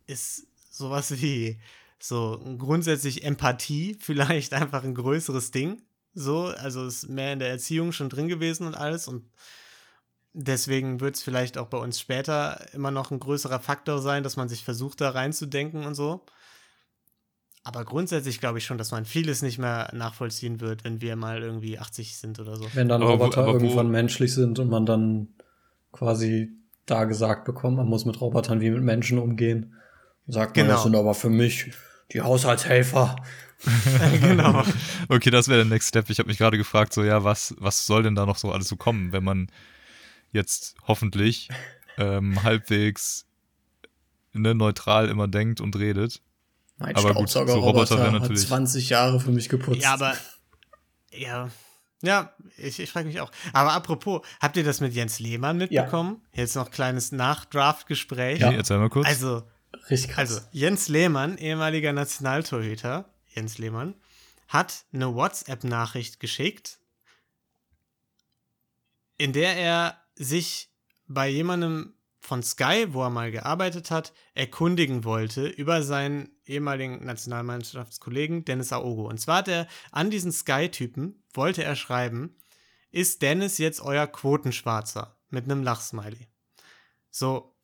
[0.08, 1.60] ist sowas wie
[2.00, 5.82] so grundsätzlich Empathie vielleicht einfach ein größeres Ding.
[6.14, 9.30] So, also ist mehr in der Erziehung schon drin gewesen und alles und
[10.34, 14.38] deswegen wird es vielleicht auch bei uns später immer noch ein größerer Faktor sein, dass
[14.38, 16.26] man sich versucht, da reinzudenken und so.
[17.68, 21.42] Aber grundsätzlich glaube ich schon, dass man vieles nicht mehr nachvollziehen wird, wenn wir mal
[21.42, 22.68] irgendwie 80 sind oder so.
[22.76, 25.30] Wenn dann Aber wo- Roboter wo- irgendwann menschlich sind und man dann
[25.92, 26.52] quasi
[26.86, 29.74] da gesagt bekommt, man muss mit Robotern wie mit Menschen umgehen.
[30.28, 30.76] Sagt man, Genau.
[30.76, 31.72] das sind aber für mich
[32.12, 33.16] die Haushaltshelfer.
[34.22, 34.64] genau.
[35.10, 36.10] Okay, das wäre der Next Step.
[36.12, 38.68] Ich habe mich gerade gefragt, so, ja, was, was soll denn da noch so alles
[38.68, 39.48] so kommen, wenn man
[40.32, 41.50] jetzt hoffentlich
[41.98, 43.26] ähm, halbwegs
[44.34, 46.22] ne, neutral immer denkt und redet.
[46.78, 47.48] Mein Aber gut, so Roboter
[47.88, 49.82] Staubsaugerroboter hat natürlich- 20 Jahre für mich geputzt.
[49.82, 50.16] Ja, aber
[51.12, 51.50] ja,
[52.02, 53.32] Ja, ich, ich frage mich auch.
[53.54, 56.22] Aber apropos, habt ihr das mit Jens Lehmann mitbekommen?
[56.34, 58.42] Jetzt noch kleines Nach-Draft-Gespräch.
[58.42, 58.52] Ja.
[58.52, 59.08] Erzähl mal kurz.
[59.08, 59.44] Also,
[59.90, 60.30] Richtig krass.
[60.32, 63.96] also, Jens Lehmann, ehemaliger Nationaltorhüter, Jens Lehmann,
[64.50, 66.80] hat eine WhatsApp-Nachricht geschickt,
[69.18, 70.70] in der er sich
[71.08, 78.46] bei jemandem von Sky, wo er mal gearbeitet hat, erkundigen wollte über seinen ehemaligen Nationalmannschaftskollegen
[78.46, 79.08] Dennis Aogo.
[79.08, 82.36] Und zwar hat er an diesen Sky-Typen, wollte er schreiben,
[82.92, 85.18] ist Dennis jetzt euer Quotenschwarzer?
[85.30, 86.28] Mit einem Lachsmiley.
[87.10, 87.56] So,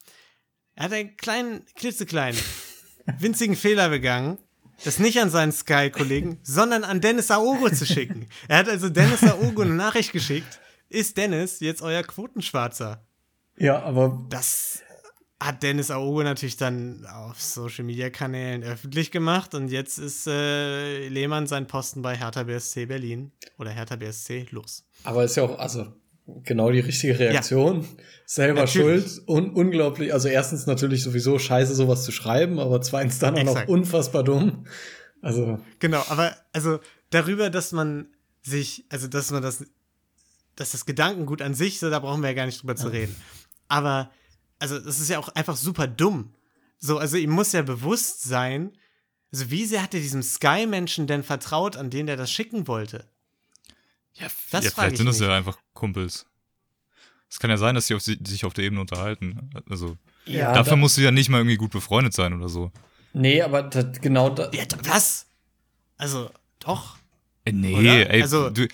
[0.76, 2.40] er hat einen kleinen, klitzekleinen,
[3.20, 4.40] winzigen Fehler begangen,
[4.84, 8.28] das nicht an seinen Sky-Kollegen, sondern an Dennis Aogo zu schicken.
[8.48, 10.60] Er hat also Dennis Aogo eine Nachricht geschickt.
[10.90, 13.06] Ist Dennis jetzt euer Quotenschwarzer?
[13.58, 14.82] ja, aber Das
[15.42, 21.08] hat Dennis Aogo natürlich dann auf Social Media Kanälen öffentlich gemacht und jetzt ist äh,
[21.08, 24.86] Lehmann sein Posten bei Hertha BSC Berlin oder Hertha BSC los.
[25.04, 25.88] Aber ist ja auch, also
[26.44, 27.88] genau die richtige Reaktion.
[28.26, 29.04] Selber Natürlich.
[29.04, 33.44] schuld und unglaublich, also erstens natürlich sowieso scheiße, sowas zu schreiben, aber zweitens dann auch
[33.44, 34.68] noch unfassbar dumm.
[35.24, 38.08] Also, Genau, aber also darüber, dass man
[38.44, 39.66] sich, also dass man das,
[40.56, 43.16] dass das Gedankengut an sich, so da brauchen wir ja gar nicht drüber zu reden.
[43.68, 44.12] Aber,
[44.62, 46.34] also das ist ja auch einfach super dumm.
[46.80, 48.72] So, also ihm muss ja bewusst sein,
[49.32, 53.06] also wie sehr hat er diesem Sky-Menschen denn vertraut, an den der das schicken wollte?
[54.14, 56.26] ja, das ja vielleicht ich sind das ja einfach Kumpels.
[57.30, 59.50] Es kann ja sein, dass sie auf, sich auf der Ebene unterhalten.
[59.70, 62.72] Also, ja, dafür da, musst du ja nicht mal irgendwie gut befreundet sein oder so.
[63.14, 65.28] nee, aber das, genau da, Ja, was?
[65.98, 66.30] Also,
[66.60, 66.98] doch.
[67.46, 68.10] Äh, Nee, Oder?
[68.14, 68.68] ey, Also- du,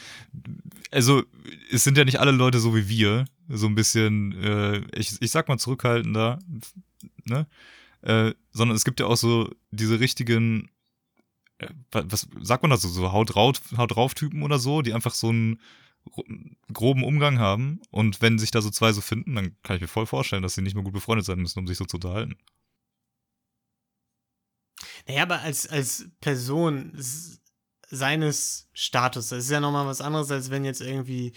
[0.92, 1.24] also
[1.72, 5.32] es sind ja nicht alle Leute so wie wir, so ein bisschen, äh, ich, ich
[5.32, 6.40] sag mal zurückhaltender,
[7.26, 7.48] ne?
[8.02, 10.69] Äh, sondern es gibt ja auch so diese richtigen,
[11.57, 14.94] äh, wa- was sagt man dazu, so Haut, drauf, Haut drauf Typen oder so, die
[14.94, 15.60] einfach so einen
[16.15, 16.26] ro-
[16.72, 19.88] groben Umgang haben und wenn sich da so zwei so finden, dann kann ich mir
[19.88, 22.38] voll vorstellen, dass sie nicht mehr gut befreundet sein müssen, um sich so zu unterhalten.
[25.07, 26.94] Naja, aber als, als Person
[27.90, 31.34] seines Status, das ist ja nochmal was anderes, als wenn jetzt irgendwie,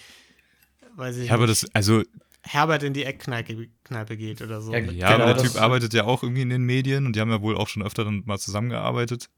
[0.97, 2.03] weiß ich Ja, aber nicht, das, also,
[2.43, 4.73] Herbert in die Eckkneipe Kneipe geht oder so.
[4.73, 7.21] Ja, ja, Genau, aber der Typ arbeitet ja auch irgendwie in den Medien und die
[7.21, 9.29] haben ja wohl auch schon öfter dann mal zusammengearbeitet.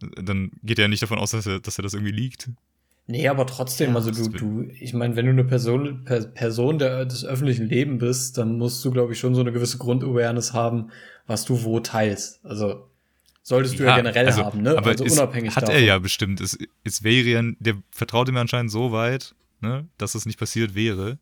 [0.00, 2.48] Dann geht er ja nicht davon aus, dass er, dass er das irgendwie liegt.
[3.06, 6.78] Nee, aber trotzdem, Ja, also du, du, ich meine, wenn du eine Person, per, Person
[6.78, 10.52] der, des öffentlichen Lebens bist, dann musst du, glaube ich, schon so eine gewisse Grundawareness
[10.52, 10.90] haben,
[11.26, 12.44] was du wo teilst.
[12.44, 12.88] Also
[13.42, 14.78] solltest du ja, generell also, haben, ne?
[14.78, 15.74] Aber also unabhängig hat davon.
[15.74, 16.40] er ja bestimmt.
[16.40, 20.74] Es, es wäre ja, der vertraut ihm anscheinend so weit, ne, dass es nicht passiert
[20.74, 21.18] wäre.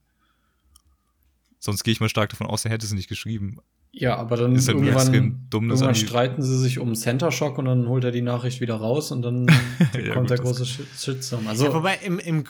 [1.59, 3.59] Sonst gehe ich mal stark davon aus, er hätte es nicht geschrieben.
[3.93, 7.59] Ja, aber dann Ist halt irgendwann, dumm, das irgendwann streiten sie sich um Center Shock
[7.59, 9.47] und dann holt er die Nachricht wieder raus und dann
[9.95, 11.47] Ja, kommt gut, der das- große Shit- Shitstorm.
[11.49, 12.45] Also, Ja, wobei im, im,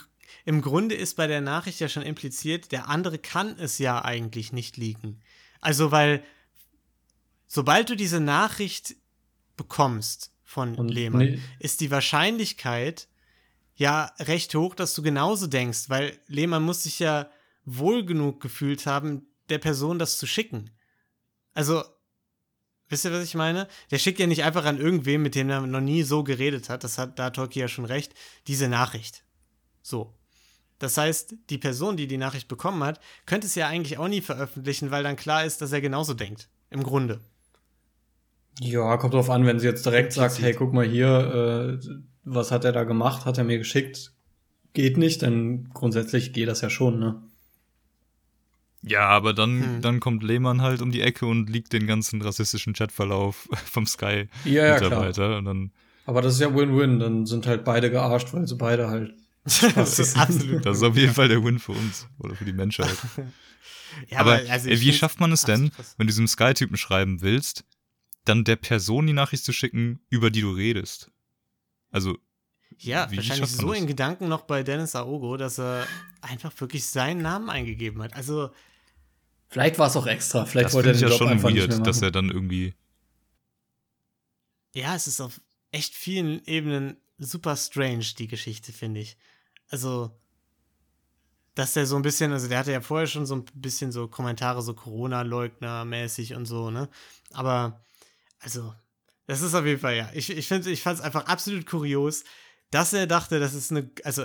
[0.45, 4.53] im Grunde ist bei der Nachricht ja schon impliziert, der andere kann es ja eigentlich
[4.53, 5.21] nicht liegen.
[5.62, 6.23] Also, weil
[7.47, 8.97] sobald du diese Nachricht
[9.57, 11.41] bekommst von Lehmann, nee.
[11.59, 13.09] ist die Wahrscheinlichkeit
[13.81, 17.31] ja recht hoch, dass du genauso denkst, weil Lehmann muss sich ja
[17.65, 20.70] wohl genug gefühlt haben, der Person das zu schicken.
[21.55, 21.82] Also,
[22.90, 23.69] wisst ihr, was ich meine?
[23.90, 26.85] Der schickt ja nicht einfach an irgendwem, mit dem er noch nie so geredet hat,
[26.85, 28.12] das hat da Tolkien ja schon recht,
[28.47, 29.24] diese Nachricht.
[29.81, 30.15] So.
[30.78, 34.20] Das heißt, die Person, die die Nachricht bekommen hat, könnte es ja eigentlich auch nie
[34.20, 36.51] veröffentlichen, weil dann klar ist, dass er genauso denkt.
[36.69, 37.20] Im Grunde.
[38.61, 42.51] ja, kommt drauf an, wenn sie jetzt direkt sagt, hey, guck mal hier, äh, was
[42.51, 44.13] hat er da gemacht, hat er mir geschickt,
[44.73, 47.23] geht nicht, dann grundsätzlich geht das ja schon, ne?
[48.83, 49.83] Ja, aber dann, Hm.
[49.83, 54.51] dann kommt Lehmann halt um die Ecke und liegt den ganzen rassistischen Chatverlauf vom Ja,
[54.51, 54.77] ja.
[54.79, 55.37] Sky-Mitarbeiter.
[55.39, 55.73] und dann,
[56.07, 59.15] Aber das ist ja Win-Win, dann sind halt beide gearscht, weil sie beide halt.
[59.75, 60.65] das ist absolut.
[60.67, 62.97] das ist auf jeden Fall der Win für uns oder für die Menschheit.
[64.09, 67.65] Ja, aber also ich wie schafft man es denn, wenn du diesem Sky-Typen schreiben willst,
[68.25, 71.11] dann der Person die Nachricht zu schicken, über die du redest?
[71.91, 72.17] Also,
[72.79, 73.79] Ja, Wie wahrscheinlich so das?
[73.79, 75.87] in Gedanken noch bei Dennis Aogo, dass er
[76.21, 78.15] einfach wirklich seinen Namen eingegeben hat.
[78.15, 78.51] Also,
[79.49, 81.67] Vielleicht war es auch extra, vielleicht das wollte er den ja Job schon einfach nicht
[81.67, 82.75] mehr weird, dass er dann irgendwie.
[84.75, 85.41] ja, es ist auf
[85.73, 89.17] echt vielen Ebenen super strange, die Geschichte, finde ich.
[89.69, 90.17] Also,
[91.55, 94.07] dass der so ein bisschen, also der hatte ja vorher schon so ein bisschen so
[94.09, 96.89] Kommentare, so Corona-Leugner-mäßig und so, ne?
[97.33, 97.85] Aber,
[98.39, 98.73] also,
[99.31, 100.11] das ist auf jeden Fall, ja.
[100.12, 102.24] Ich, ich, find- ich fand es einfach absolut kurios,
[102.73, 104.24] dass er dachte, das ist eine, also,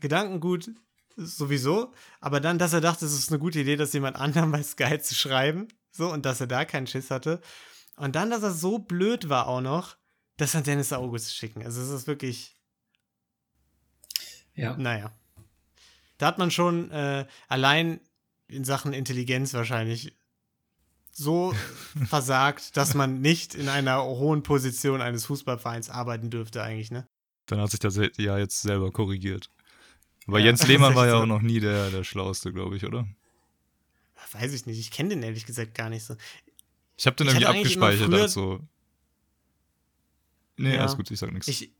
[0.00, 0.70] Gedankengut
[1.16, 4.62] sowieso, aber dann, dass er dachte, es ist eine gute Idee, das jemand anderem bei
[4.62, 7.40] Sky zu schreiben, so, und dass er da keinen Schiss hatte.
[7.96, 9.96] Und dann, dass er so blöd war auch noch,
[10.36, 11.62] das an Dennis August zu schicken.
[11.64, 12.56] Also, es ist wirklich,
[14.54, 14.76] Ja.
[14.76, 15.12] naja.
[16.18, 18.00] da hat man schon äh, allein
[18.48, 20.18] in Sachen Intelligenz wahrscheinlich
[21.20, 21.54] so
[22.06, 27.06] versagt, dass man nicht in einer hohen Position eines Fußballvereins arbeiten dürfte eigentlich, ne?
[27.46, 29.50] Dann hat sich das ja jetzt selber korrigiert.
[30.26, 33.06] Aber Ja, Jens Lehmann war ja auch noch nie der, der Schlauste, glaube ich, oder?
[34.32, 36.16] Weiß ich nicht, ich kenne den ehrlich gesagt gar nicht so.
[36.96, 38.60] Ich habe den Ich irgendwie abgespeichert als so.
[40.56, 40.80] Nee, Ja.
[40.82, 41.48] alles gut, ich sag nichts.
[41.48, 41.72] Ich,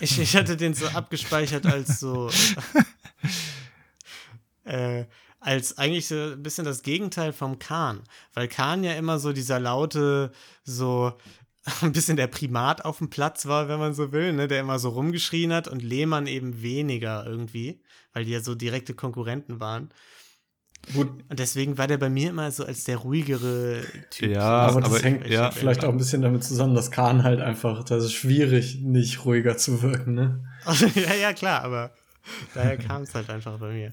[0.00, 2.30] ich, ich hatte den so abgespeichert als so.
[4.64, 5.04] äh,
[5.40, 8.02] als eigentlich so ein bisschen das Gegenteil vom Kahn.
[8.34, 10.32] Weil Kahn ja immer so dieser laute,
[10.64, 11.12] so
[11.82, 14.78] ein bisschen der Primat auf dem Platz war, wenn man so will, ne, der immer
[14.78, 19.90] so rumgeschrien hat und Lehmann eben weniger irgendwie, weil die ja so direkte Konkurrenten waren.
[20.94, 23.38] Gut, Und deswegen war der bei mir immer so als der ruhige
[24.10, 24.30] Typ.
[24.30, 25.50] Ja, aber das aber- hängt ja.
[25.50, 29.58] vielleicht auch ein bisschen damit zusammen, dass Kahn halt einfach, das ist schwierig, nicht ruhiger
[29.58, 30.44] zu wirken, ne?
[30.94, 31.92] ja, ja, klar, aber
[32.54, 33.92] daher kam es halt einfach bei mir.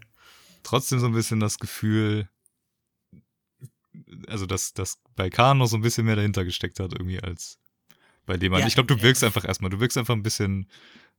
[0.68, 2.27] Trotzdem so ein bisschen das Gefühl,
[4.27, 7.57] also dass, dass bei Kahn noch so ein bisschen mehr dahinter gesteckt hat, irgendwie als
[8.26, 8.60] bei Lehmann.
[8.60, 10.68] Ja, ich glaube, du wirkst einfach erstmal, du wirkst einfach ein bisschen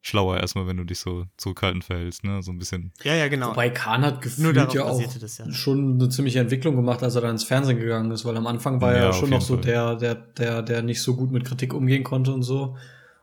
[0.02, 2.42] schlauer erstmal, wenn du dich so zurückhaltend verhältst, ne?
[2.42, 2.92] So ein bisschen.
[3.02, 3.52] Ja, ja, genau.
[3.52, 5.50] Wobei Kahn hat gefühlt ja auch basierte das ja.
[5.50, 8.82] schon eine ziemliche Entwicklung gemacht, als er dann ins Fernsehen gegangen ist, weil am Anfang
[8.82, 9.64] war Ja, er schon noch so Fall.
[9.64, 12.76] der, der, der, der nicht so gut mit Kritik umgehen konnte und so.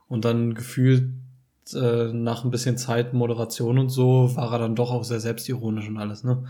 [0.08, 1.08] Und dann gefühlt
[1.74, 5.88] äh, nach ein bisschen Zeit Moderation und so war er dann doch auch sehr selbstironisch
[5.88, 6.48] und alles, ne?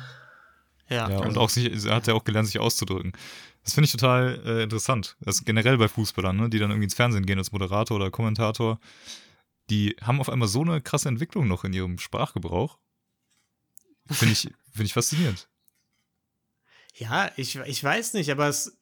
[0.90, 3.14] Ja, Ja, und also- auch sich, er hat ja auch gelernt, sich auszudrücken.
[3.64, 5.16] Das finde ich total äh, interessant.
[5.22, 8.12] Das ist generell bei Fußballern, ne, die dann irgendwie ins Fernsehen gehen als Moderator oder
[8.12, 8.80] Kommentator,
[9.72, 12.78] die haben auf einmal so eine krasse Entwicklung noch in ihrem Sprachgebrauch.
[14.12, 15.50] Finde ich, finde ich faszinierend.
[16.94, 18.78] ja ich, ich weiß nicht, aber es,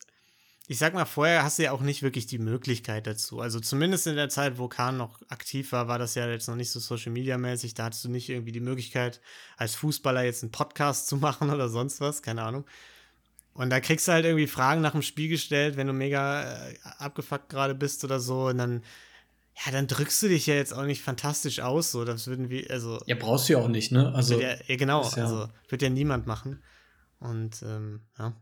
[0.68, 3.42] ich sag mal, vorher hast du ja auch nicht wirklich die Möglichkeit dazu.
[3.42, 6.56] Also zumindest in der Zeit, wo Kahn noch aktiv war, war das ja jetzt noch
[6.56, 7.74] nicht so Social Media mäßig.
[7.74, 9.20] Da hattest du nicht irgendwie die Möglichkeit,
[9.58, 12.66] als Fußballer jetzt einen Podcast zu machen oder sonst was, keine Ahnung.
[13.54, 16.76] Und da kriegst du halt irgendwie Fragen nach dem Spiel gestellt, wenn du mega äh,
[16.98, 18.48] abgefuckt gerade bist oder so.
[18.48, 18.84] Und dann,
[19.66, 21.92] ja, dann drückst du dich ja jetzt auch nicht fantastisch aus.
[21.92, 23.00] So, das würden wir, also.
[23.06, 24.12] Ja, brauchst du ja auch nicht, ne?
[24.16, 26.64] Also, ja, ja, genau, ja- also wird ja niemand machen.
[27.20, 28.34] Und ähm, ja.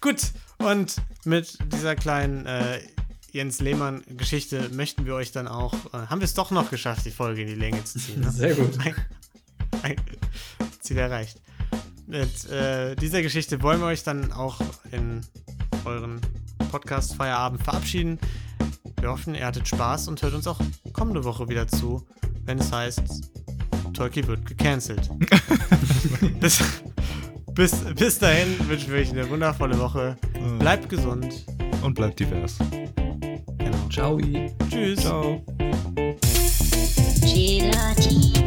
[0.00, 2.80] Gut, und mit dieser kleinen äh,
[3.32, 7.10] Jens Lehmann-Geschichte möchten wir euch dann auch, äh, haben wir es doch noch geschafft, die
[7.10, 8.20] Folge in die Länge zu ziehen.
[8.20, 8.30] Ne?
[8.32, 8.78] sehr gut.
[8.84, 8.94] Ein,
[9.82, 9.96] ein
[10.80, 11.40] Ziel erreicht.
[12.06, 14.60] Mit äh, dieser Geschichte wollen wir euch dann auch
[14.90, 15.22] in
[15.84, 16.20] euren
[16.70, 18.18] Podcast-Feierabend verabschieden.
[19.00, 20.60] Wir hoffen, ihr hattet Spaß und hört uns auch
[20.92, 22.06] kommende Woche wieder zu,
[22.44, 23.02] wenn es heißt,
[23.94, 25.10] Tolkien wird gecancelt.
[26.40, 26.60] bis,
[27.54, 30.16] bis, bis dahin wünschen wir euch eine wundervolle Woche.
[30.58, 31.44] Bleibt gesund.
[31.82, 32.58] Und bleibt divers.
[33.58, 33.88] Genau.
[33.90, 34.18] Ciao.
[34.70, 35.00] Tschüss.
[35.00, 35.42] Ciao.
[37.22, 38.41] Gelatine.